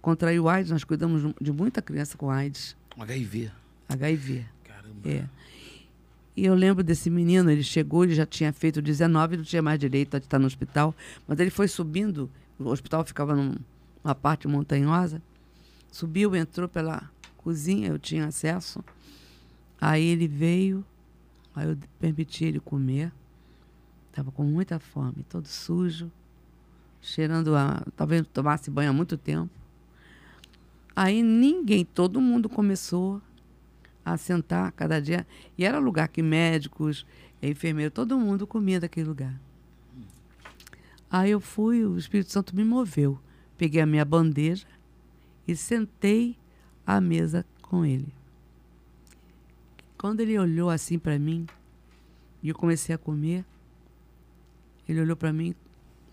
[0.00, 3.50] Contraiu AIDS, nós cuidamos de muita criança com AIDS, HIV.
[3.88, 4.46] HIV.
[4.62, 5.10] Caramba.
[5.10, 5.24] É.
[6.36, 9.76] E eu lembro desse menino, ele chegou, ele já tinha feito 19, não tinha mais
[9.80, 10.94] direito a estar no hospital,
[11.26, 12.30] mas ele foi subindo,
[12.60, 13.56] o hospital ficava num-
[14.04, 15.20] numa parte montanhosa,
[15.90, 18.84] subiu, entrou pela cozinha, eu tinha acesso.
[19.80, 20.84] Aí ele veio,
[21.58, 23.12] aí eu permiti ele comer.
[24.10, 26.10] Estava com muita fome, todo sujo,
[27.00, 27.84] cheirando a.
[27.96, 29.50] Talvez tomasse banho há muito tempo.
[30.94, 33.20] Aí ninguém, todo mundo começou
[34.04, 35.26] a sentar cada dia.
[35.56, 37.04] E era lugar que médicos,
[37.42, 39.38] enfermeiros, todo mundo comia daquele lugar.
[41.10, 43.18] Aí eu fui, o Espírito Santo me moveu.
[43.56, 44.66] Peguei a minha bandeja
[45.46, 46.36] e sentei
[46.86, 48.17] à mesa com ele.
[49.98, 51.44] Quando ele olhou assim para mim,
[52.40, 53.44] e eu comecei a comer,
[54.88, 55.54] ele olhou para mim,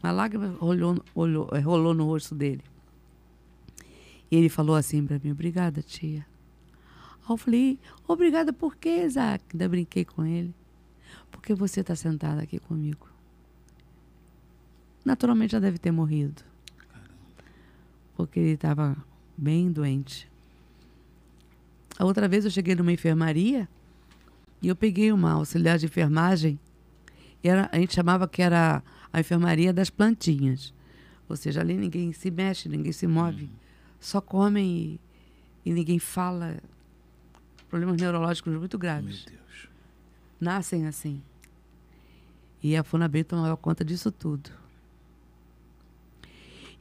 [0.04, 2.64] uma lágrima rolou, eh, rolou no rosto dele.
[4.30, 6.26] E ele falou assim para mim: Obrigada, tia.
[7.22, 9.44] Aí eu falei: Obrigada por quê, Isaac?
[9.54, 10.54] Ainda brinquei com ele.
[11.32, 13.08] Porque você está sentada aqui comigo.
[15.04, 16.44] Naturalmente já deve ter morrido.
[18.16, 18.98] Porque ele estava
[19.38, 20.30] bem doente.
[21.98, 23.68] A outra vez eu cheguei numa enfermaria
[24.62, 26.60] e eu peguei uma auxiliar de enfermagem.
[27.44, 28.84] E era, a gente chamava que era
[29.14, 30.74] a enfermaria das plantinhas.
[31.30, 33.50] Ou seja, ali ninguém se mexe, ninguém se move.
[34.00, 35.00] Só comem
[35.66, 36.58] e, e ninguém fala.
[37.70, 39.26] Problemas neurológicos muito graves.
[39.26, 39.70] Meu Deus.
[40.40, 41.22] Nascem assim.
[42.62, 44.50] E a Funabem tomava conta disso tudo.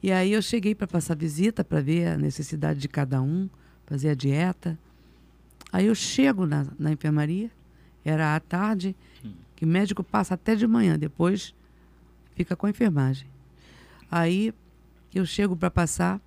[0.01, 3.49] E aí eu cheguei para passar visita, para ver a necessidade de cada um,
[3.85, 4.77] fazer a dieta.
[5.75, 7.51] Aí eu chego na, na enfermaria,
[8.05, 8.95] era à tarde,
[9.57, 11.53] que médico passa até de manhã, depois
[12.33, 13.27] fica com a enfermagem.
[14.09, 14.53] Aí
[15.13, 16.21] eu chego para passar,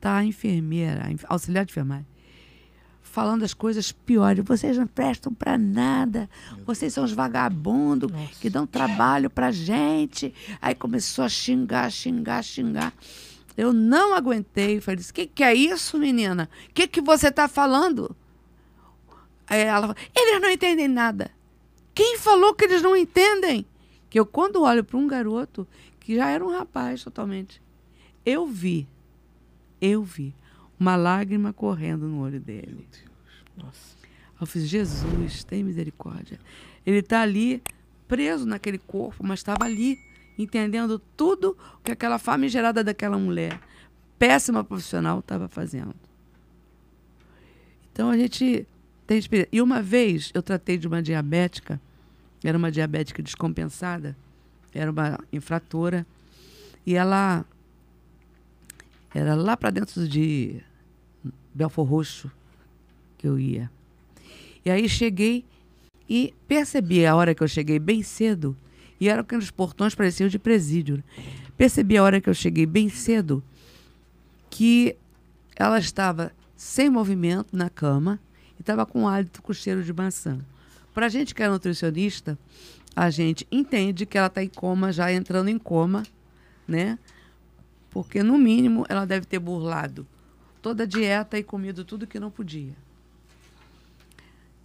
[0.00, 2.06] tá a enfermeira, a auxiliar de enfermagem,
[3.02, 4.44] falando as coisas piores.
[4.44, 6.30] Vocês não prestam para nada.
[6.64, 10.32] Vocês são os vagabundos que dão trabalho pra gente.
[10.62, 12.92] Aí começou a xingar, xingar, xingar.
[13.56, 14.80] Eu não aguentei.
[14.80, 16.48] Falei, o que, que é isso, menina?
[16.70, 18.14] O que, que você tá falando?
[19.46, 21.30] Aí ela falou, eles não entendem nada.
[21.94, 23.64] Quem falou que eles não entendem?
[24.10, 25.66] Que eu, quando olho para um garoto,
[26.00, 27.62] que já era um rapaz totalmente,
[28.24, 28.88] eu vi,
[29.80, 30.34] eu vi
[30.78, 32.86] uma lágrima correndo no olho dele.
[33.56, 33.96] Nossa.
[34.40, 36.38] Eu fiz, Jesus, tem misericórdia.
[36.84, 37.62] Ele está ali,
[38.08, 39.98] preso naquele corpo, mas estava ali,
[40.36, 43.60] entendendo tudo o que aquela famigerada daquela mulher,
[44.18, 45.94] péssima profissional, estava fazendo.
[47.92, 48.66] Então a gente
[49.06, 49.20] tem.
[49.52, 51.80] E uma vez eu tratei de uma diabética,
[52.42, 54.16] era uma diabética descompensada,
[54.72, 56.06] era uma infratora,
[56.86, 57.44] e ela
[59.14, 60.60] era lá para dentro de
[61.54, 62.30] Belfor Roxo
[63.16, 63.70] que eu ia.
[64.64, 65.44] E aí cheguei
[66.08, 68.56] e percebi a hora que eu cheguei bem cedo,
[69.00, 70.96] e eram aqueles portões pareciam de presídio.
[70.96, 71.04] né?
[71.56, 73.42] Percebi a hora que eu cheguei bem cedo
[74.50, 74.96] que
[75.56, 78.20] ela estava sem movimento na cama
[78.64, 80.38] estava com hálito com cheiro de maçã.
[80.92, 82.38] Para a gente que é nutricionista,
[82.96, 86.02] a gente entende que ela está em coma, já entrando em coma,
[86.66, 86.98] né?
[87.90, 90.06] Porque, no mínimo, ela deve ter burlado
[90.62, 92.72] toda a dieta e comido tudo que não podia.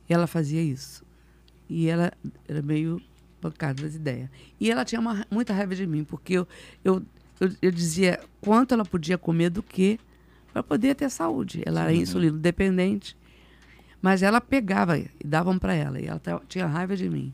[0.07, 1.03] E ela fazia isso.
[1.69, 2.11] E ela
[2.47, 3.01] era meio
[3.41, 4.29] bancada das ideias.
[4.59, 6.47] E ela tinha uma, muita raiva de mim, porque eu,
[6.83, 7.03] eu,
[7.39, 9.99] eu, eu dizia quanto ela podia comer do que
[10.53, 11.61] para poder ter saúde.
[11.65, 13.15] Ela era insulino dependente,
[14.01, 17.33] mas ela pegava e davam para ela, e ela tinha raiva de mim.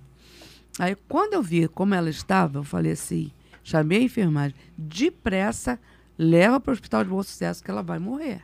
[0.80, 3.32] Aí, quando eu vi como ela estava, eu falei assim:
[3.64, 5.80] chamei a enfermagem, depressa,
[6.18, 8.42] leva para o hospital de bom sucesso que ela vai morrer.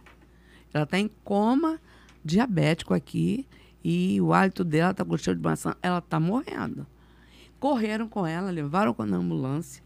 [0.74, 1.80] Ela está em coma
[2.24, 3.46] diabético aqui
[3.84, 6.86] e o hálito dela está com cheiro de maçã, ela está morrendo.
[7.60, 9.84] Correram com ela, levaram na ambulância.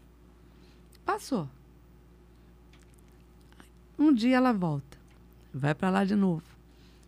[1.04, 1.48] Passou.
[3.98, 4.98] Um dia ela volta,
[5.52, 6.55] vai para lá de novo.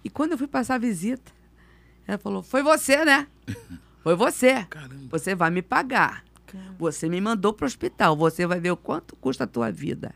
[0.04, 1.32] E quando eu fui passar a visita,
[2.06, 3.26] ela falou: Foi você, né?
[4.02, 4.64] Foi você.
[4.70, 5.08] Caramba.
[5.10, 6.24] Você vai me pagar.
[6.46, 6.74] Caramba.
[6.78, 8.16] Você me mandou para o hospital.
[8.16, 10.14] Você vai ver o quanto custa a tua vida.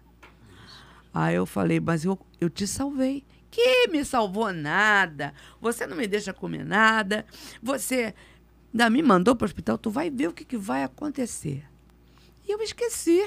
[1.12, 3.24] Aí eu falei: Mas eu, eu te salvei.
[3.50, 5.34] Que me salvou nada.
[5.60, 7.26] Você não me deixa comer nada.
[7.62, 8.14] Você
[8.72, 9.76] ainda me mandou para o hospital.
[9.76, 11.62] Tu vai ver o que, que vai acontecer.
[12.48, 13.22] E eu esqueci.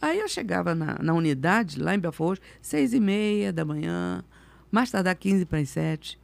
[0.00, 4.22] Aí eu chegava na, na unidade, lá em Belfort, seis e meia da manhã,
[4.76, 6.20] mais tardar quinze para as sete.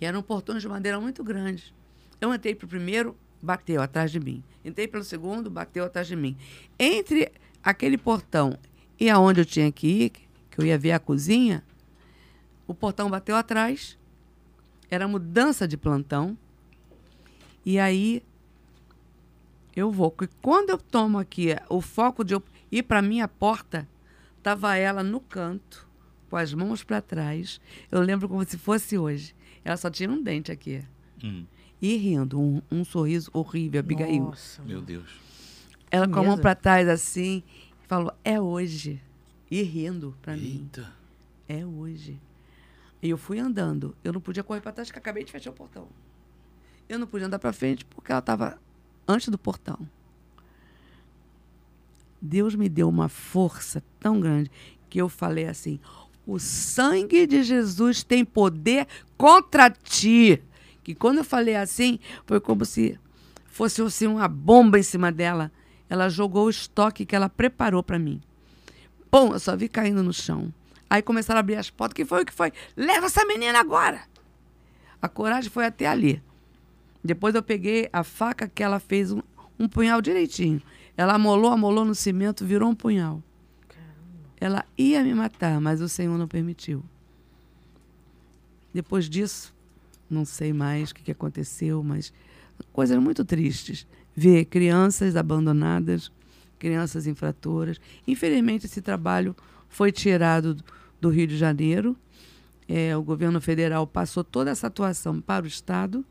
[0.00, 1.74] E eram portões de madeira muito grandes.
[2.20, 4.40] Eu entrei para o primeiro, bateu atrás de mim.
[4.64, 6.36] Entrei pelo segundo, bateu atrás de mim.
[6.78, 8.56] Entre aquele portão
[9.00, 10.10] e aonde eu tinha que ir,
[10.48, 11.64] que eu ia ver a cozinha,
[12.68, 13.98] o portão bateu atrás.
[14.88, 16.38] Era mudança de plantão.
[17.66, 18.22] E aí
[19.74, 20.12] eu vou.
[20.12, 23.88] Porque quando eu tomo aqui o foco de eu ir para minha porta,
[24.40, 25.87] tava ela no canto,
[26.28, 27.60] com as mãos para trás.
[27.90, 29.34] Eu lembro como se fosse hoje.
[29.64, 30.82] Ela só tinha um dente aqui.
[31.22, 31.44] Hum.
[31.80, 34.24] E rindo, um, um sorriso horrível, Abigail.
[34.24, 35.08] Nossa, meu Deus.
[35.90, 37.42] Ela que com a mão para trás assim,
[37.86, 39.00] falou: "É hoje".
[39.50, 40.68] E rindo para mim.
[41.48, 42.20] É hoje.
[43.02, 43.96] E eu fui andando.
[44.02, 45.88] Eu não podia correr para trás, porque acabei de fechar o portão.
[46.88, 48.58] Eu não podia andar para frente porque ela estava
[49.06, 49.88] antes do portão.
[52.20, 54.50] Deus me deu uma força tão grande
[54.90, 55.80] que eu falei assim:
[56.28, 58.86] o sangue de Jesus tem poder
[59.16, 60.42] contra ti.
[60.84, 62.98] Que quando eu falei assim, foi como se
[63.46, 65.50] fosse assim, uma bomba em cima dela.
[65.88, 68.20] Ela jogou o estoque que ela preparou para mim.
[69.10, 70.52] Pum, eu só vi caindo no chão.
[70.90, 71.94] Aí começaram a abrir as portas.
[71.94, 72.22] que foi?
[72.22, 72.52] O que foi?
[72.76, 74.02] Leva essa menina agora!
[75.00, 76.22] A coragem foi até ali.
[77.02, 79.22] Depois eu peguei a faca que ela fez um,
[79.58, 80.60] um punhal direitinho.
[80.94, 83.22] Ela amolou, amolou no cimento, virou um punhal.
[84.40, 86.82] Ela ia me matar, mas o Senhor não permitiu.
[88.72, 89.54] Depois disso,
[90.08, 92.12] não sei mais o que, aconteceu, mas
[92.72, 93.86] coisas muito tristes.
[94.14, 96.12] Ver crianças abandonadas,
[96.58, 97.80] crianças infratoras.
[98.06, 99.34] Infelizmente, esse trabalho
[99.68, 100.56] foi tirado
[101.00, 101.96] do Rio de Janeiro.
[102.68, 106.04] É, o governo federal passou toda essa atuação para o Estado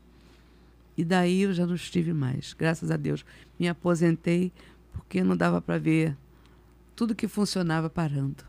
[0.96, 2.52] e daí eu já não estive mais.
[2.52, 3.24] Graças a Deus.
[3.58, 4.52] Me aposentei
[4.92, 6.16] porque não dava para ver
[6.98, 8.42] tudo que funcionava parando.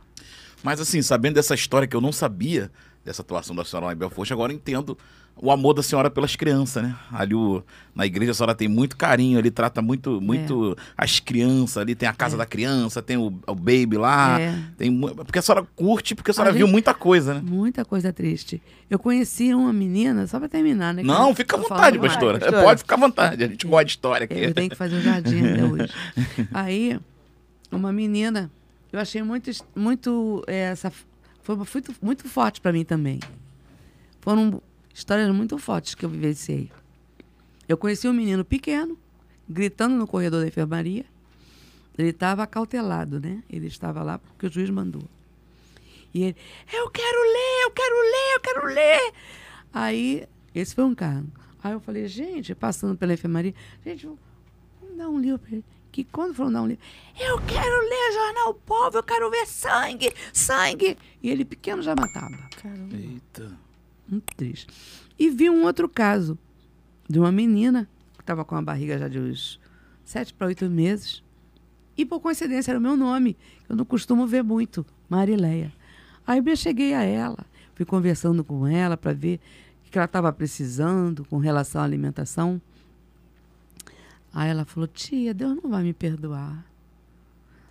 [0.63, 2.71] Mas assim, sabendo dessa história que eu não sabia,
[3.05, 4.97] dessa atuação da senhora lá em Belfort, agora entendo
[5.41, 6.95] o amor da senhora pelas crianças, né?
[7.13, 7.63] Ali o,
[7.93, 10.81] na igreja a senhora tem muito carinho, ele trata muito muito é.
[10.97, 12.39] as crianças, ali tem a casa é.
[12.39, 14.59] da criança, tem o, o baby lá, é.
[14.75, 17.41] tem porque a senhora curte, porque a senhora a viu gente, muita coisa, né?
[17.43, 18.59] Muita coisa triste.
[18.89, 21.03] Eu conheci uma menina, só para terminar, né?
[21.03, 22.39] Não, fica à vontade, pastora.
[22.63, 24.33] Pode ficar à vontade, a gente gosta de história aqui.
[24.33, 25.93] Eu tenho que fazer um jardim até hoje.
[26.51, 26.99] Aí,
[27.71, 28.51] uma menina,
[28.91, 30.91] eu achei muito muito é, essa
[31.41, 33.19] foi muito, muito forte para mim também.
[34.21, 34.61] Foram
[34.93, 36.71] histórias muito fortes que eu vivenciei.
[37.67, 38.97] Eu conheci um menino pequeno,
[39.47, 41.05] gritando no corredor da enfermaria.
[41.97, 43.43] Ele estava acautelado, né?
[43.49, 45.03] Ele estava lá porque o juiz mandou.
[46.13, 46.35] E ele,
[46.71, 49.13] eu quero ler, eu quero ler, eu quero ler.
[49.73, 51.27] Aí, esse foi um caso.
[51.63, 53.53] Aí eu falei, gente, passando pela enfermaria,
[53.85, 55.65] gente, vamos dar um livro para ele.
[55.91, 56.83] Que quando foram dar um livro,
[57.19, 60.97] eu quero ler Jornal Povo, eu quero ver sangue, sangue.
[61.21, 62.37] E ele pequeno já matava.
[62.61, 62.95] Caramba.
[62.95, 63.51] Eita.
[64.07, 64.67] Muito triste.
[65.17, 66.37] E vi um outro caso
[67.09, 69.59] de uma menina que estava com a barriga já de uns
[70.03, 71.23] sete para oito meses.
[71.97, 73.35] E por coincidência era o meu nome.
[73.67, 75.73] Eu não costumo ver muito, Marileia.
[76.25, 77.45] Aí eu cheguei a ela,
[77.75, 79.39] fui conversando com ela para ver
[79.85, 82.61] o que ela estava precisando com relação à alimentação.
[84.33, 86.65] Aí ela falou: Tia, Deus não vai me perdoar.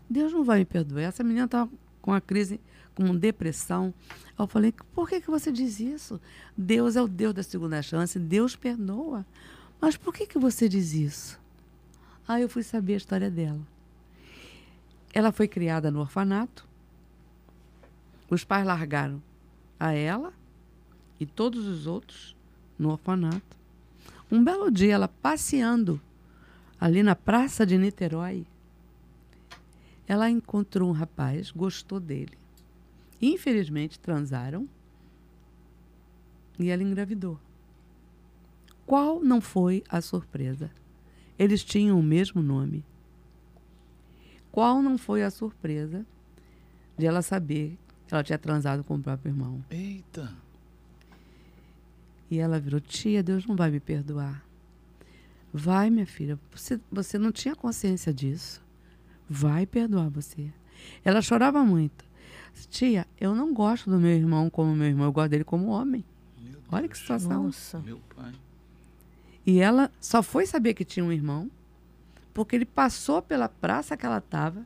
[0.08, 1.02] Deus não vai me perdoar.
[1.02, 1.70] Essa menina estava
[2.00, 2.60] com a crise
[2.98, 3.94] com depressão.
[4.36, 6.20] Eu falei, por que, que você diz isso?
[6.56, 9.24] Deus é o Deus da segunda chance, Deus perdoa.
[9.80, 11.38] Mas por que, que você diz isso?
[12.26, 13.60] Aí eu fui saber a história dela.
[15.14, 16.66] Ela foi criada no orfanato.
[18.28, 19.22] Os pais largaram
[19.78, 20.32] a ela
[21.20, 22.36] e todos os outros
[22.76, 23.56] no orfanato.
[24.30, 26.00] Um belo dia, ela passeando
[26.80, 28.46] ali na praça de Niterói,
[30.06, 32.38] ela encontrou um rapaz, gostou dele.
[33.20, 34.68] Infelizmente, transaram
[36.58, 37.38] e ela engravidou.
[38.86, 40.70] Qual não foi a surpresa?
[41.38, 42.84] Eles tinham o mesmo nome.
[44.50, 46.06] Qual não foi a surpresa
[46.96, 49.62] de ela saber que ela tinha transado com o próprio irmão?
[49.70, 50.34] Eita.
[52.30, 54.47] E ela virou: Tia, Deus não vai me perdoar.
[55.52, 58.62] Vai, minha filha, você, você não tinha consciência disso.
[59.28, 60.52] Vai perdoar você.
[61.04, 62.04] Ela chorava muito.
[62.70, 66.04] Tia, eu não gosto do meu irmão como meu irmão, eu gosto dele como homem.
[66.40, 66.92] Meu Olha Deus.
[66.92, 67.44] que situação.
[67.44, 67.78] Nossa.
[67.80, 68.32] Meu pai.
[69.46, 71.50] E ela só foi saber que tinha um irmão
[72.34, 74.64] porque ele passou pela praça que ela estava,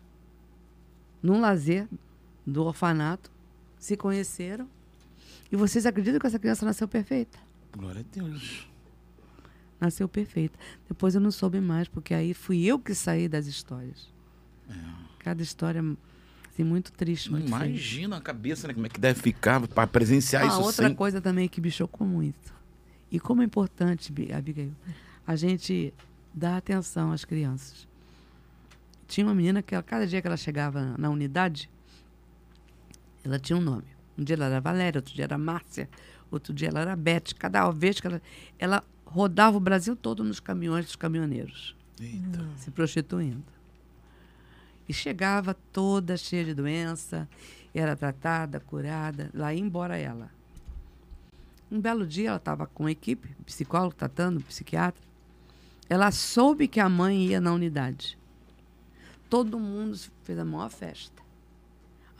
[1.23, 1.89] num lazer
[2.47, 3.31] do orfanato,
[3.79, 4.69] se conheceram.
[5.51, 7.39] E vocês acreditam que essa criança nasceu perfeita?
[7.75, 8.69] Glória a Deus.
[9.83, 10.57] Nasceu perfeita.
[10.89, 14.09] Depois eu não soube mais, porque aí fui eu que saí das histórias.
[15.19, 15.83] Cada história
[16.53, 18.75] assim, muito triste, muito imagina a cabeça, né?
[18.75, 20.95] Como é que deve ficar para presenciar Ah, isso outra sem...
[20.95, 22.55] coisa também que me chocou muito.
[23.11, 24.73] E como é importante, Bi- Abigail,
[25.27, 25.93] a gente
[26.33, 27.89] dar atenção às crianças.
[29.09, 31.69] Tinha uma menina que, cada dia que ela chegava na unidade,
[33.25, 33.85] ela tinha um nome.
[34.17, 35.89] Um dia ela era Valéria, outro dia era Márcia,
[36.31, 37.35] outro dia ela era Beth.
[37.39, 38.23] Cada vez que ela,
[38.59, 42.45] ela rodava o Brasil todo nos caminhões dos caminhoneiros Eita.
[42.57, 43.45] se prostituindo.
[44.89, 47.29] E chegava toda cheia de doença,
[47.75, 50.31] era tratada, curada, lá ia embora ela.
[51.71, 55.03] Um belo dia ela estava com a equipe, psicólogo tratando, psiquiatra.
[55.89, 58.19] Ela soube que a mãe ia na unidade.
[59.29, 61.22] Todo mundo fez a maior festa.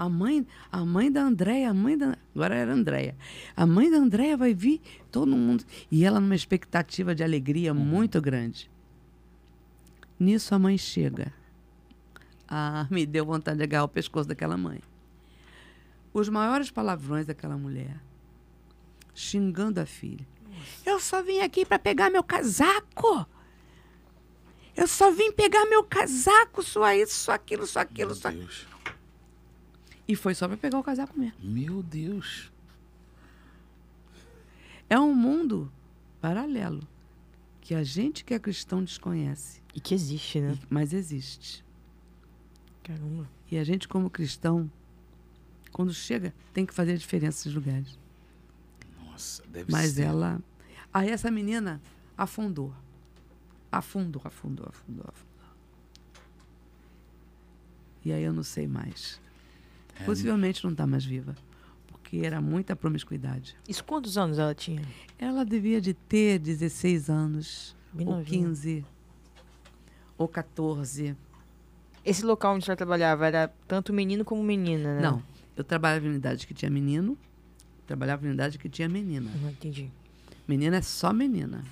[0.03, 2.19] A mãe, a mãe da Andréia, a mãe da.
[2.35, 3.17] Agora era Andréia.
[3.57, 4.81] A mãe da Andréia vai vir,
[5.13, 5.65] todo mundo.
[5.93, 8.69] E ela numa expectativa de alegria muito grande.
[10.19, 11.33] Nisso a mãe chega.
[12.49, 14.81] Ah, me deu vontade de agarrar o pescoço daquela mãe.
[16.13, 18.03] Os maiores palavrões daquela mulher.
[19.15, 20.27] Xingando a filha.
[20.85, 23.25] Eu só vim aqui para pegar meu casaco.
[24.75, 28.72] Eu só vim pegar meu casaco, só isso, só aquilo, só aquilo, Meu só Deus.
[30.13, 31.39] E foi só para pegar o casaco mesmo.
[31.43, 32.53] Meu Deus.
[34.91, 35.73] É um mundo
[36.21, 36.87] paralelo
[37.63, 40.59] que a gente que é cristão desconhece, E que existe, né?
[40.69, 41.65] mas existe.
[42.83, 43.27] Caramba.
[43.51, 44.71] E a gente, como cristão,
[45.73, 47.99] quando chega, tem que fazer a diferença nesses lugares.
[49.07, 50.03] Nossa, deve Mas ser.
[50.03, 50.43] ela.
[50.93, 51.81] Aí essa menina
[52.19, 52.75] afundou.
[53.71, 55.33] Afundou, afundou, afundou, afundou.
[58.05, 59.19] E aí eu não sei mais.
[60.01, 61.35] É, Possivelmente não está mais viva.
[61.87, 63.57] Porque era muita promiscuidade.
[63.69, 64.83] Isso quantos anos ela tinha?
[65.19, 68.47] Ela devia de ter 16 anos, Bem ou novinha.
[68.49, 68.85] 15,
[70.19, 71.17] ou 14.
[72.05, 75.03] Esse local onde ela trabalhava era tanto menino como menina, né?
[75.03, 75.23] Não,
[75.57, 77.17] eu trabalhava em unidade que tinha menino,
[77.87, 79.31] trabalhava em unidade que tinha menina.
[79.41, 79.91] Não entendi.
[80.47, 81.63] Menina é só menina.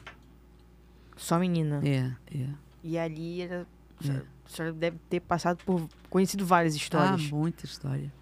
[1.16, 1.82] Só menina.
[1.84, 2.48] É, é.
[2.82, 3.66] E ali era.
[4.08, 4.22] É.
[4.52, 5.88] A senhora deve ter passado por.
[6.08, 7.30] conhecido várias Ah, histórias.
[7.30, 8.12] muita história.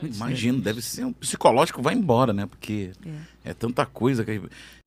[0.00, 0.62] Muito Imagino, sério.
[0.64, 2.44] deve ser um psicológico, vai embora, né?
[2.46, 2.90] Porque
[3.44, 3.50] É.
[3.50, 4.32] é tanta coisa que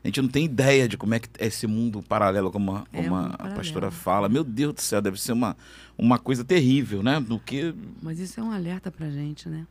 [0.03, 2.85] a gente não tem ideia de como é que é esse mundo paralelo, como, a,
[2.91, 3.55] É como um a- paralelo.
[3.55, 4.27] pastora fala.
[4.27, 5.55] Meu Deus do céu, deve ser uma,
[5.97, 7.19] uma coisa terrível, né?
[7.19, 7.73] Do que.
[8.01, 9.65] Mas isso é um alerta pra gente, né?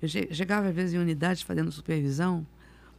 [0.00, 2.46] Eu che- chegava às vezes em unidades fazendo supervisão,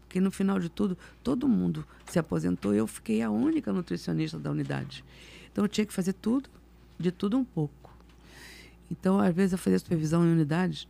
[0.01, 4.37] porque no final de tudo, todo mundo se aposentou e eu fiquei a única nutricionista
[4.37, 5.03] da unidade.
[5.51, 6.49] Então eu tinha que fazer tudo,
[6.97, 7.93] de tudo um pouco.
[8.89, 10.87] Então, às vezes eu fazia supervisão em unidades,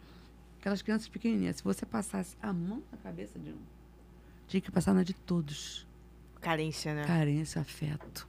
[0.60, 3.58] aquelas crianças pequenininhas, se você passasse a mão na cabeça de um,
[4.48, 5.88] tinha que passar na de todos.
[6.42, 7.06] Carência, né?
[7.06, 8.28] Carência, afeto.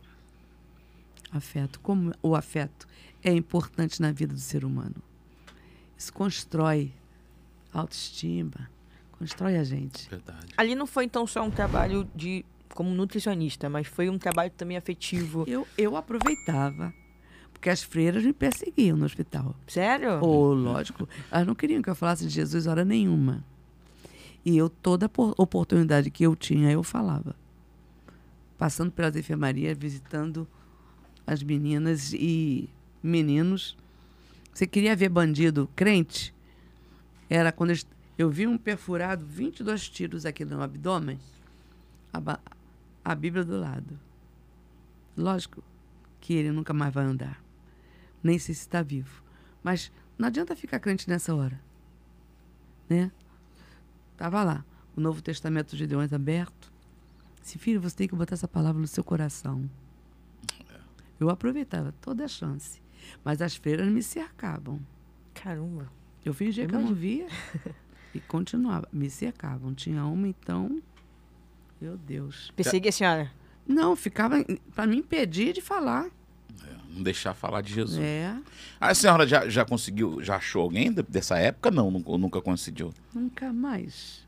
[1.30, 1.80] Afeto.
[1.80, 2.86] Como o afeto
[3.22, 4.96] é importante na vida do ser humano.
[5.98, 6.92] Isso constrói
[7.72, 8.70] autoestima,
[9.12, 10.08] constrói a gente.
[10.08, 10.52] Verdade.
[10.56, 12.44] Ali não foi então só um trabalho de
[12.74, 15.44] como nutricionista, mas foi um trabalho também afetivo.
[15.46, 16.92] Eu, eu aproveitava,
[17.56, 19.56] porque as freiras me perseguiam no hospital.
[19.66, 20.20] Sério?
[20.22, 23.42] Ou, lógico, elas não queriam que eu falasse de Jesus hora nenhuma.
[24.44, 27.34] E eu, toda por- oportunidade que eu tinha, eu falava.
[28.58, 30.46] Passando pelas enfermarias, visitando
[31.26, 32.68] as meninas e
[33.02, 33.76] meninos.
[34.52, 36.34] Você queria ver bandido crente?
[37.28, 37.86] Era quando eles
[38.18, 41.18] Eu vi um perfurado, 22 tiros aqui no abdômen,
[42.12, 42.38] a,
[43.04, 43.98] a Bíblia do lado.
[45.16, 45.62] Lógico
[46.20, 47.45] que ele nunca mais vai andar.
[48.26, 49.22] Nem sei se está vivo.
[49.62, 51.60] Mas não adianta ficar crente nessa hora.
[52.88, 53.12] Né?
[54.16, 54.64] Tava lá,
[54.96, 56.72] o Novo Testamento de Gideões aberto.
[57.40, 59.70] Se filho, você tem que botar essa palavra no seu coração.
[61.20, 62.82] Eu aproveitava toda a chance.
[63.24, 64.80] Mas as freiras me cercavam.
[65.32, 65.88] Caramba.
[66.24, 67.28] Eu fingia que eu não via
[68.12, 68.88] e continuava.
[68.92, 69.72] Me cercavam.
[69.72, 70.82] Tinha uma, então.
[71.80, 72.52] Meu Deus.
[72.56, 73.32] Perseguir a senhora.
[73.64, 74.44] Não, ficava
[74.74, 76.10] para me impedir de falar.
[76.96, 78.00] Não deixar falar de Jesus.
[78.02, 78.34] É,
[78.80, 81.70] A senhora já, já conseguiu, já achou alguém de- dessa época?
[81.70, 82.92] Não, nu- ou nunca conseguiu.
[83.14, 84.24] nunca mais.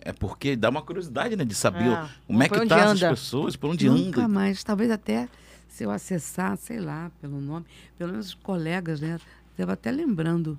[0.00, 1.44] É porque dá uma curiosidade, né?
[1.44, 2.08] De saber É.
[2.26, 3.10] como é que tá anda.
[3.10, 4.28] pessoas, por onde nunca anda.
[4.28, 4.62] mais.
[4.64, 5.28] Talvez até
[5.68, 7.66] se eu acessar, sei lá, pelo nome,
[7.98, 9.18] pelo menos os colegas, né?
[9.52, 10.58] Estava até lembrando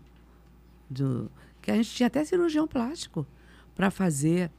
[0.90, 1.30] do,
[1.62, 3.26] que a gente tinha até cirurgião plástico
[3.76, 4.50] para fazer.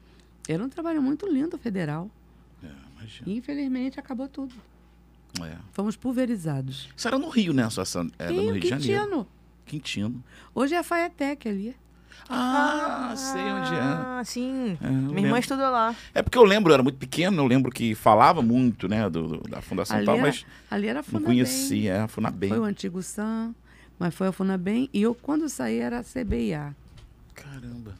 [0.48, 2.10] Era um trabalho muito lindo federal.
[2.62, 3.30] É, imagina.
[3.30, 4.54] Infelizmente acabou tudo.
[5.42, 5.56] É.
[5.72, 6.88] Fomos pulverizados.
[6.96, 7.68] Isso era no Rio, né?
[7.70, 9.00] Sua, San- era no Rio, Rio de Janeiro.
[9.04, 9.26] Quintino.
[9.66, 10.24] Quintino.
[10.54, 11.76] Hoje é a Faetec ali.
[12.28, 13.78] Ah, sei onde é.
[13.80, 14.76] Ah, sim.
[14.82, 15.94] É, Minha irmã estudou lá.
[16.14, 19.38] É porque eu lembro, eu era muito pequeno, eu lembro que falava muito, né, do,
[19.38, 21.26] do- da Fundação Ali tal, era, mas ali era a não Funabem.
[21.26, 22.50] conhecia, é, a Funabem.
[22.50, 23.54] Foi o antigo SAM,
[23.98, 24.90] mas foi a Funabem.
[24.92, 26.74] E eu, quando saí, era a CBIA.
[27.34, 27.94] Caramba.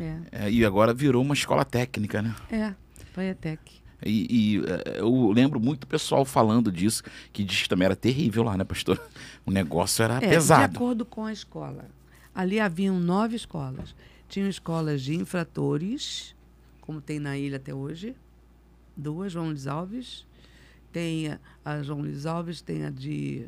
[0.00, 0.16] É,
[0.46, 2.34] É, e agora virou uma escola técnica, né?
[2.50, 2.74] é,
[3.12, 3.60] Faetec.
[4.04, 4.26] E,
[4.56, 7.02] e, é, eu lembro muito o pessoal falando disso,
[7.32, 9.00] que diz que também era terrível lá, né, pastor?
[9.46, 10.76] O negócio era É, de pesado.
[10.76, 11.84] acordo com a escola.
[12.34, 13.94] Ali haviam nove escolas.
[14.28, 16.34] Tinham escolas de infratores,
[16.80, 18.14] como tem na ilha até hoje.
[18.96, 20.26] Duas, João Luiz Alves.
[20.92, 23.46] Tem a, a João Luiz Alves, tem a de,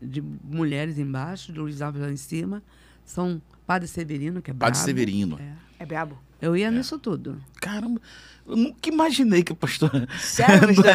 [0.00, 2.62] de mulheres embaixo, de Luiz Alves lá em cima.
[3.04, 4.84] São Padre Severino, que é Padre brabo.
[4.86, 5.38] Severino.
[5.40, 5.52] É.
[5.80, 6.18] É brabo.
[6.40, 7.40] Eu ia nisso tudo.
[7.60, 8.00] Caramba,
[8.46, 9.90] eu nunca imaginei que o pastor.
[10.20, 10.86] Sério, pastor?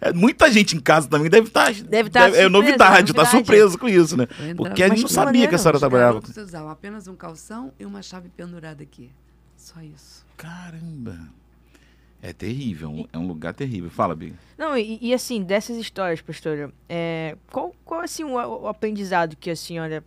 [0.00, 1.72] É, muita gente em casa também deve estar.
[1.72, 3.30] Deve tá É surpresa, novidade, tá novidade.
[3.30, 4.26] surpreso com isso, né?
[4.56, 6.20] Porque a gente não sabia maneiro, que a senhora trabalhava.
[6.20, 9.10] garotos usavam apenas um calção e uma chave pendurada aqui.
[9.56, 10.26] Só isso.
[10.36, 11.18] Caramba.
[12.20, 13.90] É terrível, é um lugar terrível.
[13.90, 14.34] Fala, Big.
[14.56, 19.48] Não, e, e assim, dessas histórias, pastora, é, qual, qual assim, o, o aprendizado que
[19.48, 20.02] a senhora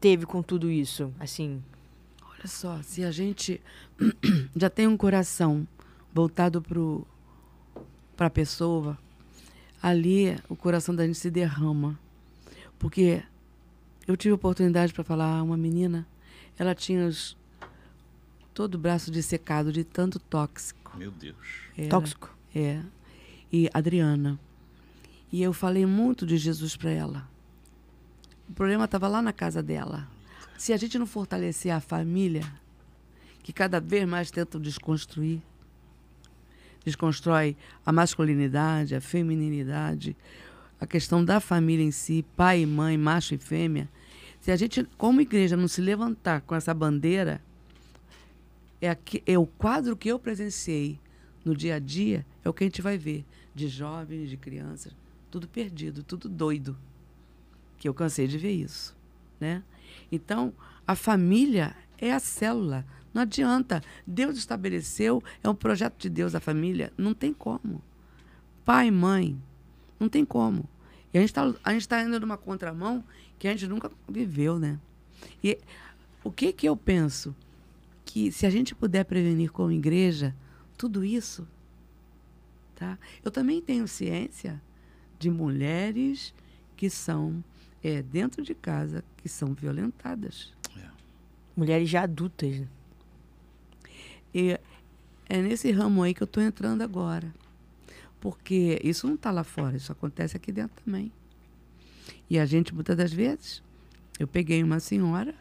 [0.00, 1.12] teve com tudo isso?
[1.20, 1.62] Assim,
[2.42, 3.60] Olha só, se a gente
[4.56, 5.66] já tem um coração
[6.12, 6.60] voltado
[8.16, 8.98] para a pessoa,
[9.80, 11.96] ali o coração da gente se derrama.
[12.80, 13.22] Porque
[14.08, 16.04] eu tive oportunidade para falar, uma menina,
[16.58, 17.36] ela tinha os-
[18.52, 20.96] todo o braço dissecado de tanto tóxico.
[20.96, 21.36] Meu Deus.
[21.78, 22.36] Era- tóxico.
[22.54, 22.82] É.
[23.52, 24.38] E Adriana.
[25.30, 27.28] E eu falei muito de Jesus para ela.
[28.48, 30.08] O problema estava lá na casa dela.
[30.62, 32.44] Se a gente não fortalecer a família,
[33.42, 35.42] que cada vez mais tentam desconstruir,
[36.84, 40.16] desconstrói a masculinidade, a feminilidade,
[40.80, 43.88] a questão da família em si, pai e mãe, macho e fêmea.
[44.40, 47.42] Se a gente, como igreja, não se levantar com essa bandeira,
[48.80, 50.96] é, aqui, é o quadro que eu presenciei
[51.44, 54.94] no dia a dia, é o que a gente vai ver de jovens, de crianças,
[55.28, 56.78] tudo perdido, tudo doido.
[57.78, 58.96] Que eu cansei de ver isso,
[59.40, 59.60] né?
[60.10, 60.52] Então,
[60.86, 62.84] a família é a célula.
[63.12, 63.82] Não adianta.
[64.06, 66.92] Deus estabeleceu, é um projeto de Deus a família.
[66.96, 67.82] Não tem como.
[68.64, 69.40] Pai, mãe,
[69.98, 70.68] não tem como.
[71.12, 73.04] E a gente está tá indo numa contramão
[73.38, 74.78] que a gente nunca viveu, né?
[75.42, 75.58] E
[76.24, 77.34] o que que eu penso?
[78.04, 80.34] Que se a gente puder prevenir como igreja
[80.76, 81.46] tudo isso,
[82.74, 82.98] tá?
[83.24, 84.60] Eu também tenho ciência
[85.18, 86.34] de mulheres
[86.76, 87.42] que são
[87.82, 90.52] é, dentro de casa que são violentadas.
[91.54, 92.60] Mulheres já adultas.
[92.60, 92.68] né?
[94.34, 94.58] E
[95.28, 97.32] é nesse ramo aí que eu estou entrando agora.
[98.20, 101.12] Porque isso não está lá fora, isso acontece aqui dentro também.
[102.30, 103.62] E a gente, muitas das vezes,
[104.18, 105.34] eu peguei uma senhora,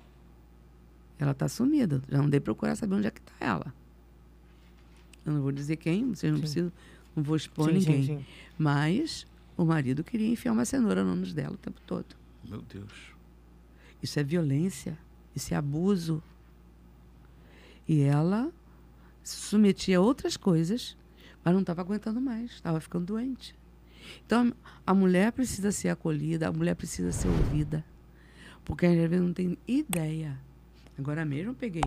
[1.18, 3.74] ela está sumida, já andei procurar saber onde é que está ela.
[5.26, 6.42] Eu não vou dizer quem, vocês não Sim.
[6.42, 6.72] precisam,
[7.16, 8.04] não vou expor Sim, ninguém.
[8.04, 8.26] sim, sim.
[8.58, 12.20] Mas o marido queria enfiar uma cenoura no ânus dela o tempo todo.
[12.44, 13.14] Meu Deus.
[14.02, 14.98] Isso é violência,
[15.36, 16.22] isso é abuso.
[17.88, 18.52] E ela
[19.24, 20.98] se submetia a outras coisas,
[21.44, 23.56] mas não estava aguentando mais, estava ficando doente.
[24.26, 24.54] Então,
[24.86, 27.86] a mulher precisa ser acolhida, a mulher precisa ser ouvida.
[28.66, 30.40] Porque às vezes não tem ideia.
[30.98, 31.82] Agora mesmo eu peguei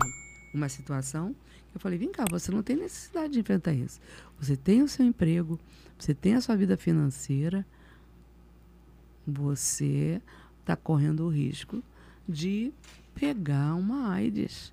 [0.53, 1.35] uma situação
[1.71, 4.01] que eu falei, vem cá, você não tem necessidade de enfrentar isso.
[4.41, 5.59] Você tem o seu emprego,
[5.99, 7.67] você tem a sua vida financeira,
[9.27, 10.21] você
[10.65, 11.83] está correndo o risco
[12.27, 12.73] de
[13.15, 14.73] pegar uma AIDS.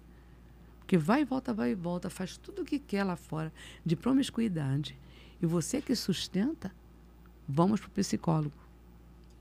[0.80, 3.54] Porque vai e volta, vai e volta, faz tudo o que quer lá fora,
[3.86, 4.98] de promiscuidade.
[5.42, 6.72] E você que sustenta,
[7.48, 8.54] vamos para o psicólogo.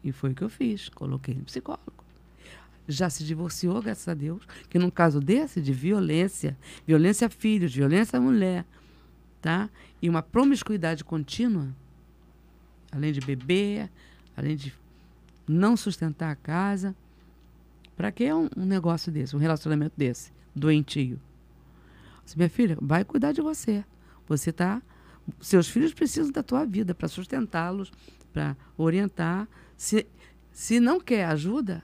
[0.03, 2.05] E foi o que eu fiz, coloquei no psicólogo.
[2.89, 7.73] Já se divorciou, graças a Deus, que num caso desse, de violência, violência a filhos,
[7.73, 8.65] violência à mulher,
[9.41, 9.71] tá?
[10.03, 11.69] E uma promiscuidade contínua,
[12.91, 13.91] além de beber,
[14.37, 14.73] além de
[15.51, 16.95] não sustentar a casa,
[17.97, 21.21] para que um, um negócio desse, um relacionamento desse, doentio?
[22.25, 23.85] Assim, minha filha, vai cuidar de você.
[24.27, 24.81] Você tá
[25.41, 27.93] seus filhos precisam da tua vida para sustentá-los,
[28.33, 29.47] para orientar.
[29.77, 30.07] Se,
[30.51, 31.83] se não quer ajuda,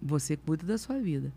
[0.00, 1.32] você cuida da sua vida.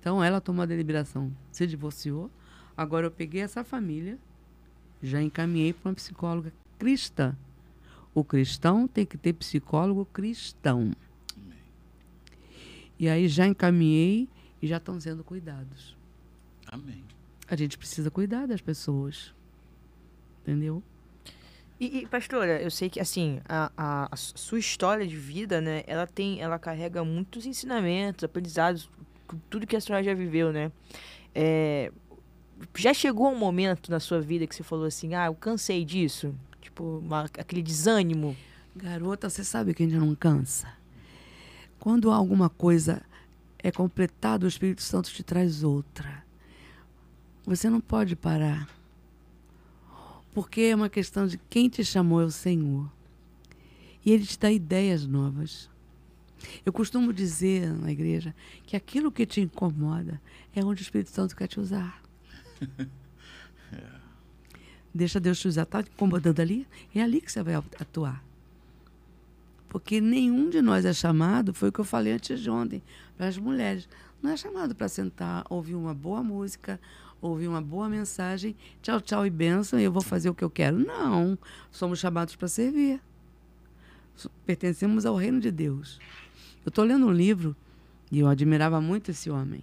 [0.00, 2.30] Então ela tomou a deliberação, se divorciou.
[2.76, 4.18] Agora eu peguei essa família,
[5.02, 7.36] já encaminhei para uma psicóloga cristã.
[8.18, 10.90] O cristão tem que ter psicólogo cristão.
[11.36, 11.58] Amém.
[12.98, 14.28] E aí já encaminhei
[14.60, 15.96] e já estão sendo cuidados.
[16.66, 17.04] Amém.
[17.46, 19.32] A gente precisa cuidar das pessoas.
[20.42, 20.82] Entendeu?
[21.78, 25.84] E, e, pastora, eu sei que assim, a, a, a, sua história de vida, né,
[25.86, 28.90] ela tem, ela carrega muitos ensinamentos, aprendizados,
[29.48, 30.72] tudo que a senhora já viveu, né?
[31.32, 31.92] É,
[32.74, 36.34] já chegou um momento na sua vida que você falou assim, ah, eu cansei disso?
[36.68, 38.36] Tipo, uma, aquele desânimo.
[38.76, 40.70] Garota, você sabe que a gente não cansa.
[41.80, 43.02] Quando alguma coisa
[43.58, 46.22] é completada, o Espírito Santo te traz outra.
[47.46, 48.68] Você não pode parar.
[50.34, 52.86] Porque é uma questão de quem te chamou é o Senhor.
[54.04, 55.70] E Ele te dá ideias novas.
[56.66, 58.34] Eu costumo dizer na igreja
[58.64, 60.20] que aquilo que te incomoda
[60.54, 62.02] é onde o Espírito Santo quer te usar.
[63.72, 63.97] é.
[64.98, 65.62] Deixa Deus te usar.
[65.62, 66.66] Está incomodando ali?
[66.92, 68.20] É ali que você vai atuar.
[69.68, 72.82] Porque nenhum de nós é chamado, foi o que eu falei antes de ontem,
[73.16, 73.88] para as mulheres.
[74.20, 76.80] Não é chamado para sentar, ouvir uma boa música,
[77.20, 80.50] ouvir uma boa mensagem, tchau, tchau e benção, e eu vou fazer o que eu
[80.50, 80.76] quero.
[80.76, 81.38] Não,
[81.70, 83.00] somos chamados para servir.
[84.44, 86.00] Pertencemos ao reino de Deus.
[86.64, 87.54] Eu estou lendo um livro,
[88.10, 89.62] e eu admirava muito esse homem.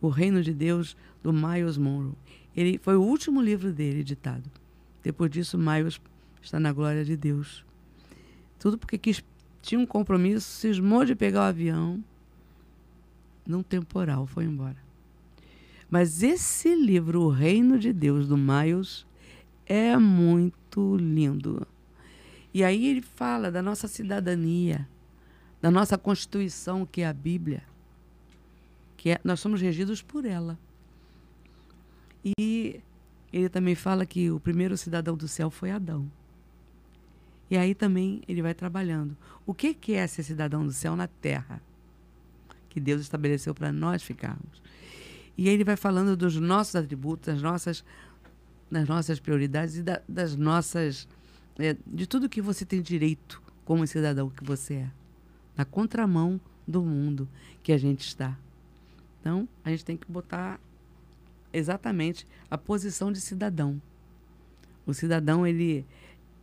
[0.00, 2.14] O Reino de Deus, do Miles Monroe.
[2.56, 4.50] Ele foi o último livro dele editado.
[5.02, 6.00] Depois disso, Miles
[6.42, 7.64] está na glória de Deus.
[8.58, 9.22] Tudo porque quis,
[9.62, 12.02] tinha um compromisso, cismou de pegar o avião,
[13.46, 14.76] num temporal, foi embora.
[15.90, 19.06] Mas esse livro, O Reino de Deus, do Miles,
[19.66, 21.66] é muito lindo.
[22.54, 24.88] E aí ele fala da nossa cidadania,
[25.60, 27.62] da nossa Constituição, que é a Bíblia,
[28.96, 30.58] que é, nós somos regidos por ela.
[32.24, 32.80] E
[33.32, 36.10] ele também fala que o primeiro cidadão do céu foi Adão.
[37.50, 39.16] E aí também ele vai trabalhando.
[39.44, 41.60] O que, que é ser cidadão do céu na terra?
[42.68, 44.62] Que Deus estabeleceu para nós ficarmos.
[45.36, 47.84] E aí ele vai falando dos nossos atributos, das nossas,
[48.70, 51.08] das nossas prioridades e da, das nossas.
[51.58, 54.90] É, de tudo que você tem direito como cidadão que você é.
[55.56, 57.28] Na contramão do mundo
[57.62, 58.38] que a gente está.
[59.20, 60.60] Então, a gente tem que botar
[61.52, 63.80] exatamente a posição de cidadão.
[64.86, 65.86] O cidadão, ele.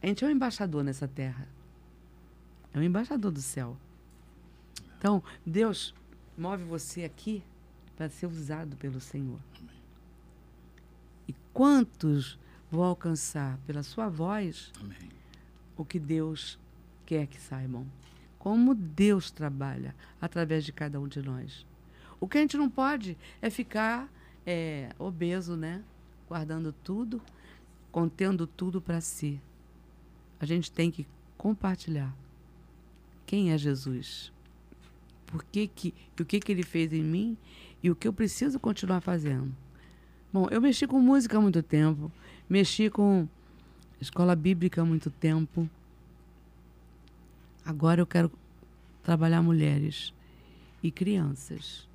[0.02, 1.48] A gente é um embaixador nessa terra.
[2.74, 3.78] É um embaixador do céu.
[4.98, 5.94] Então, Deus
[6.38, 7.44] move você aqui
[7.96, 9.40] para ser usado pelo Senhor.
[9.60, 9.76] Amém.
[11.28, 12.40] E quantos
[12.70, 15.10] vão alcançar pela sua voz Amém.
[15.76, 16.60] o que Deus
[17.06, 17.88] quer que saibam?
[18.38, 21.66] Como Deus trabalha através de cada um de nós.
[22.20, 24.10] O que a gente não pode é ficar
[24.48, 25.84] é, obeso, né?
[26.28, 27.22] Guardando tudo,
[27.91, 29.41] contendo tudo para si.
[30.40, 31.06] A gente tem que
[31.38, 32.15] compartilhar.
[33.26, 34.32] Quem é Jesus?
[35.26, 37.38] Por que que, o que, que ele fez em mim
[37.82, 39.53] e o que eu preciso continuar fazendo.
[40.32, 42.11] Bom, eu mexi com música há muito tempo,
[42.49, 43.28] mexi com
[43.99, 45.69] escola bíblica há muito tempo.
[47.65, 48.32] Agora eu quero
[49.03, 50.14] trabalhar mulheres
[50.82, 51.86] e crianças.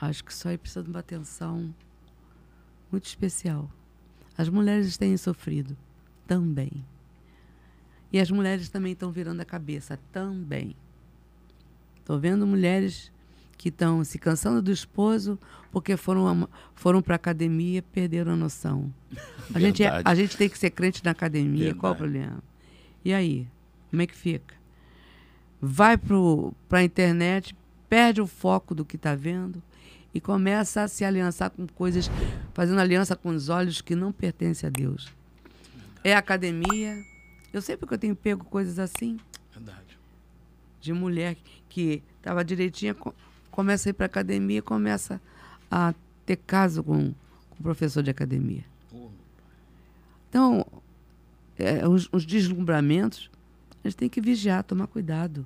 [0.00, 1.74] Acho que só aí precisa de uma atenção
[2.90, 3.70] muito especial.
[4.36, 5.76] As mulheres têm sofrido
[6.26, 6.84] também.
[8.12, 10.76] E as mulheres também estão virando a cabeça também.
[11.98, 13.10] Estou vendo mulheres
[13.56, 15.38] que estão se cansando do esposo
[15.72, 18.92] porque foram, foram para a academia e perderam a noção.
[19.54, 21.80] A gente, é, a gente tem que ser crente na academia, Verdade.
[21.80, 22.42] qual o problema?
[23.04, 23.48] E aí?
[23.90, 24.54] Como é que fica?
[25.60, 27.56] Vai para a internet,
[27.88, 29.62] perde o foco do que está vendo
[30.16, 32.10] e começa a se aliançar com coisas,
[32.54, 35.12] fazendo aliança com os olhos que não pertencem a Deus.
[36.02, 37.04] É academia.
[37.52, 39.18] Eu sei porque eu tenho pego coisas assim.
[39.52, 39.98] Verdade.
[40.80, 41.36] De mulher
[41.68, 42.96] que estava direitinha,
[43.50, 45.20] começa a ir para academia, começa
[45.70, 45.92] a
[46.24, 47.12] ter caso com,
[47.50, 48.64] com professor de academia.
[50.30, 50.66] Então,
[51.58, 53.30] é, os, os deslumbramentos,
[53.84, 55.44] a gente tem que vigiar, tomar cuidado.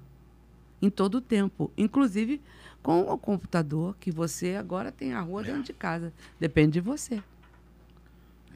[0.80, 1.72] Em todo o tempo.
[1.76, 2.40] Inclusive
[2.82, 6.12] com o computador, que você agora tem a rua dentro de casa.
[6.38, 7.22] Depende de você.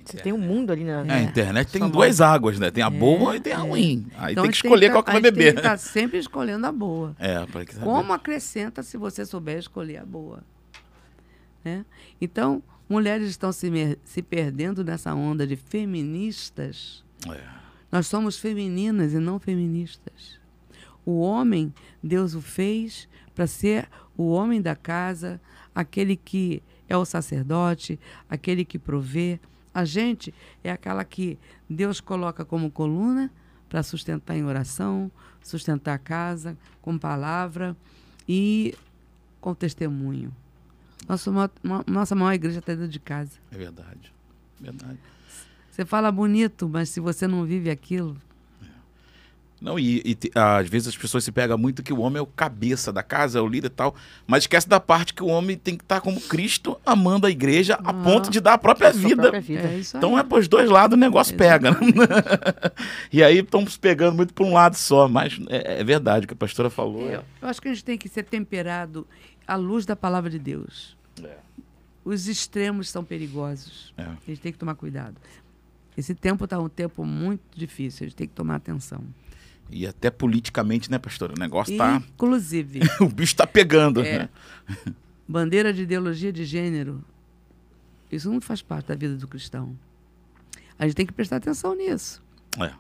[0.05, 1.03] Você tem um mundo ali na.
[1.07, 2.71] É, a internet tem duas águas, né?
[2.71, 3.61] Tem a É, boa e tem a é.
[3.61, 4.07] ruim.
[4.19, 5.53] Aí Então, tem que escolher tá- qual que vai gente tem beber.
[5.55, 7.17] que estar sempre escolhendo a boa.
[7.19, 7.87] É, para que saber.
[7.87, 10.43] Como acrescenta se você souber escolher a boa?
[11.65, 11.87] Né?
[12.21, 17.03] Então, mulheres estão se, se perdendo nessa onda de feministas.
[17.31, 17.41] É.
[17.91, 20.39] Nós somos femininas e não feministas.
[21.07, 21.73] O homem,
[22.03, 25.41] Deus o fez para ser o homem da casa,
[25.75, 29.41] aquele que é o sacerdote, aquele que provê.
[29.73, 30.33] A gente
[30.63, 31.39] é aquela que
[31.69, 33.31] Deus coloca como coluna
[33.69, 35.11] para sustentar em oração,
[35.43, 37.77] sustentar a casa com palavra
[38.29, 38.75] e
[39.41, 40.33] com testemunho.
[41.09, 43.33] Nosso, ma- ma- nossa maior igreja está dentro de casa.
[43.51, 44.13] É verdade.
[44.61, 44.99] Verdade.
[45.71, 48.17] Você fala bonito, mas se você não vive aquilo,
[49.65, 52.27] Não, e, e às vezes as pessoas se pegam muito que o homem é o
[52.27, 53.95] cabeça da casa, é o líder e tal,
[54.27, 57.79] mas esquece da parte que o homem tem que estar como Cristo, amando a igreja
[57.83, 57.95] a Ah.
[57.95, 59.23] ponto de dar a própria a vida.
[59.23, 59.63] própria vida.
[59.67, 59.81] é.
[59.81, 61.71] Então é pros dois lados o negócio pega.
[61.71, 61.79] Né?
[63.11, 66.29] e aí estão se pegando muito por um lado só, mas é, é verdade o
[66.29, 67.09] que a pastora falou.
[67.09, 69.07] Eu, eu acho que a gente tem que ser temperado
[69.49, 70.95] à luz da palavra de Deus.
[71.23, 71.37] É.
[72.05, 73.95] Os extremos são perigosos.
[73.97, 74.03] É.
[74.03, 75.17] A gente tem que tomar cuidado.
[75.97, 79.01] Esse tempo está um tempo muito difícil, a gente tem que tomar atenção.
[79.71, 81.35] E até politicamente, né, pastora?
[81.37, 82.03] O negócio tá.
[82.15, 84.03] Inclusive, o bicho tá pegando.
[84.03, 84.19] É.
[84.19, 84.29] né?
[85.27, 87.03] bandeira de ideologia de gênero,
[88.11, 89.77] isso não faz parte da vida do cristão.
[90.79, 92.23] A gente tem que prestar atenção nisso.
[92.59, 92.73] É.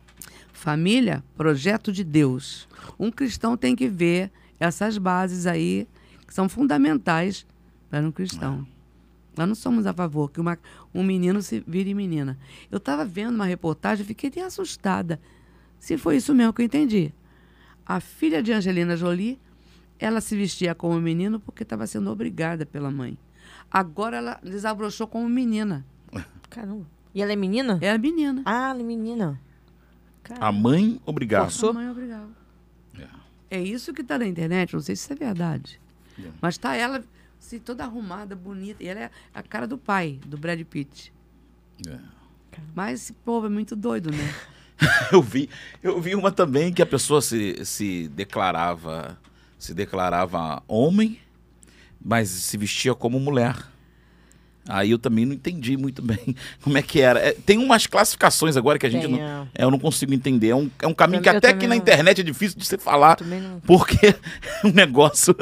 [0.52, 2.68] Família, projeto de Deus.
[2.98, 5.88] Um cristão tem que ver essas bases aí
[6.26, 7.46] que são fundamentais
[7.90, 8.66] para um cristão.
[9.36, 10.58] Nós não somos a favor que uma,
[10.94, 12.38] um menino se vire menina.
[12.70, 15.20] Eu estava vendo uma reportagem fiquei até assustada.
[15.84, 17.12] Se foi isso mesmo que eu entendi.
[17.84, 19.38] A filha de Angelina Jolie,
[19.98, 23.18] ela se vestia como menino porque estava sendo obrigada pela mãe.
[23.70, 25.84] Agora ela desabrochou como menina.
[26.48, 26.86] Caramba.
[27.14, 27.78] E ela é menina?
[27.82, 28.40] É a menina.
[28.46, 29.38] Ah, ela é menina.
[30.40, 31.50] A mãe, obrigado.
[31.50, 31.68] Forçou.
[31.68, 32.30] A mãe obrigava.
[32.98, 33.58] É.
[33.58, 35.78] É isso que está na internet, não sei se isso é verdade.
[36.18, 36.30] É.
[36.40, 37.04] Mas tá ela
[37.38, 38.82] assim, toda arrumada, bonita.
[38.82, 41.12] E ela é a cara do pai, do Brad Pitt.
[41.86, 41.98] É.
[42.74, 44.34] Mas esse povo é muito doido, né?
[45.12, 45.48] Eu vi,
[45.82, 49.18] eu vi uma também que a pessoa se, se declarava
[49.64, 51.18] se declarava homem,
[51.98, 53.56] mas se vestia como mulher.
[54.66, 57.20] Aí eu também não entendi muito bem como é que era.
[57.20, 59.46] É, tem umas classificações agora que a gente Tem, não, é.
[59.54, 60.48] é, eu não consigo entender.
[60.48, 62.64] É um, é um caminho que Eu até também que na internet é difícil de
[62.66, 63.18] se falar,
[63.66, 64.14] porque
[64.64, 65.36] o negócio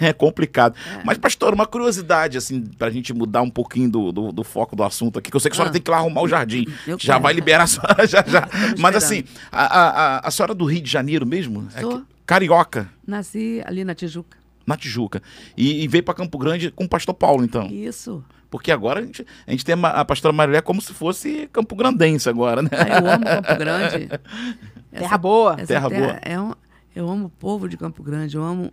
[0.00, 0.74] é complicado.
[0.98, 1.02] É.
[1.04, 4.82] Mas, pastor, uma curiosidade, assim, pra gente mudar um pouquinho do, do, do foco do
[4.82, 5.72] assunto aqui, que eu sei que a senhora Ah.
[5.72, 6.66] tem que ir lá arrumar o jardim.
[6.86, 7.22] Eu já quero.
[7.22, 8.48] vai liberar a senhora já já.
[8.78, 9.22] Mas assim,
[9.52, 11.68] a, a, a, senhora do Rio de Janeiro mesmo?
[11.74, 11.98] É Sou.
[12.00, 14.36] que- carioca, Nasci ali na Tijuca.
[14.66, 15.22] na Tijuca.
[15.56, 17.68] E, e veio pra Campo Grande com o pastor Paulo, então.
[17.68, 18.24] Isso.
[18.50, 22.28] Porque agora a gente, a gente tem a, pastora Marilé como se fosse Campo Grandense
[22.28, 22.70] agora, né?
[22.72, 24.08] Ah, eu amo Campo Grande.
[24.90, 25.54] Terra boa.
[25.54, 26.20] Essa Terra terra boa.
[26.22, 26.52] É um,
[26.94, 28.36] eu amo o povo de Campo Grande.
[28.36, 28.72] Eu amo.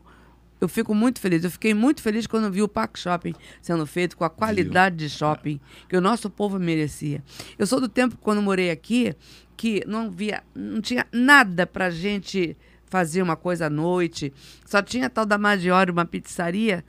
[0.61, 1.43] Eu fico muito feliz.
[1.43, 5.09] Eu fiquei muito feliz quando vi o Parque Shopping sendo feito com a qualidade de
[5.09, 5.59] shopping
[5.89, 7.21] que o nosso povo merecia.
[7.59, 9.13] Eu sou do tempo quando morei aqui
[9.57, 12.55] que não via, não tinha nada pra gente
[12.93, 14.31] fazer uma coisa à noite.
[14.65, 16.85] Só tinha a tal da Maggiore, uma pizzaria,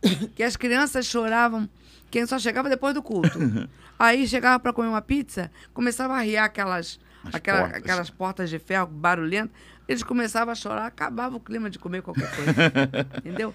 [0.34, 1.68] que as crianças choravam.
[2.10, 3.38] Quem só chegava depois do culto.
[3.98, 7.76] Aí chegava para comer uma pizza, começava a arriar aquelas, As aquela- portas.
[7.82, 9.54] aquelas portas de ferro barulhentas.
[9.86, 12.52] Eles começavam a chorar, acabava o clima de comer qualquer coisa.
[13.18, 13.52] Entendeu?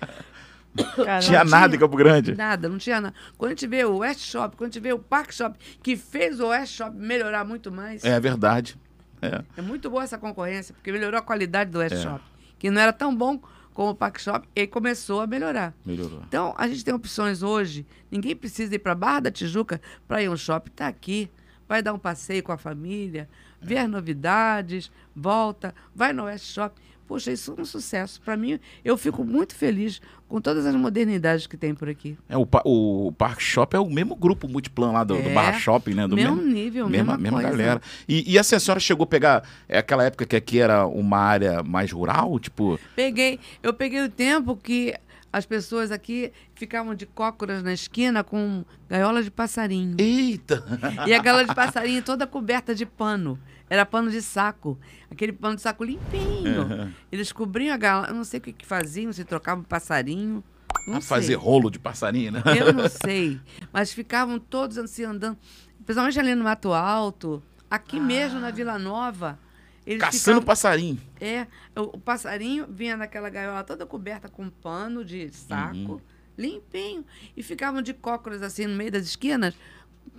[0.96, 1.20] Caramba.
[1.22, 1.78] Tinha não nada tinha.
[1.78, 2.36] em Campo Grande.
[2.36, 3.16] Nada, não tinha nada.
[3.38, 5.96] Quando a gente vê o West Shop, quando a gente vê o Park Shop, que
[5.96, 8.78] fez o West Shop melhorar muito mais, é, É verdade.
[9.22, 9.62] É.
[9.62, 12.02] muito boa essa concorrência, porque melhorou a qualidade do West É.
[12.02, 12.22] Shop,
[12.60, 13.40] que não era tão bom
[13.76, 15.76] como o Park Shop, e começou a melhorar.
[15.86, 16.24] Melhorou.
[16.26, 17.86] Então, a gente tem opções hoje.
[18.10, 20.72] Ninguém precisa ir para Barra da Tijuca para ir a um shopping.
[20.72, 21.30] Está aqui.
[21.68, 23.28] Vai dar um passeio com a família,
[23.60, 26.80] ver novidades, volta, vai no West Shop.
[27.08, 28.20] Poxa, isso é um sucesso.
[28.22, 32.18] Para mim, eu fico muito feliz com todas as modernidades que tem por aqui.
[32.28, 35.34] É, o, o Park Shop é o mesmo grupo multiplan lá do, do É.
[35.34, 36.08] Barra Shopping, né?
[36.08, 37.82] Do mesmo mesmo, nível, mesma, mesma, mesma galera.
[38.08, 41.18] E, e assim, a senhora chegou a pegar é, aquela época que aqui era uma
[41.20, 42.40] área mais rural?
[42.40, 44.96] Tipo, Peguei, eu peguei o tempo que
[45.36, 49.98] as pessoas aqui ficavam de cócoras na esquina com gaiola de passarinho.
[50.00, 50.64] eita!
[51.06, 53.38] E a gaiola de passarinho toda coberta de pano.
[53.70, 54.80] Era pano de saco.
[55.12, 56.90] Aquele pano de saco limpinho.
[57.12, 58.08] Eles cobriam a gaiola.
[58.08, 60.42] Eu não sei o que, que faziam, se trocavam passarinho.
[60.88, 61.36] Não a fazer sei.
[61.36, 62.42] rolo de passarinho, né?
[62.58, 63.38] Eu não sei.
[63.74, 65.38] Mas ficavam todos assim andando,
[65.86, 69.38] principalmente ali no Mato Alto, aqui mesmo na Vila Nova.
[69.86, 71.00] Eles Caçando ficavam- passarinho.
[71.22, 71.46] É,
[71.76, 76.00] o, o passarinho vinha naquela gaiola toda coberta com pano de saco, Uhum.
[76.38, 77.06] limpinho.
[77.38, 79.54] E ficavam de cócoras assim no meio das esquinas,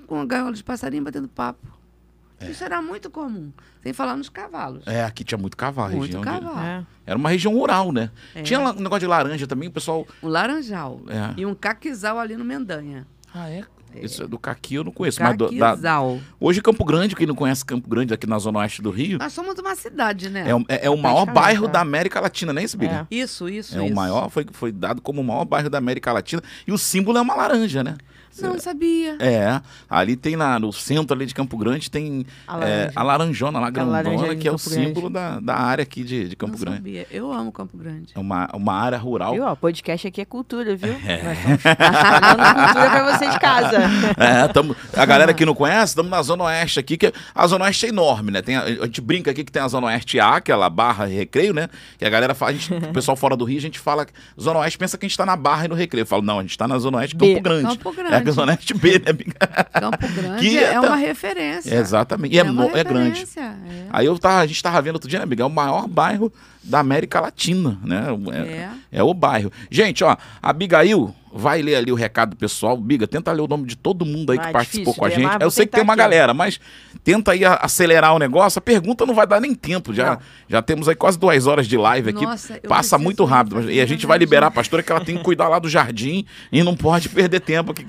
[0.07, 1.67] com a gaiola de passarinho batendo papo.
[2.41, 3.51] Isso era muito comum.
[3.83, 4.87] Sem falar nos cavalos.
[4.87, 5.97] É, aqui tinha muito cavalo.
[5.97, 6.59] muito região de- cavalo.
[6.67, 6.87] É.
[7.07, 8.11] Era uma região rural, né?
[8.35, 8.43] É.
[8.43, 10.07] Tinha um negócio de laranja também, o pessoal.
[10.23, 11.01] Um laranjal.
[11.09, 11.41] É.
[11.41, 13.07] E um caquizal ali no Mendanha.
[13.33, 13.65] Ah, é?
[14.03, 15.23] Isso é do caqui eu não conheço.
[15.23, 16.19] Mas do- da- Caquizal.
[16.41, 19.33] hoje Campo Grande, quem não conhece Campo Grande aqui na zona oeste do Rio, Nós
[19.33, 20.49] somos uma cidade, né?
[20.49, 21.69] é, o- é- é o maior bairro é.
[21.69, 23.07] da América Latina, não é isso, Biga?
[23.11, 23.95] Isso, isso, É, o isso.
[23.95, 26.43] maior, foi, foi dado como o maior bairro da América Latina.
[26.67, 27.97] E o símbolo é uma laranja, né?
[28.43, 29.17] Não sabia.
[29.21, 32.93] É, ali tem na, no centro ali de Campo Grande tem A é, laranja.
[32.97, 34.87] a laranjona lá, laranja grandona, em que é o Campo Grande.
[34.87, 36.77] símbolo da, da área aqui de, de Campo não Grande.
[36.79, 37.07] sabia.
[37.11, 38.13] Eu amo Campo Grande.
[38.15, 39.33] É uma, uma área rural.
[39.35, 39.45] Viu?
[39.45, 40.93] Ó, podcast aqui é cultura, viu?
[40.93, 43.77] Nós estamos falando cultura pra você de casa.
[44.19, 47.65] É, tamo, a galera que não conhece, estamos na Zona Oeste aqui, que a Zona
[47.67, 48.41] Oeste é enorme, né?
[48.43, 51.15] Tem a, a gente brinca aqui que tem a Zona Oeste A, aquela barra e
[51.15, 51.69] recreio, né?
[51.99, 54.07] Que a galera fala, a gente, o pessoal fora do Rio, a gente fala,
[54.41, 56.03] Zona Oeste pensa que a gente tá na barra e no recreio.
[56.03, 57.15] Eu falo, não, a gente tá na Zona Oeste.
[57.17, 57.79] Campo Grande.
[57.79, 58.37] Campo É a Grande.
[58.37, 59.11] Zona Oeste B, né?
[59.11, 59.35] amiga?
[59.73, 61.75] Campo Grande Que é é- uma referência.
[61.75, 62.35] Exatamente.
[62.35, 63.21] E é, uma no- é grande.
[63.21, 63.87] referência, é.
[63.91, 65.43] Aí eu tava, a gente tava vendo outro dia, né, amiga?
[65.43, 66.33] É o maior bairro
[66.63, 68.05] da América Latina, né?
[68.93, 68.99] É.
[68.99, 69.53] É o bairro.
[69.71, 70.11] Gente, ó,
[70.43, 72.77] a Abigail vai ler ali o recado do pessoal.
[72.77, 75.11] Biga, tenta ler o nome de todo mundo aí que Ah, participou difícil com a
[75.11, 75.43] gente.
[75.43, 76.59] Eu sei que tem uma aqui, galera, mas
[77.05, 78.59] tenta aí acelerar o negócio.
[78.59, 79.93] A pergunta não vai dar nem tempo.
[79.95, 80.19] Já, Não.
[80.49, 82.25] já temos aí quase duas horas de live aqui.
[82.25, 83.71] Nossa, Passa muito rápido.
[83.71, 86.25] E a gente vai liberar a pastora que ela tem que cuidar lá do jardim
[86.51, 87.87] e não pode perder tempo aqui.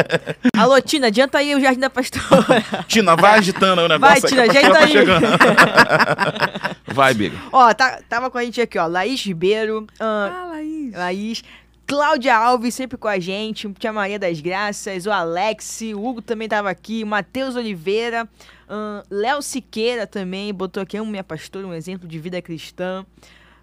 [0.56, 2.62] Alô, Tina, adianta aí o Jardim da Pastora.
[2.86, 4.92] Tina, vai agitando o negócio Vai, que Tina, a pastora ajeita tá aí.
[4.92, 5.26] chegando.
[6.94, 7.36] vai, Biga.
[7.52, 10.92] Ó, tá, tava com a gente aqui, ó, Laís Ribeiro, ahn, Ah, Laís.
[10.94, 11.44] Laís,
[11.90, 16.48] Cláudia Alves sempre com a gente, Tia Maria das Graças, o Alex, o Hugo também
[16.48, 18.28] tava aqui, Matheus Oliveira,
[19.10, 23.04] Léo Siqueira também, botou aqui, amo minha pastora, um exemplo de vida cristã.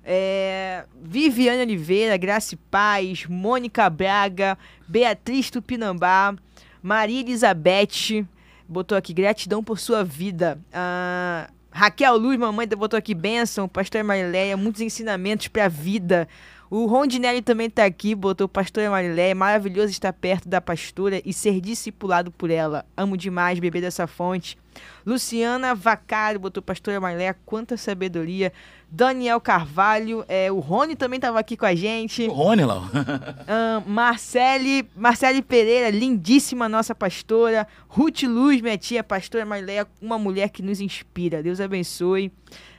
[0.04, 6.36] É, Viviane Oliveira, Graça e Paz, Mônica Braga, Beatriz Tupinambá,
[6.84, 8.28] Maria Elizabeth,
[8.68, 10.60] botou aqui gratidão por sua vida.
[10.74, 13.70] Ah, Raquel Luz, mamãe, botou aqui bênção.
[13.70, 16.28] Pastor Marileia, muitos ensinamentos para a vida.
[16.70, 21.62] O Rondinelli também tá aqui, botou Pastora Marileia, maravilhoso estar perto da pastora e ser
[21.62, 22.86] discipulado por ela.
[22.96, 24.58] Amo demais beber dessa fonte.
[25.06, 28.52] Luciana Vacaro botou Pastora Marileia, quanta sabedoria.
[28.90, 32.28] Daniel Carvalho, é, o Rony também tava aqui com a gente.
[32.28, 32.90] O Rony lá.
[33.48, 37.68] Ahn, Marcele, Marcele Pereira, lindíssima nossa pastora.
[37.88, 41.42] Ruth Luz, minha tia, pastora Marileia, uma mulher que nos inspira.
[41.42, 42.32] Deus abençoe.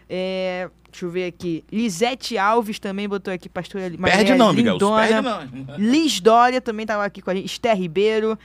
[0.08, 1.64] É, deixa eu ver aqui.
[1.70, 4.16] Lisete Alves também botou aqui, pastora Marileia.
[4.16, 4.78] Perde não, Miguel.
[4.78, 5.76] Perde não.
[5.76, 7.46] Liz Dória também estava aqui com a gente.
[7.46, 8.38] Esther Ribeiro.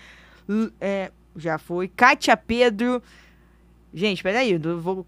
[0.80, 1.88] É, já foi.
[1.88, 3.02] Kátia Pedro.
[3.94, 4.52] Gente, peraí.
[4.52, 5.06] eu Vou...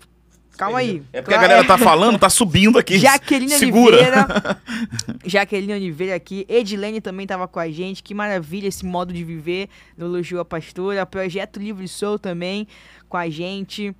[0.57, 1.03] Calma aí.
[1.11, 2.97] É porque a galera tá falando, tá subindo aqui.
[2.97, 3.97] Jaqueline Segura.
[3.97, 4.61] Oliveira.
[5.25, 6.45] Jaqueline Oliveira aqui.
[6.47, 8.01] Edilene também estava com a gente.
[8.01, 9.67] Que maravilha esse modo de viver.
[9.97, 11.05] No Elogio a Pastora.
[11.05, 12.67] Projeto Livre Sou também
[13.09, 13.93] com a gente.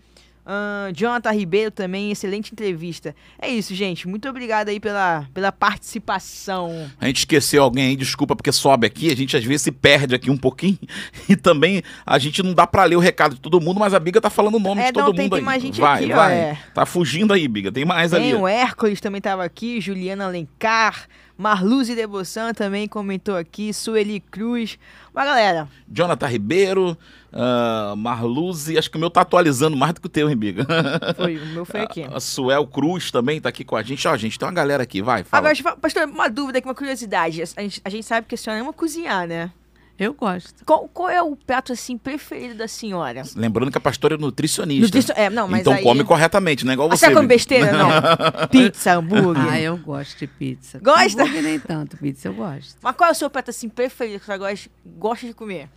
[0.45, 3.15] Ahn, Jonathan Ribeiro também, excelente entrevista.
[3.41, 4.07] É isso, gente.
[4.07, 6.89] Muito obrigado aí pela, pela participação.
[6.99, 10.13] A gente esqueceu alguém aí, desculpa, porque sobe aqui, a gente às vezes se perde
[10.15, 10.77] aqui um pouquinho.
[11.27, 13.99] E também a gente não dá pra ler o recado de todo mundo, mas a
[13.99, 15.45] Biga tá falando o nome É, de todo não, tem- mundo tem aí.
[15.45, 16.33] mais gente vai, aqui, ó, vai.
[16.35, 16.57] é.
[16.73, 17.71] Tá fugindo aí, Biga.
[17.71, 18.25] Tem mais ali.
[18.25, 21.07] Tem o Hércules também estava aqui, Juliana Alencar,
[21.37, 24.79] Marluze Debosan também comentou aqui, Sueli Cruz.
[25.13, 26.97] Mas galera, Jonathan Ribeiro,
[27.37, 30.65] ah, Marluze, acho que o meu tá atualizando mais do que o teu, hein, Biga?
[31.17, 32.03] foi, o meu foi aqui.
[32.03, 34.07] A Suel Cruz também tá aqui com a gente.
[34.07, 35.49] Ó, gente, tem uma galera aqui, vai, fala.
[35.49, 37.41] Agora, pastor, uma dúvida aqui, uma curiosidade.
[37.41, 39.51] A gente, a gente sabe que a senhora ama cozinhar, né?
[39.97, 40.65] Eu gosto.
[40.65, 43.23] Qual, qual é o prato, assim, preferido da senhora?
[43.33, 44.85] Lembrando que a pastora é nutricionista.
[44.87, 45.83] Nutricio- É, não, mas então aí...
[45.83, 47.05] come corretamente, não é igual Ah, você.
[47.07, 47.35] você come Biga.
[47.35, 47.71] besteira?
[47.71, 47.89] Não.
[48.51, 49.47] Pizza, hambúrguer.
[49.49, 50.79] Ah, eu gosto de pizza.
[50.79, 51.21] Gosta?
[51.23, 52.77] Hambúrguer nem tanto, pizza eu gosto.
[52.81, 54.55] Mas qual é o seu prato, assim, preferido que a senhora
[54.97, 55.69] gosta, de comer?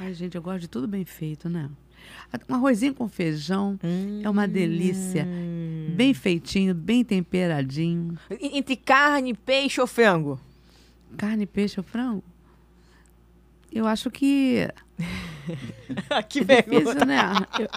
[0.00, 1.68] Ai, gente, eu gosto de tudo bem feito, né?
[2.48, 3.78] Um arrozinho com feijão
[4.22, 5.26] é uma delícia.
[5.28, 5.88] Hum.
[5.90, 8.16] Bem feitinho, bem temperadinho.
[8.40, 10.40] Entre carne, peixe ou frango?
[11.16, 12.22] Carne, peixe ou frango?
[13.72, 14.68] Eu acho que
[16.28, 17.18] que é difícil, né?
[17.58, 17.68] Eu,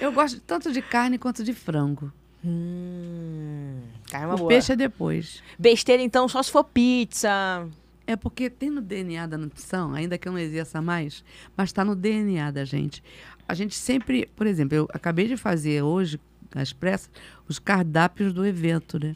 [0.00, 2.12] eu gosto tanto de carne quanto de frango.
[2.44, 3.80] Hum,
[4.10, 4.48] carne é uma o boa.
[4.48, 5.42] peixe é depois.
[5.58, 7.68] Besteira, então, só se for pizza.
[8.06, 11.22] É porque tem no DNA da nutrição, ainda que eu não exerça mais,
[11.54, 13.02] mas está no DNA da gente.
[13.46, 16.18] A gente sempre, por exemplo, eu acabei de fazer hoje,
[16.54, 17.10] às pressas,
[17.46, 19.14] os cardápios do evento, né?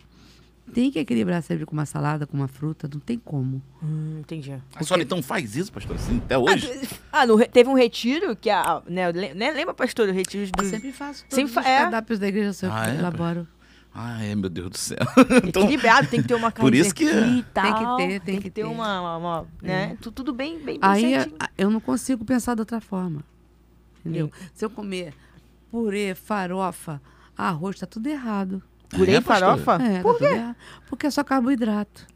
[0.73, 3.63] Tem que equilibrar sempre com uma salada, com uma fruta, não tem como.
[3.83, 4.55] Hum, entendi.
[4.75, 6.71] A senhora então faz isso, pastor, assim, até hoje?
[7.13, 8.83] Ah, no teve um retiro que a.
[8.89, 10.65] Né, né, lembra, pastor, o retiro Eu do.
[10.71, 11.79] sempre faço todos Sempre fa- os é.
[11.79, 12.97] cardápios da igreja, eu Ah, é?
[12.99, 13.47] elaboro.
[13.95, 14.97] Ai, meu Deus do céu.
[15.47, 17.97] então, Equilibrado, tem que ter uma carne Por isso que- aqui e Tem que tal,
[17.99, 18.65] ter, tem que ter ter.
[18.65, 19.99] uma, uma- uma, né?
[20.01, 21.37] Tu- Tudo bem, bem, bem Aí certinho.
[21.59, 23.23] eu não consigo pensar de outra forma.
[24.01, 24.33] Entendeu?
[24.55, 25.13] Se eu comer
[25.71, 27.01] purê, farofa,
[27.37, 28.63] arroz, tá tudo errado.
[28.97, 29.75] Purê É, e farofa?
[29.83, 30.55] É, tá Por tudo quê?
[30.89, 32.07] Porque é só carboidrato.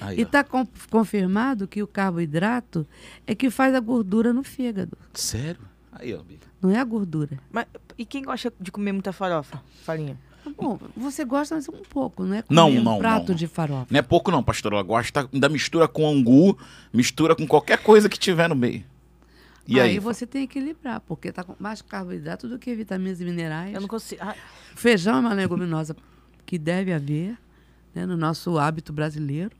[0.00, 0.44] aí, E está
[0.90, 2.86] confirmado que o carboidrato
[3.26, 4.96] é que faz a gordura no fígado.
[5.14, 5.60] Sério?
[5.92, 6.20] Aí, ó.
[6.62, 7.38] Não é a gordura.
[7.50, 7.66] Mas,
[7.96, 9.60] e quem gosta de comer muita farofa?
[9.84, 10.16] Farinha.
[10.56, 13.34] Bom, você gosta mas um pouco, não é comer Não, um não, prato não.
[13.36, 13.86] de farofa.
[13.90, 14.72] Não é pouco não, pastor.
[14.72, 16.58] Ela gosta da mistura com angu,
[16.92, 18.82] mistura com qualquer coisa que tiver no meio.
[19.74, 19.98] E aí?
[19.98, 23.74] você tem que equilibrar, porque tá com mais carboidrato do que vitaminas e minerais.
[23.74, 24.20] Eu não consigo.
[24.22, 24.34] Ah,
[24.74, 25.96] Feijão é uma leguminosa
[26.46, 27.36] que deve haver
[27.94, 29.50] né, no nosso hábito brasileiro.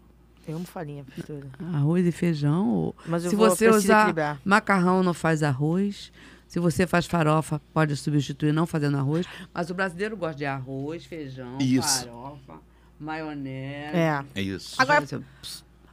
[0.49, 1.47] eu amo farinha, pastora.
[1.75, 2.69] Arroz e feijão.
[2.69, 4.41] ou- Mas eu Se vou, você usar equilibrar.
[4.45, 6.13] macarrão, não faz arroz.
[6.49, 9.25] Se você faz farofa, pode substituir não fazendo arroz.
[9.55, 12.01] Mas o brasileiro gosta de arroz, feijão, Isso.
[12.07, 12.55] farofa,
[12.99, 13.97] maionese.
[13.97, 14.25] É.
[14.35, 14.75] É isso.
[14.81, 15.07] Agora-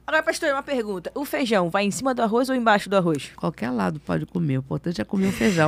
[0.07, 1.11] Agora, pastor, uma pergunta.
[1.13, 3.31] O feijão vai em cima do arroz ou embaixo do arroz?
[3.35, 4.57] Qualquer lado pode comer.
[4.57, 5.67] O importante é comer o feijão.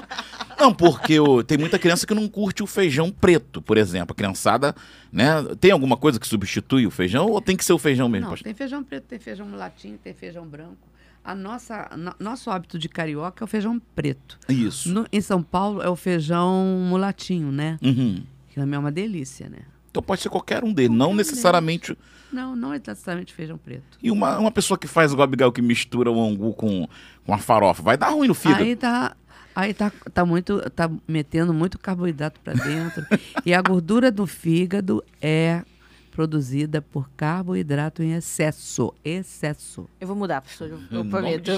[0.60, 4.12] Não, porque o- tem muita criança que não curte o feijão preto, por exemplo.
[4.12, 4.74] A criançada,
[5.10, 5.42] né?
[5.58, 8.30] Tem alguma coisa que substitui o feijão ou tem que ser o feijão mesmo, não,
[8.32, 8.44] pastor?
[8.44, 10.76] tem feijão preto, tem feijão mulatinho, tem feijão branco.
[11.24, 14.38] A nossa, no- nosso hábito de carioca é o feijão preto.
[14.50, 14.90] Isso.
[14.90, 16.52] No- em São Paulo é o feijão
[16.90, 17.78] mulatinho, né?
[17.82, 18.22] Uhum.
[18.50, 19.60] Que também é uma delícia, né?
[19.90, 21.96] Então pode ser qualquer um deles, não necessariamente.
[22.32, 23.98] Não, não é necessariamente feijão preto.
[24.02, 26.88] E uma, uma pessoa que faz Abigail, que mistura o angu com,
[27.26, 28.62] com a farofa, vai dar ruim no fígado.
[28.62, 29.16] Aí tá,
[29.54, 33.04] aí tá, tá muito, tá metendo muito carboidrato para dentro.
[33.44, 35.62] e a gordura do fígado é
[36.10, 39.88] produzida por carboidrato em excesso, excesso.
[40.00, 40.68] Eu vou mudar, pastor.
[40.68, 41.50] Eu, eu Em nome prometo.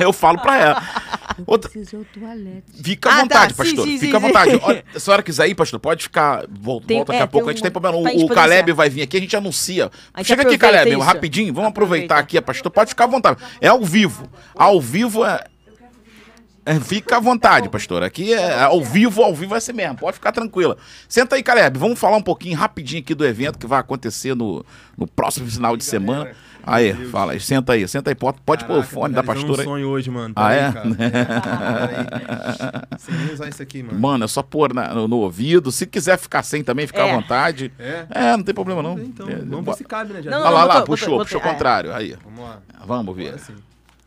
[0.00, 0.82] eu falo pra ela.
[1.38, 2.82] Eu Outra- preciso ir ao toalete.
[2.82, 3.22] Fica à Ah, tá.
[3.22, 3.84] vontade, Sim, pastor.
[3.86, 4.26] sim, Fica sim, à sim.
[4.26, 4.60] vontade.
[4.64, 6.44] Olha, se a senhora quiser ir, pastor, pode ficar.
[6.48, 7.44] Volta, Tem- volta daqui é, a pouco.
[7.46, 7.98] tem a gente um- tem problema.
[7.98, 9.90] O, o Caleb vai vir aqui, a gente anuncia.
[10.14, 11.00] A gente Chega aqui, Caleb, isso.
[11.00, 11.52] rapidinho.
[11.52, 12.38] Vamos aproveitar Aproveita.
[12.38, 12.70] aqui, pastor.
[12.70, 13.38] Pode ficar à vontade.
[13.60, 14.28] É ao vivo.
[14.54, 15.44] Ao vivo é.
[16.66, 18.02] É, fica à vontade, pastor.
[18.02, 19.96] Aqui é ao vivo, ao vivo vai ser mesmo.
[19.96, 20.76] Pode ficar tranquila.
[21.08, 21.78] Senta aí, Caleb.
[21.78, 24.64] Vamos falar um pouquinho rapidinho aqui do evento que vai acontecer no,
[24.98, 26.30] no próximo final de semana.
[26.68, 27.38] Aí, fala aí.
[27.40, 28.14] Senta aí, senta aí.
[28.16, 29.64] Pode, pode pôr o fone da pastora um aí.
[29.64, 30.34] sonho hoje, mano.
[30.36, 30.66] Ah, Pera é?
[32.90, 32.98] aí.
[32.98, 34.00] Sem nem usar isso aqui, mano.
[34.00, 35.70] Mano, é só pôr na- no, no ouvido.
[35.70, 37.10] Se quiser ficar sem também, fica É.
[37.10, 37.72] à vontade.
[37.78, 38.06] É?
[38.10, 38.98] É, não tem problema não.
[38.98, 40.22] Então, É, vamos ver se cabe, né?
[40.22, 41.48] Já Não, não, lá, lá, botou- puxou, botou- puxou o é.
[41.52, 41.94] contrário.
[41.94, 42.58] Aí, Vamos lá.
[42.84, 43.28] vamos ver.
[43.28, 43.54] Agora sim.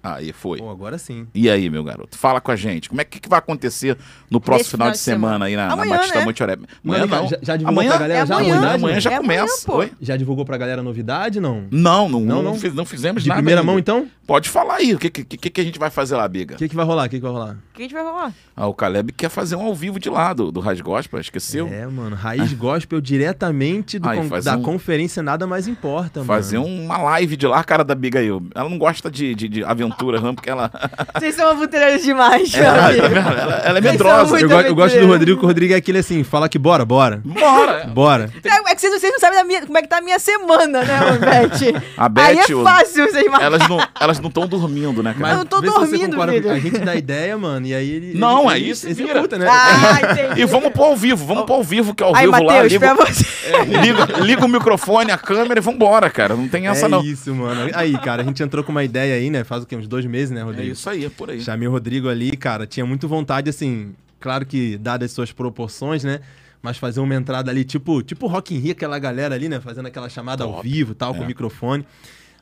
[0.02, 0.60] Aí, foi.
[0.60, 1.28] Pô, agora sim.
[1.36, 2.18] E aí, meu garoto?
[2.18, 2.88] Fala com a gente.
[2.88, 3.98] Como é que, que vai acontecer
[4.32, 5.46] no próximo final, final de de semana, semana.
[5.46, 6.26] aí na, Amanhã, na Batista né?
[6.26, 6.66] Monte Oreb?
[6.86, 7.28] Amanhã não.
[7.28, 8.76] já- já divulgou amanhã, pra galera É já amanhã, novidade?
[8.84, 9.66] amanhã já É amanhã, começa.
[9.68, 9.78] pô.
[9.78, 9.92] Oi?
[10.02, 11.66] Já divulgou pra galera a novidade, não?
[11.70, 13.40] Não, não, Não, não, fiz- não fizemos De nada.
[13.40, 13.70] primeira ainda.
[13.72, 14.08] mão, então?
[14.26, 14.94] Pode falar aí.
[14.94, 16.56] O que, que, que, que a gente vai fazer lá, Biga?
[16.56, 17.08] O que, que vai rolar?
[17.08, 17.54] O que, que vai rolar?
[17.56, 18.34] O que a gente vai rolar?
[18.56, 21.68] Ah, o Caleb quer fazer um ao vivo de lá, do, do Raiz Gospel, esqueceu?
[21.68, 22.16] É, mano.
[22.16, 26.70] Raiz Gospel diretamente do Aí, con- da um- conferência Nada Mais Importa, Fazer mano.
[26.84, 28.42] uma live de lá, cara da Abigail.
[28.54, 30.72] Ela não gosta de, de, de aventura, não, porque ela,
[31.18, 33.06] Vocês são aventureiros demais, meu ela, amigo.
[33.06, 34.40] ela, ela é medrosa.
[34.40, 35.08] Eu, eu gosto do.
[35.08, 37.22] Rodrigo, que o Rodrigo é aquele assim, fala que bora, bora.
[37.24, 37.86] Bora!
[37.88, 38.30] Bora.
[38.44, 40.84] É que vocês, vocês não sabem da minha- como é que tá a minha semana,
[40.84, 41.82] né, Beth?
[41.98, 43.46] A Beth, Aí é o- fácil vocês matarem.
[43.48, 45.34] Elas não elas não estão dormindo, né, cara?
[45.34, 48.18] Eu não tô dormindo, concorda A gente dá ideia, mano, e aí ele.
[48.18, 49.12] Não, ele, aí se ele vira.
[49.12, 49.48] executa, né?
[49.50, 50.42] Ah, entendi.
[50.42, 52.72] E vamos pôr ao vivo, vamos pôr ao vivo, que ao Aí, vivo lá, Matheus,
[52.74, 53.26] liga, pra você.
[53.66, 56.36] liga, liga o microfone, a câmera e vambora, cara.
[56.36, 57.02] Não tem essa é não.
[57.04, 57.70] isso, mano.
[57.74, 59.44] Aí, cara, a gente entrou com uma ideia aí, né?
[59.44, 59.79] Faz o quê?
[59.80, 60.72] Uns dois meses, né, É Rodrigo?
[60.74, 61.42] isso aí, é por aí.
[61.42, 62.68] Chamei o Rodrigo ali, cara.
[62.68, 66.20] Tinha muito vontade, assim, claro que dadas as suas proporções, né?
[66.62, 69.60] Mas fazer uma entrada ali, tipo, tipo Rock in Rio, aquela galera ali, né?
[69.62, 70.68] Fazendo aquela chamada ao Top.
[70.70, 71.24] vivo tal, com É.
[71.24, 71.86] o microfone.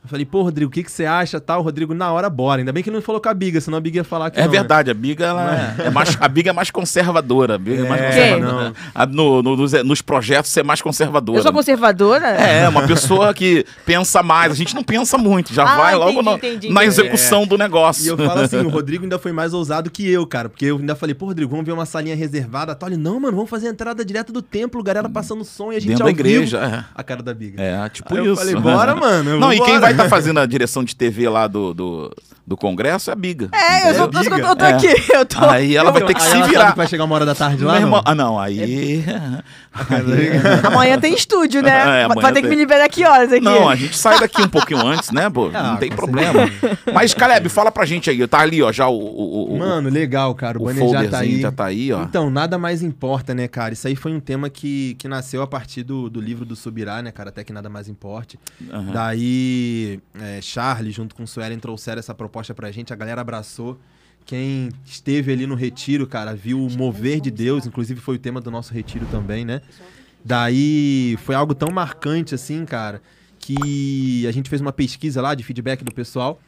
[0.02, 1.40] Eu falei, pô, Rodrigo, o que, que você acha?
[1.40, 2.60] Tal, Rodrigo, na hora, bora.
[2.60, 4.38] Ainda bem que ele não falou com a Biga, senão a Biga ia falar que
[4.38, 4.58] É não, né?
[4.58, 7.56] verdade, a Biga ela é, mais, a Biga é mais conservadora.
[7.56, 8.64] A Biga é, mais É, conservadora.
[8.64, 8.72] não.
[8.94, 11.38] A- no- no- nos, nos projetos ser mais conservadora.
[11.38, 12.26] Eu sou conservadora?
[12.28, 14.52] É, uma pessoa que pensa mais.
[14.52, 17.58] A gente não pensa muito, já Ah, vai logo entendi, no- entendi, na execução do
[17.58, 18.04] negócio.
[18.04, 20.48] E eu falo assim, o Rodrigo ainda foi mais ousado que eu, cara.
[20.48, 22.74] Porque eu ainda falei, pô, Rodrigo, vamos ver uma salinha reservada.
[22.74, 22.88] Tal.
[22.88, 25.80] Ele, não, mano, vamos fazer a entrada direto do templo, galera passando som e a
[25.80, 26.74] gente Dentro ao da igreja, vivo.
[26.76, 26.84] é.
[26.94, 27.60] A cara da Biga.
[27.60, 28.28] É, tipo Aí isso.
[28.30, 29.38] eu falei, bora, mano.
[29.40, 29.87] Não, e quem vambora.
[29.88, 32.16] Vai estar fazendo a direção de TV lá do, do,
[32.48, 33.50] do Congresso é a Biga.
[33.52, 34.72] É, eu, tô, eu tô, eu tô É.
[34.72, 35.12] aqui.
[35.12, 35.44] Eu tô.
[35.44, 36.70] Aí ela vai ter que Aí se ela sabe virar.
[36.72, 38.00] que vai chegar uma hora da tarde lá, não?
[38.02, 39.04] Ah, não, aí.
[40.64, 42.04] Amanhã tem estúdio, né?
[42.04, 43.44] É, vai ter que me liberar que horas aqui?
[43.44, 45.50] Não, a gente sai daqui um pouquinho antes, né, pô?
[45.58, 46.48] Ah, não tem problema.
[46.94, 48.26] Mas, Caleb, fala pra gente aí.
[48.28, 48.96] Tá ali, ó, já o.
[48.96, 50.56] o, o Mano, legal, cara.
[50.58, 51.40] O, o banner já tá aí.
[51.40, 52.02] já tá aí, ó.
[52.02, 53.74] Então, nada mais importa, né, cara?
[53.74, 57.02] Isso aí foi um tema que, que nasceu a partir do, do livro do Subirá,
[57.02, 57.30] né, cara?
[57.30, 58.38] Até que nada mais importe.
[58.92, 63.78] Daí, é, Charlie, junto com o Suelen, trouxeram essa proposta pra gente, a galera abraçou.
[64.24, 68.40] Quem esteve ali no retiro, cara, viu o mover de Deus, inclusive foi o tema
[68.40, 69.62] do nosso retiro também, né?
[70.24, 73.00] Daí foi algo tão marcante assim, cara,
[73.38, 76.38] que a gente fez uma pesquisa lá de feedback do pessoal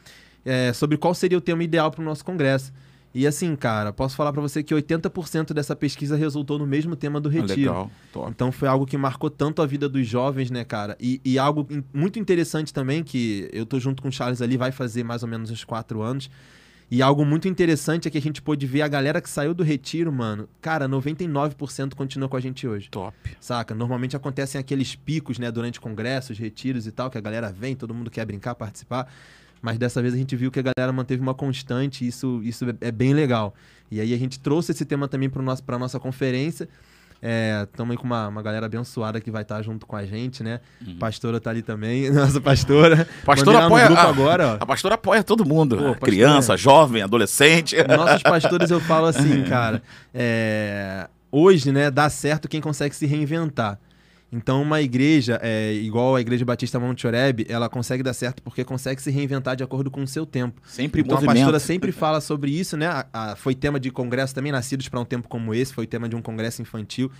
[0.45, 2.71] é, sobre qual seria o tema ideal para o nosso congresso.
[3.13, 7.19] E assim, cara, posso falar pra você que 80% dessa pesquisa resultou no mesmo tema
[7.19, 7.59] do Ah, retiro.
[7.71, 8.29] Legal, top.
[8.29, 10.95] Então foi algo que marcou tanto a vida dos jovens, né, cara?
[10.99, 14.55] E, e algo in- muito interessante também, que eu tô junto com o Charles ali,
[14.55, 16.29] vai fazer mais ou menos uns quatro anos.
[16.89, 19.63] E algo muito interessante é que a gente pôde ver a galera que saiu do
[19.63, 20.47] retiro, mano.
[20.61, 22.89] Cara, 99% continua com a gente hoje.
[22.89, 23.15] Top.
[23.39, 23.73] Saca?
[23.73, 27.93] Normalmente acontecem aqueles picos, né, durante congressos, retiros e tal, que a galera vem, todo
[27.93, 29.07] mundo quer brincar, participar.
[29.61, 32.87] Mas dessa vez a gente viu que a galera manteve uma constante, isso, isso é-
[32.87, 33.53] é bem legal.
[33.91, 36.67] E aí a gente trouxe esse tema também para nosso, pra nossa conferência.
[37.69, 40.59] Estamos aí com uma, uma galera abençoada que vai estar junto com a gente, né?
[40.99, 43.07] Pastora tá ali também, nossa pastora.
[43.23, 43.85] Pastora apoia.
[43.85, 45.75] grupo a, agora, a pastora apoia todo mundo.
[45.77, 47.75] Pô, pastora- Criança, jovem, adolescente.
[47.87, 49.83] Nossos pastores eu falo assim, cara.
[50.11, 53.77] é, hoje, né, dá certo quem consegue se reinventar.
[54.33, 58.63] Então, uma igreja, é, igual a Igreja Batista Monte Oreb, ela consegue dar certo porque
[58.63, 60.61] consegue se reinventar de acordo com o seu tempo.
[60.65, 61.37] Sempre em Então, a movimento.
[61.43, 62.87] pastora sempre fala sobre isso, né?
[62.87, 66.07] A- a- foi tema de congresso também, Nascidos para um Tempo como esse, foi tema
[66.07, 67.11] de um congresso infantil.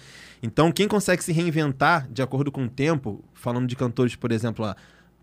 [0.42, 4.64] Então, quem consegue se reinventar de acordo com o tempo, falando de cantores, por exemplo,
[4.64, 4.76] a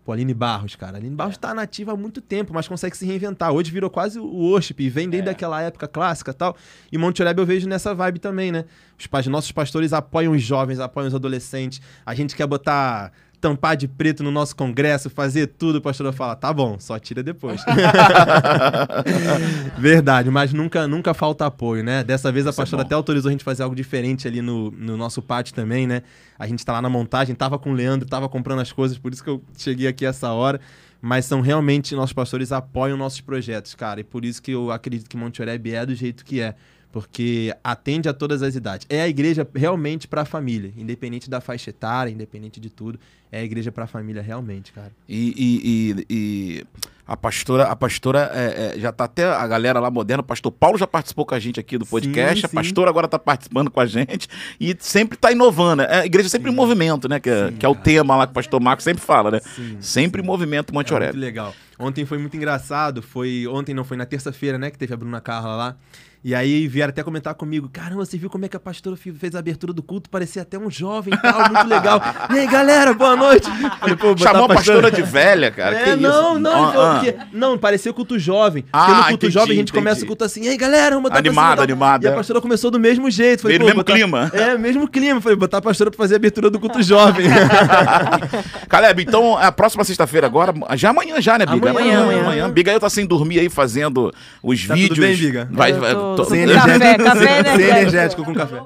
[0.09, 0.97] pô, Aline Barros, cara.
[0.97, 3.51] Aline Barros tá nativa há muito tempo, mas consegue se reinventar.
[3.51, 6.57] Hoje virou quase o worship, e vem desde aquela época clássica e tal.
[6.91, 8.65] E Monte Oreb eu vejo nessa vibe também, né?
[8.97, 11.79] Os pais, nossos pastores apoiam os jovens, apoiam os adolescentes.
[12.03, 16.35] A gente quer botar tampar de preto no nosso congresso, fazer tudo, o pastor fala,
[16.35, 17.63] tá bom, só tira depois.
[19.77, 22.03] Verdade, mas nunca, nunca falta apoio, né?
[22.03, 22.87] Dessa vez a Isso é pastora bom.
[22.87, 26.01] até autorizou a gente fazer algo diferente ali no, no nosso pátio também, né?
[26.37, 29.13] A gente tá lá na montagem, tava com o Leandro, tava comprando as coisas, por
[29.13, 30.59] isso que eu cheguei aqui essa hora.
[31.01, 34.01] Mas são realmente, nossos pastores apoiam nossos projetos, cara.
[34.01, 36.55] E por isso que eu acredito que Monte Oreb é do jeito que é.
[36.91, 38.87] Porque atende a todas as idades.
[38.89, 40.73] É a igreja realmente pra família.
[40.75, 42.99] Independente da faixa etária, independente de tudo.
[43.31, 44.91] É a igreja pra família realmente, cara.
[45.07, 46.65] E, e- e- e
[47.05, 50.21] a pastora, a pastora é, é, já tá até a galera lá moderna.
[50.21, 52.39] O pastor Paulo já participou com a gente aqui do podcast.
[52.39, 52.55] Sim, a sim.
[52.55, 54.27] pastora agora tá participando com a gente
[54.59, 55.83] e sempre tá inovando.
[55.83, 57.19] É, a igreja sempre em movimento, né?
[57.19, 59.39] Que, é- Sim, que é o tema lá que o pastor Marcos sempre fala, né?
[59.55, 59.77] Sim.
[59.79, 61.53] Sempre em movimento Monte É muito legal.
[61.77, 63.03] Ontem foi muito engraçado.
[63.03, 65.75] Foi ontem não foi na terça-feira, né, que teve a Bruna Carla lá.
[66.21, 69.33] E aí vieram até comentar comigo: "Caramba, você viu como é que a pastora fez
[69.35, 70.09] a abertura do culto?
[70.09, 72.01] Parecia até um jovem e tal, muito legal.
[72.35, 73.47] E aí, galera, boa noite."
[73.79, 75.75] Falei, Chamou a pastora de velha, cara.
[75.77, 75.99] É, que isso?
[76.01, 76.99] não, não, Ah, ah.
[77.03, 78.65] que- não, parecia culto jovem.
[78.73, 79.73] Ah, porque no culto entendi, jovem a gente entendi.
[79.73, 82.05] começa o culto assim, e aí galera, vamos botar tal." animada.
[82.05, 83.41] E a pastora começou do mesmo jeito.
[83.43, 85.21] Falei, Meio no "Pô, mesmo botar- clima." É, mesmo clima.
[85.21, 87.27] Falei, botar a pastora pra fazer a abertura do culto jovem.
[88.67, 91.69] Caleb, então a próxima sexta-feira agora, já amanhã já, né, Biga?
[91.69, 92.49] Amanhã, amanhã.
[92.49, 94.13] Biga eu tá sem dormir aí fazendo
[94.43, 94.99] os Tá tudo vídeos.
[94.99, 95.47] bem, Biga?
[95.51, 95.93] Vai, Eu vai-
[96.25, 97.77] Sem café, energético, café sem energético.
[97.77, 98.61] energético com café.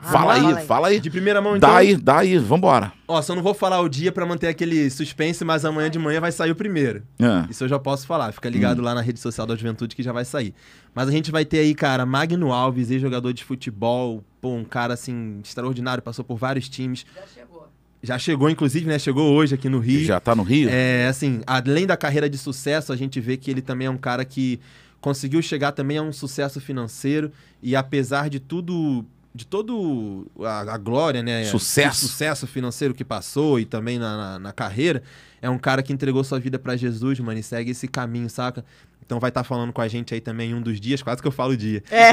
[0.00, 0.66] Fala Ah, aí, fala aí.
[0.66, 1.00] fala aí.
[1.00, 1.70] De primeira mão, então.
[1.70, 2.92] Dá aí, dá aí, vambora.
[3.08, 6.20] Ó, só não vou falar o dia pra manter aquele suspense, mas amanhã de manhã
[6.20, 7.02] vai sair o primeiro.
[7.18, 7.46] Ah.
[7.48, 8.30] Isso eu já posso falar.
[8.32, 10.54] Fica ligado lá na rede social da Juventude que já vai sair.
[10.94, 14.92] Mas a gente vai ter aí, cara, Magno Alves, ex-jogador de futebol, pô, um cara
[14.92, 17.06] assim extraordinário, passou por vários times.
[17.14, 17.68] Já chegou.
[18.02, 18.98] Já chegou, inclusive, né?
[18.98, 20.04] Chegou hoje aqui no Rio.
[20.04, 20.68] Já tá no Rio?
[20.70, 23.96] É, assim, além da carreira de sucesso, a gente vê que ele também é um
[23.96, 24.60] cara que
[25.04, 27.30] conseguiu chegar também a um sucesso financeiro
[27.62, 29.04] e apesar de tudo,
[29.34, 31.44] de todo a, a glória, né?
[31.44, 32.06] Sucesso.
[32.06, 35.02] o sucesso financeiro que passou e também na, na, na carreira,
[35.42, 38.64] é um cara que entregou sua vida pra Jesus, mano, e segue esse caminho, saca?
[39.04, 41.32] Então vai estar falando com a gente aí também um dos dias, quase que eu
[41.32, 41.82] falo o dia.
[41.90, 42.12] É.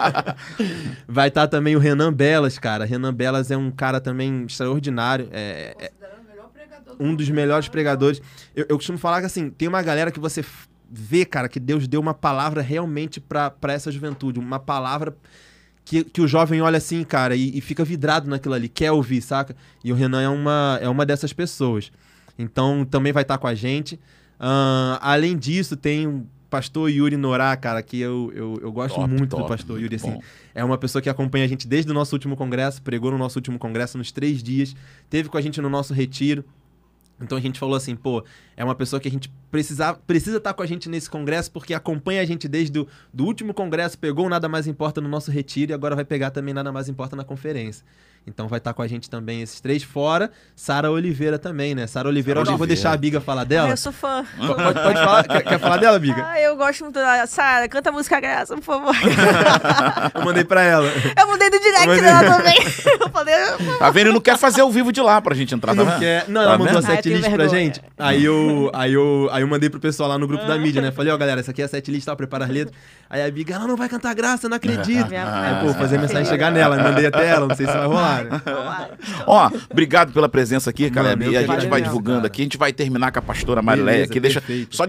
[1.06, 2.86] Vai estar também o Renan Belas, cara.
[2.86, 5.28] Renan Belas é um cara também extraordinário.
[5.30, 5.92] É, é-
[6.98, 8.20] um dos melhores pregadores.
[8.54, 10.42] Eu, eu costumo falar que assim, tem uma galera que você
[10.90, 14.40] vê, cara, que Deus deu uma palavra realmente pra essa juventude.
[14.40, 15.16] Uma palavra
[15.84, 19.22] que, que o jovem olha assim, cara, e, e fica vidrado naquilo ali, quer ouvir,
[19.22, 19.56] saca?
[19.84, 21.90] E o Renan é uma, é uma dessas pessoas.
[22.38, 23.98] Então também vai estar com a gente.
[24.38, 29.08] Ahn, além disso, tem o pastor Yuri Norá, cara, que eu, eu, eu gosto Top,
[29.08, 30.12] muito top, do pastor Yuri, assim.
[30.12, 30.22] bom.
[30.54, 33.38] É uma pessoa que acompanha a gente desde o nosso último congresso, pregou no nosso
[33.38, 34.74] último congresso nos três dias,
[35.08, 36.44] teve com a gente no nosso retiro.
[37.20, 38.24] Então a gente falou assim, pô,
[38.56, 41.74] é uma pessoa que a gente precisa precisa estar com a gente nesse congresso porque
[41.74, 45.72] acompanha a gente desde o do último congresso, pegou Nada Mais Importa no nosso retiro
[45.72, 47.84] e agora vai pegar também Nada Mais Importa na conferência.
[48.26, 50.30] Então vai estar com a gente também esses três fora.
[50.54, 51.86] Sara Oliveira também, né?
[51.86, 53.70] Sara Oliveira, eu vou deixar a Biga falar Ah, dela.
[53.70, 54.24] eu sou fã.
[54.36, 55.24] Pode, pode falar?
[55.24, 56.24] Quer, quer falar dela, Biga?
[56.28, 57.68] Ah, eu gosto muito da Sara.
[57.68, 58.94] Canta a música graça, por favor.
[60.14, 60.86] Eu mandei pra ela.
[61.18, 62.56] Eu mudei do direct Mas- dela também.
[63.00, 63.34] Eu falei,
[63.78, 64.06] Tá vendo?
[64.06, 66.24] Ele não quer fazer ao vivo de lá pra gente entrar, tá Não, quer.
[66.28, 66.78] não Tá ela mandou a?
[66.78, 67.80] Ah, setlist pra gente.
[67.98, 70.90] Aí eu, aí, eu, aí eu mandei pro pessoal lá no grupo da mídia, né?
[70.90, 72.14] Falei, ó, galera, essa aqui é a setlist, tá?
[72.16, 72.76] Prepara as letras.
[73.08, 75.08] Aí a Biga, ela não vai cantar graça, eu não acredito.
[75.12, 76.76] Aí, pô, fazer mensagem chegar nela.
[76.82, 78.42] Mandei até ela, não sei se vai rolar, né?
[79.26, 81.28] Ó, obrigado pela presença aqui, Caleb.
[81.30, 82.42] E a gente vai divulgando aqui.
[82.42, 84.20] A gente vai terminar com a pastora Marileia aqui.
[84.20, 84.86] Deixa, só,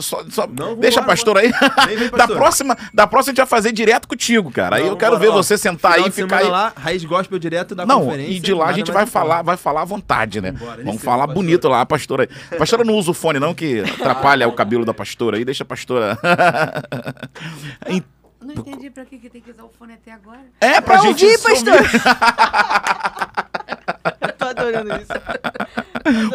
[0.00, 0.46] só,
[0.78, 1.52] deixa a pastora aí.
[2.16, 4.76] Da próxima, da próxima a gente vai fazer direto contigo, cara.
[4.76, 6.48] Aí eu quero ver você sentar aí e ficar aí.
[6.48, 8.32] lá, Raiz Gospel direto da Não, conferência.
[8.32, 10.52] e de lá a gente vai falar, vai falar à vontade, né?
[10.84, 12.28] Vamos falar bonito lá, a pastora.
[12.50, 15.62] A pastora não usa o fone, não, que atrapalha o cabelo da pastora aí, deixa
[15.64, 16.18] a pastora.
[17.88, 18.02] Em-
[18.42, 20.40] Não entendi pra que, que tem que usar o fone até agora.
[20.60, 21.24] É, pra, Pra gente.
[21.24, 21.78] ouvir, pastor.
[24.38, 25.12] tô adorando isso.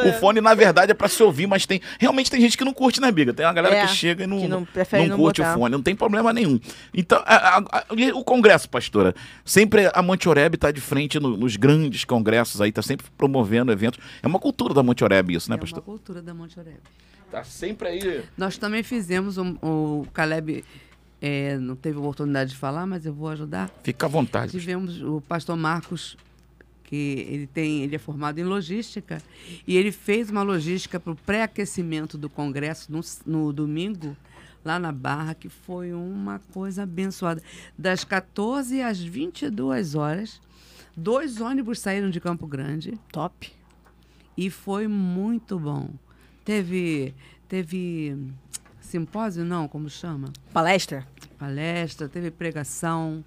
[0.10, 1.82] O fone, na verdade, é pra se ouvir, mas tem.
[2.00, 3.34] Realmente tem gente que não curte, né, Biga?
[3.34, 5.56] Tem uma galera É, que chega e não, que não prefere não curte botar.
[5.56, 6.60] o fone, não tem problema nenhum.
[6.94, 9.14] Então, a- a- a- e o congresso, pastora.
[9.44, 13.72] Sempre a Monte Oreb tá de frente no- nos grandes congressos aí, tá sempre promovendo
[13.72, 14.00] eventos.
[14.24, 15.84] É uma cultura da Monte Oreb isso, né, é uma pastor?
[15.84, 16.78] cultura da Monte Oreb.
[17.30, 18.24] Tá sempre aí.
[18.38, 20.64] Nós também fizemos, um, o Caleb
[21.22, 23.72] é, não teve oportunidade de falar, mas eu vou ajudar.
[23.84, 24.52] Fica à vontade.
[24.52, 26.15] Tivemos o pastor Marcos,
[26.84, 29.22] que ele tem, ele é formado em logística,
[29.68, 34.15] e ele fez uma logística para o pré-aquecimento do congresso no, no domingo,
[34.64, 37.41] lá na Barra, que foi uma coisa abençoada.
[37.77, 40.41] Das 14 às 22 horas,
[40.95, 43.52] dois ônibus saíram de Campo Grande Top.
[44.38, 45.89] e foi muito bom.
[46.45, 47.14] Teve,
[47.49, 48.15] teve
[48.88, 50.30] simpósio, não, como chama?
[50.53, 51.05] Palestra?
[51.38, 53.23] palestra, teve pregação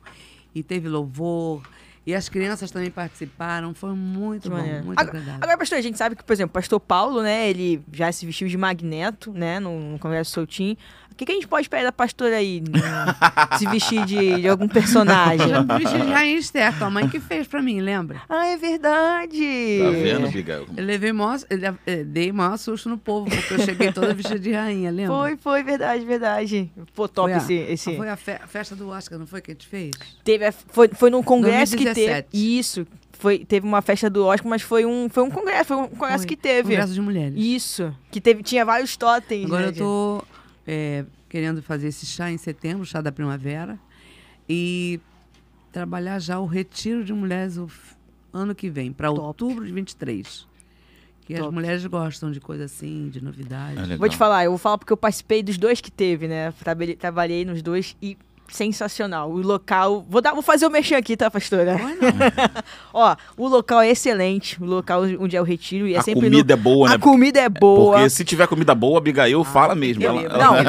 [0.54, 1.62] e teve louvor.
[2.04, 3.72] E as crianças também participaram.
[3.74, 4.84] Foi muito Que bom, maneiro.
[4.86, 5.40] muito Agora, agradável.
[5.44, 8.26] agora, pastor, a gente sabe que, por exemplo, o pastor Paulo, né, ele já se
[8.26, 10.76] vestiu de magneto, né, no, no Congresso Soltinho.
[11.12, 12.62] O que, que a gente pode esperar da pastora aí?
[13.58, 15.42] se vestir de, de algum personagem?
[15.42, 18.22] Eu já me vesti de rainha Esther, tua mãe que fez pra mim, lembra?
[18.28, 19.80] ah, é verdade!
[19.82, 20.64] Tá vendo, Biga?
[20.76, 24.38] Eu levei maior, eu eh, dei maior susto no povo, porque eu cheguei toda vestida
[24.38, 25.14] de rainha, lembra?
[25.14, 26.70] Foi, foi, verdade, verdade.
[26.94, 27.54] Pô, top Foi a- esse...
[27.54, 27.96] esse...
[27.96, 29.90] Foi a fe- festa do Oscar, não foi que a gente fez?
[30.24, 32.28] Teve a- foi, foi num congresso que 2017.
[32.30, 32.58] teve...
[32.58, 32.86] Isso.
[33.12, 36.18] Foi, teve uma festa do Oscar, mas foi um, foi um congresso, foi um congresso
[36.20, 36.26] Foi.
[36.26, 36.70] que teve.
[36.70, 37.34] Congresso de Mulheres.
[37.36, 37.94] Isso.
[38.10, 40.24] Que teve, tinha vários totens, Agora né, eu tô
[40.72, 43.76] é, querendo fazer esse chá em setembro, chá da primavera,
[44.48, 45.00] e
[45.72, 47.68] trabalhar já o retiro de mulheres o
[48.32, 50.46] ano que vem, para outubro de 23.
[51.22, 51.52] Que as Top.
[51.52, 53.94] mulheres gostam de coisa assim, de novidade.
[53.94, 53.96] É.
[53.96, 56.52] Vou te falar, eu vou falar porque eu participei dos dois que teve, né?
[56.52, 58.16] Trabalhei, trabalhei nos dois e
[58.50, 59.30] sensacional.
[59.30, 60.04] O local.
[60.08, 61.76] Vou, dar, vou fazer o mexer aqui, tá, pastora?
[62.92, 64.60] Ó, o local é excelente.
[64.62, 65.86] O local onde é o retiro.
[65.86, 66.62] E é a sempre comida é no...
[66.62, 66.94] boa, né?
[66.94, 67.92] A comida é boa.
[67.94, 70.04] Porque se tiver comida boa, Abigail fala mesmo.
[70.04, 70.54] Ela, Não.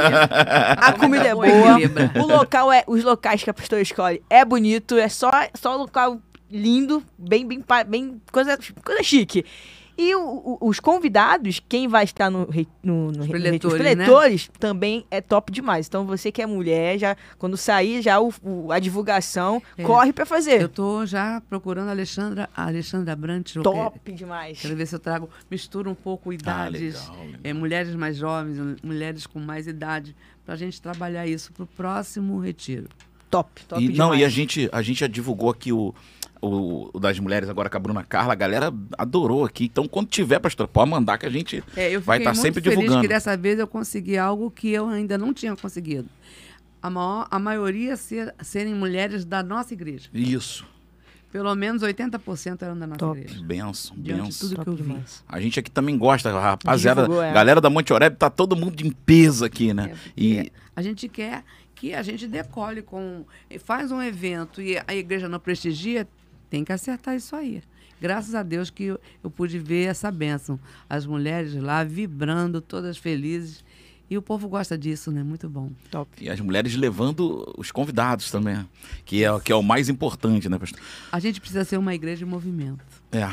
[0.77, 2.23] A comida é Boa.
[2.23, 2.83] O local é.
[2.87, 4.97] Os locais que a pastora escolhe é bonito.
[4.97, 6.19] É só, só local
[6.51, 9.45] lindo, bem, bem, bem coisa, coisa chique.
[10.03, 12.47] E o- o- os convidados, quem vai estar no,
[12.83, 13.79] no, no, Os re- no preletores, retiro, os né?
[13.95, 15.85] preletores, também é top demais.
[15.87, 19.83] Então você que é mulher, já quando sair já o- o- a divulgação, É.
[19.83, 20.59] corre pra fazer.
[20.59, 23.55] Eu tô já procurando a Alexandra, a Alexandra Brant.
[23.55, 24.59] eu Top quero- demais.
[24.59, 27.39] Quero ver se eu trago, misturo um pouco idades, legal, legal.
[27.43, 31.67] é, mulheres mais jovens, mulheres com mais idade, para a gente trabalhar isso para o
[31.67, 32.87] próximo retiro.
[33.29, 33.97] Top, top E, demais.
[33.97, 35.93] não, e a gente, a gente já divulgou aqui o,
[36.41, 38.33] o, o das mulheres agora com a Bruna Carla.
[38.33, 39.65] A galera adorou aqui.
[39.65, 42.61] Então, quando tiver, pastor, pode mandar que a gente É, eu vai estar muito sempre
[42.61, 43.01] feliz divulgando.
[43.01, 46.09] que dessa vez eu consegui algo que eu ainda não tinha conseguido.
[46.81, 50.09] A, maior, a maioria ser, serem mulheres da nossa igreja.
[50.13, 50.65] Isso.
[51.31, 53.17] Pelo menos 80% eram da nossa Top.
[53.19, 53.41] igreja.
[53.43, 54.49] Benção, Diante benção.
[54.49, 55.01] tudo Top que eu vi.
[55.29, 57.03] A gente aqui também gosta, rapaziada.
[57.03, 57.31] Divulgou, é.
[57.31, 59.93] Galera da Monte Oreb tá todo mundo em peso aqui, né?
[59.93, 61.43] É, e A gente quer
[61.73, 63.23] que a gente decole com.
[63.63, 66.05] Faz um evento e a igreja não prestigia,
[66.51, 67.63] tem que acertar isso aí.
[67.99, 70.59] Graças a Deus que eu, eu pude ver essa bênção.
[70.89, 73.63] As mulheres lá vibrando, todas felizes.
[74.09, 75.23] E o povo gosta disso, né?
[75.23, 75.71] Muito bom.
[75.89, 76.11] Top.
[76.19, 78.67] E as mulheres levando os convidados também,
[79.05, 80.81] que é, que é o mais importante, né, pastor?
[81.09, 82.83] A gente precisa ser uma igreja em movimento.
[83.13, 83.29] É.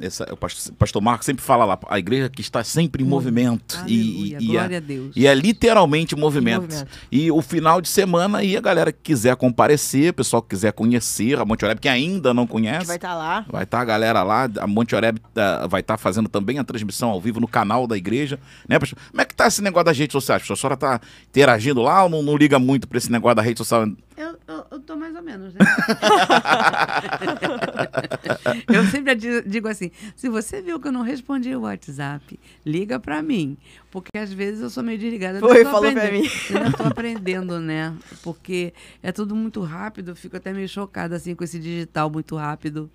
[0.00, 3.76] Essa, o pastor, pastor Marcos sempre fala lá, a igreja que está sempre em movimento.
[3.78, 5.12] Aleluia, e, e, glória é, a Deus.
[5.14, 6.62] e é literalmente movimento.
[6.62, 6.88] movimento.
[7.10, 10.72] E o final de semana aí, a galera que quiser comparecer, o pessoal que quiser
[10.72, 13.44] conhecer a Monte Oreb, que ainda não conhece, vai estar lá.
[13.48, 17.10] Vai estar a galera lá, a Monte Oreb tá- vai estar fazendo também a transmissão
[17.10, 18.38] ao vivo no canal da igreja,
[18.68, 18.98] né, pastor?
[19.10, 20.42] Como é que tá esse negócio das redes sociais?
[20.50, 23.58] A senhora tá interagindo lá ou não, não liga muito pra esse negócio da rede
[23.58, 23.86] social?
[24.22, 25.60] Eu, eu, eu tô mais ou menos, né?
[28.72, 33.00] eu sempre di- digo assim: se você viu que eu não respondi o WhatsApp, liga
[33.00, 33.56] pra mim.
[33.90, 35.40] Porque às vezes eu sou meio desligada.
[35.40, 36.22] Foi, falou pra mim.
[36.50, 37.94] Eu tô aprendendo, né?
[38.22, 38.72] Porque
[39.02, 42.88] é tudo muito rápido, eu fico até meio chocada assim com esse digital muito rápido.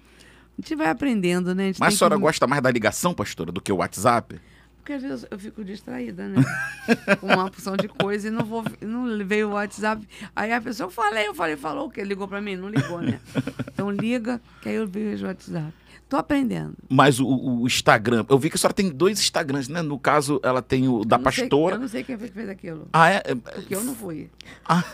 [0.57, 1.69] A gente vai aprendendo, né?
[1.69, 2.21] A Mas a senhora que...
[2.21, 4.39] gosta mais da ligação, pastora, do que o WhatsApp?
[4.87, 6.41] Porque às vezes eu fico distraída, né?
[7.19, 8.63] Com uma porção de coisa e não vou.
[8.79, 10.01] Não veio o WhatsApp.
[10.33, 12.05] Aí a pessoa, eu falei, eu falei, falou o quê?
[12.05, 12.55] Ligou pra mim?
[12.55, 13.19] Não ligou, né?
[13.73, 15.73] Então liga, que aí eu vejo o WhatsApp.
[16.07, 16.73] Tô aprendendo.
[16.89, 19.81] Mas o, o Instagram, eu vi que a senhora tem dois Instagrams, né?
[19.81, 21.75] No caso, ela tem o da Eu não sei- pastora.
[21.75, 22.87] eu não sei quem fez aquilo.
[22.93, 23.19] Ah, é?
[23.35, 24.29] Porque eu não fui.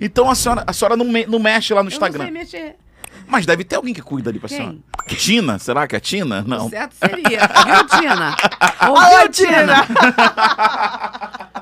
[0.00, 2.18] Então a senhora, a senhora não, me- não mexe lá no Eu Instagram.
[2.18, 2.32] não sei
[2.62, 2.76] mexer.
[3.32, 4.58] Mas deve ter alguém que cuida ali pra Quem?
[4.58, 4.76] senhora.
[5.08, 5.58] Tina?
[5.58, 6.42] Será que é Tina?
[6.46, 6.68] O Não.
[6.68, 7.40] certo seria.
[7.64, 8.36] Viu, Tina?
[8.78, 9.86] Alô, Ouviu, Tina?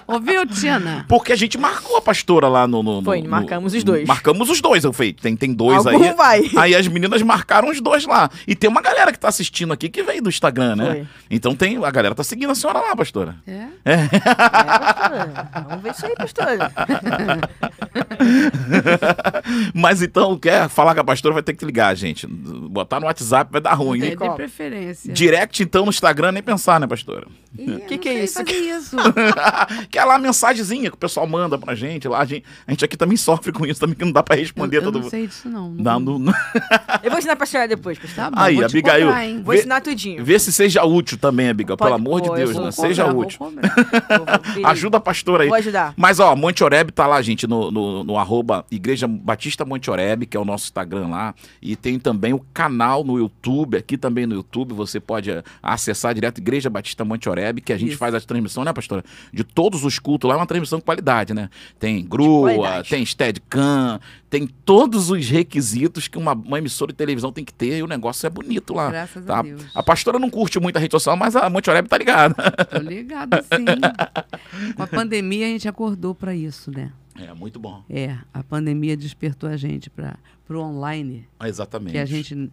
[0.08, 1.04] Ouviu, Tina?
[1.08, 2.82] Porque a gente marcou a pastora lá no.
[2.82, 4.04] no- no- Foi, no- marcamos os dois.
[4.08, 5.12] Marcamos os dois, eu falei.
[5.12, 6.14] Tem, tem dois Algum aí.
[6.14, 6.50] vai.
[6.56, 8.28] Aí as meninas marcaram os dois lá.
[8.48, 10.86] E tem uma galera que tá assistindo aqui que veio do Instagram, né?
[10.86, 11.06] Foi.
[11.30, 11.76] Então tem.
[11.84, 13.36] A galera tá seguindo a senhora lá, pastora.
[13.46, 13.66] É?
[13.84, 15.50] É, pastora.
[15.68, 16.72] Vamos ver isso aí, pastora.
[19.74, 22.26] Mas então, quer falar com a pastora, vai ter que ligar, gente.
[22.26, 24.02] Botar no WhatsApp vai dar ruim.
[24.02, 24.16] É, hein?
[24.16, 25.12] de preferência.
[25.12, 27.26] Direct, então, no Instagram, nem pensar, né, pastora?
[27.58, 28.34] Ih, Que eu que é não isso?
[28.34, 28.96] fazer isso?
[29.90, 32.06] que é lá a mensagenzinha que o pessoal manda pra gente.
[32.08, 34.36] Lá, a, gente a gente aqui também sofre com isso, também que não dá pra
[34.36, 35.10] responder eu, eu todo não mundo.
[35.10, 35.74] sei disso, não.
[35.76, 36.32] Dá Não- no-
[37.02, 38.14] Eu vou ensinar pra senhora depois, pastor.
[38.16, 39.42] Tá bom, Aí, Abigail, hein?
[39.42, 40.24] Vou ensinar tudinho.
[40.24, 41.76] Vê se seja útil também, Abigail.
[41.76, 42.56] Pelo Pode- amor de pô, eu Deus, né?
[42.56, 43.38] cobrar, Seja útil.
[44.64, 45.48] Ajuda a pastora aí.
[45.48, 45.94] Vou ajudar.
[45.96, 50.26] Mas, ó, Monte Oreb tá lá, gente, no, no, no arroba Igreja Batista Monte Oreb,
[50.26, 51.34] que é o nosso Instagram lá.
[51.60, 56.14] E tem também o canal no YouTube, aqui também no YouTube, você pode eh, acessar
[56.14, 57.98] direto Igreja Batista Monte Oreb, que a gente Isso.
[57.98, 59.04] faz a transmissão, né, pastora?
[59.32, 61.48] De todos os cultos lá, é uma transmissão de qualidade, né?
[61.78, 67.44] Tem grua, tem Steadicam, tem todos os requisitos que uma, uma emissora de televisão tem
[67.44, 68.90] que ter e o negócio é bonito lá.
[68.90, 69.38] Graças tá?
[69.40, 69.64] a Deus.
[69.74, 72.34] A pastora não curte muito a rede social, mas a Monte Oreb tá ligada.
[72.70, 73.64] Tô ligada, sim.
[74.74, 76.92] Com a pandemia, a gente acordou para isso, né?
[77.16, 77.82] É, muito bom.
[77.88, 80.16] É, a pandemia despertou a gente para
[80.48, 81.92] o online, Exatamente.
[81.92, 82.50] que a gente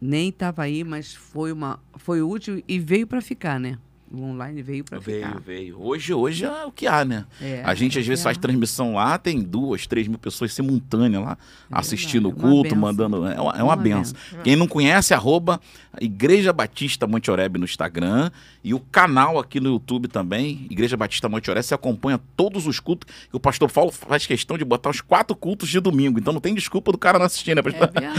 [0.00, 3.78] nem estava aí, mas foi, uma, foi útil e veio para ficar, né?
[4.10, 5.40] O online veio para Veio, ficar.
[5.40, 5.76] veio.
[5.78, 7.26] Hoje, hoje é o que há, né?
[7.42, 10.54] É, a gente às é vezes o faz transmissão lá, tem duas, três mil pessoas
[10.54, 11.36] simultâneas lá,
[11.70, 12.78] assistindo o é culto, benção.
[12.78, 13.16] mandando.
[13.26, 14.16] É uma, é uma Uma benção.
[14.42, 15.60] Quem não conhece, arroba
[16.00, 18.30] Igreja Batista Monte Oreb no Instagram
[18.64, 21.62] e o canal aqui no YouTube também, Igreja Batista Monte Oreb.
[21.64, 23.12] Você acompanha todos os cultos.
[23.32, 26.18] E o pastor Paulo faz questão de botar os quatro cultos de domingo.
[26.18, 27.90] Então não tem desculpa do cara não assistir, né, É pastor?
[27.92, 28.18] verdade.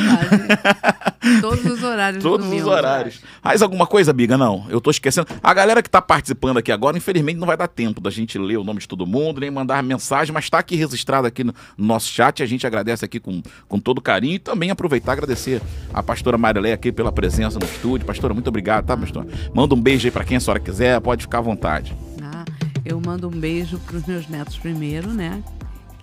[1.41, 2.23] Todos os horários.
[2.23, 2.69] do Todos os domingo.
[2.69, 3.21] horários.
[3.43, 4.37] Mais alguma coisa, Biga?
[4.37, 5.27] Não, eu tô esquecendo.
[5.43, 8.57] A galera que tá participando aqui agora, infelizmente, não vai dar tempo da gente ler
[8.57, 12.09] o nome de todo mundo, nem mandar mensagem, mas tá aqui registrado aqui no nosso
[12.09, 12.41] chat.
[12.41, 15.61] A gente agradece aqui com, com todo carinho e também aproveitar e agradecer
[15.93, 18.05] a pastora Marileia aqui pela presença no estúdio.
[18.05, 19.27] Pastora, muito obrigado, tá, pastora?
[19.53, 21.95] Manda um beijo aí pra quem a senhora quiser, pode ficar à vontade.
[22.21, 22.45] Ah,
[22.85, 25.43] eu mando um beijo para os meus netos primeiro, né?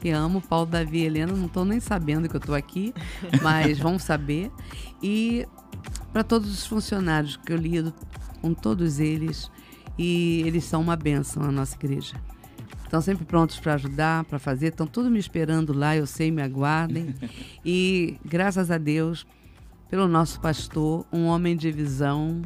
[0.01, 1.33] Que amo, Paulo, Davi e Helena.
[1.33, 2.95] Não estou nem sabendo que eu estou aqui,
[3.43, 4.51] mas vão saber.
[5.03, 5.47] E
[6.13, 7.93] para todos os funcionários que eu lido
[8.41, 9.51] com todos eles,
[9.99, 12.15] e eles são uma bênção na nossa igreja.
[12.85, 16.43] Estão sempre prontos para ajudar, para fazer, estão tudo me esperando lá, eu sei, me
[16.43, 17.15] aguardem.
[17.65, 19.27] E graças a Deus,
[19.91, 22.43] pelo nosso pastor, um homem de visão,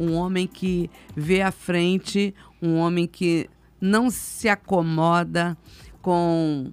[0.00, 3.48] um homem que vê à frente, um homem que
[3.80, 5.56] não se acomoda
[6.02, 6.72] com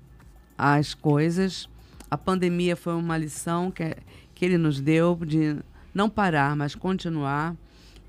[0.57, 1.69] as coisas.
[2.09, 3.95] A pandemia foi uma lição que,
[4.33, 5.57] que ele nos deu de
[5.93, 7.55] não parar, mas continuar.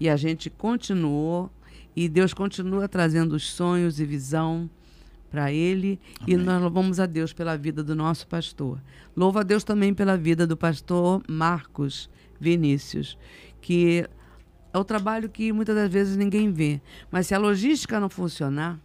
[0.00, 1.50] E a gente continuou.
[1.94, 4.69] E Deus continua trazendo os sonhos e visão
[5.31, 5.98] para ele.
[6.27, 8.81] E nós louvamos a Deus pela vida do nosso pastor.
[9.16, 12.09] Louvo a Deus também pela vida do pastor Marcos
[12.40, 13.19] Vinícius,
[13.60, 14.06] que
[14.73, 16.81] é o trabalho que muitas das vezes ninguém vê.
[17.10, 18.81] Mas se a logística não funcionar,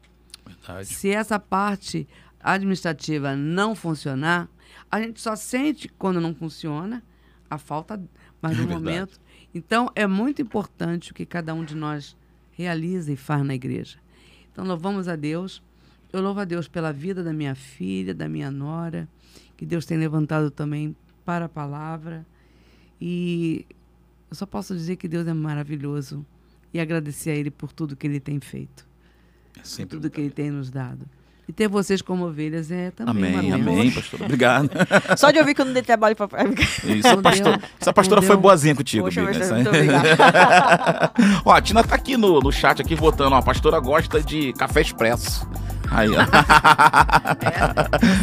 [0.45, 0.85] Verdade.
[0.85, 2.05] se essa parte
[2.41, 4.49] administrativa não funcionar,
[4.91, 7.01] a gente só sente quando não funciona
[7.49, 8.01] a falta,
[8.41, 8.83] mas É no verdade.
[8.83, 9.19] momento.
[9.55, 12.16] Então é muito importante o que cada um de nós
[12.57, 13.97] realiza e faz na igreja.
[14.51, 15.61] Então louvamos a Deus.
[16.11, 19.07] Eu louvo a Deus pela vida da minha filha, da minha nora,
[19.55, 22.25] que Deus tem levantado também para a palavra.
[22.99, 23.65] E
[24.29, 26.25] Eu só posso dizer que Deus é maravilhoso
[26.73, 28.87] e agradecer a Ele por tudo que Ele tem feito,
[29.55, 31.07] É por tudo que Ele tem nos dado.
[31.47, 34.21] E ter vocês como ovelhas é também uma Amém, amém, pastor.
[34.21, 34.69] Obrigado.
[35.17, 36.27] Só de ouvir que eu não dei trabalho pra.
[36.83, 37.69] Isso, a Não pastora, deu.
[37.79, 38.41] essa pastora Não foi deu.
[38.41, 41.11] boazinha contigo, Poxa, pastor, Essa- obrigada.
[41.45, 43.33] Ó, a Tina tá aqui no, no chat aqui votando.
[43.33, 45.47] Ó, a pastora gosta de café expresso.
[45.89, 46.19] Aí, ó.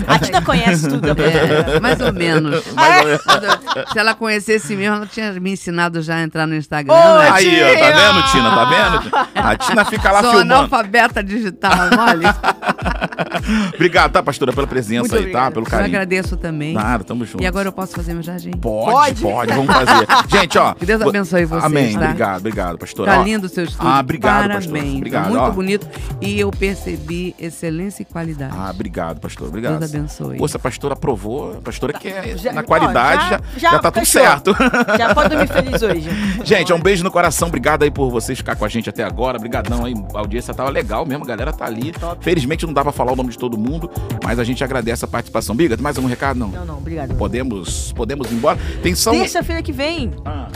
[0.06, 1.08] A Tina conhece tudo.
[1.08, 2.62] É, mais ou menos.
[2.74, 3.90] Mais ou menos.
[3.90, 6.92] Se ela conhecesse mesmo, ela tinha me ensinado já a entrar no Instagram.
[6.92, 7.30] Ô, né?
[7.32, 8.50] Aí, ó, tá vendo, Tina?
[8.50, 9.16] Tá vendo?
[9.34, 10.54] A Tina fica lá Sou filmando.
[10.54, 12.26] analfabeta digital, mole.
[13.74, 15.48] Obrigado, tá, pastora, pela presença Muito aí, tá?
[15.48, 15.54] obrigada.
[15.54, 15.88] Pelo Eu carinho.
[15.88, 16.74] agradeço também.
[16.74, 17.42] Nada, tamo junto.
[17.42, 18.50] E agora eu posso fazer meu jardim?
[18.52, 19.22] Pode, Pode?
[19.22, 20.06] pode, vamos fazer.
[20.28, 20.74] Gente, ó.
[20.74, 22.04] Que Deus abençoe vocês, Amém, tá?
[22.04, 23.12] obrigado, obrigado, pastora.
[23.12, 23.88] Tá Ó, lindo o seu estúdio.
[23.88, 24.66] Ah, obrigado, Parabéns.
[24.66, 24.96] pastor.
[24.96, 25.50] Obrigado, Muito ó.
[25.50, 25.88] bonito.
[26.20, 28.54] E eu percebi excelência e qualidade.
[28.56, 29.48] Ah, obrigado, pastor.
[29.48, 29.78] Obrigado.
[29.78, 30.38] Deus abençoe.
[30.38, 33.78] Pô, se a pastora aprovou, a pastora quer Já- na ó, qualidade, já, já- já,
[33.78, 34.54] tá tudo certo.
[34.98, 36.08] Já pode dormir feliz hoje.
[36.44, 37.48] Gente, um beijo no coração.
[37.48, 39.36] Obrigado aí por vocês ficar com a gente até agora.
[39.36, 39.94] Obrigadão aí.
[40.14, 41.92] A audiência tava legal mesmo, a galera tá ali.
[41.92, 42.22] Top.
[42.24, 43.90] Felizmente não dá pra falar o nome de todo mundo,
[44.22, 45.54] mas a gente agradece a participação.
[45.54, 46.38] Biga, tem mais algum recado?
[46.38, 46.48] Não.
[46.48, 47.14] Não, não, obrigado.
[47.16, 48.58] Podemos, podemos ir embora.
[48.82, 50.10] Tem só Terça-feira que vem.
[50.24, 50.48] Ah,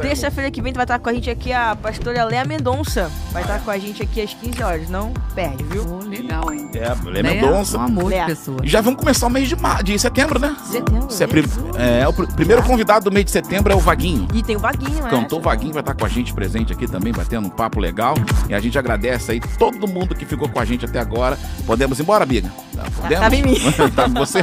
[0.00, 3.10] Terça-feira que vem vai estar com a gente aqui a pastora Léa Mendonça.
[3.32, 4.88] Vai estar com a gente aqui às 15 horas.
[4.88, 5.84] Não perde, viu?
[5.88, 6.68] Oh, legal, hein?
[6.74, 7.78] É, Lé Leia, Mendonça.
[7.78, 8.22] Um amor Leia.
[8.26, 8.58] de pessoa.
[8.62, 9.82] E já vamos começar o mês de, mar...
[9.82, 10.56] de setembro, né?
[10.70, 11.02] Setembro.
[11.10, 11.44] Você é, prim-
[11.76, 14.26] é, o pr- primeiro convidado do mês de setembro é o Vaguinho.
[14.32, 15.10] E tem o Vaguinho, né?
[15.10, 18.14] Cantor Vaguinho vai estar com a gente presente aqui também, batendo um papo legal.
[18.48, 21.38] E a gente agradece aí todo mundo que ficou com a gente até agora.
[21.66, 22.48] Podemos ir embora, Biga?
[22.74, 23.20] Tá, Podemos?
[23.22, 23.56] tava em mim.
[23.94, 24.38] tá com você?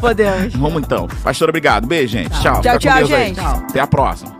[0.00, 0.54] Podemos.
[0.54, 1.06] Vamos então.
[1.22, 1.86] Pastor, obrigado.
[1.86, 2.30] Beijo, gente.
[2.40, 2.60] Tchau.
[2.60, 3.26] Tchau, tchau, Deus aí.
[3.28, 3.36] gente.
[3.40, 3.62] Tchau.
[3.68, 4.36] Até a próxima.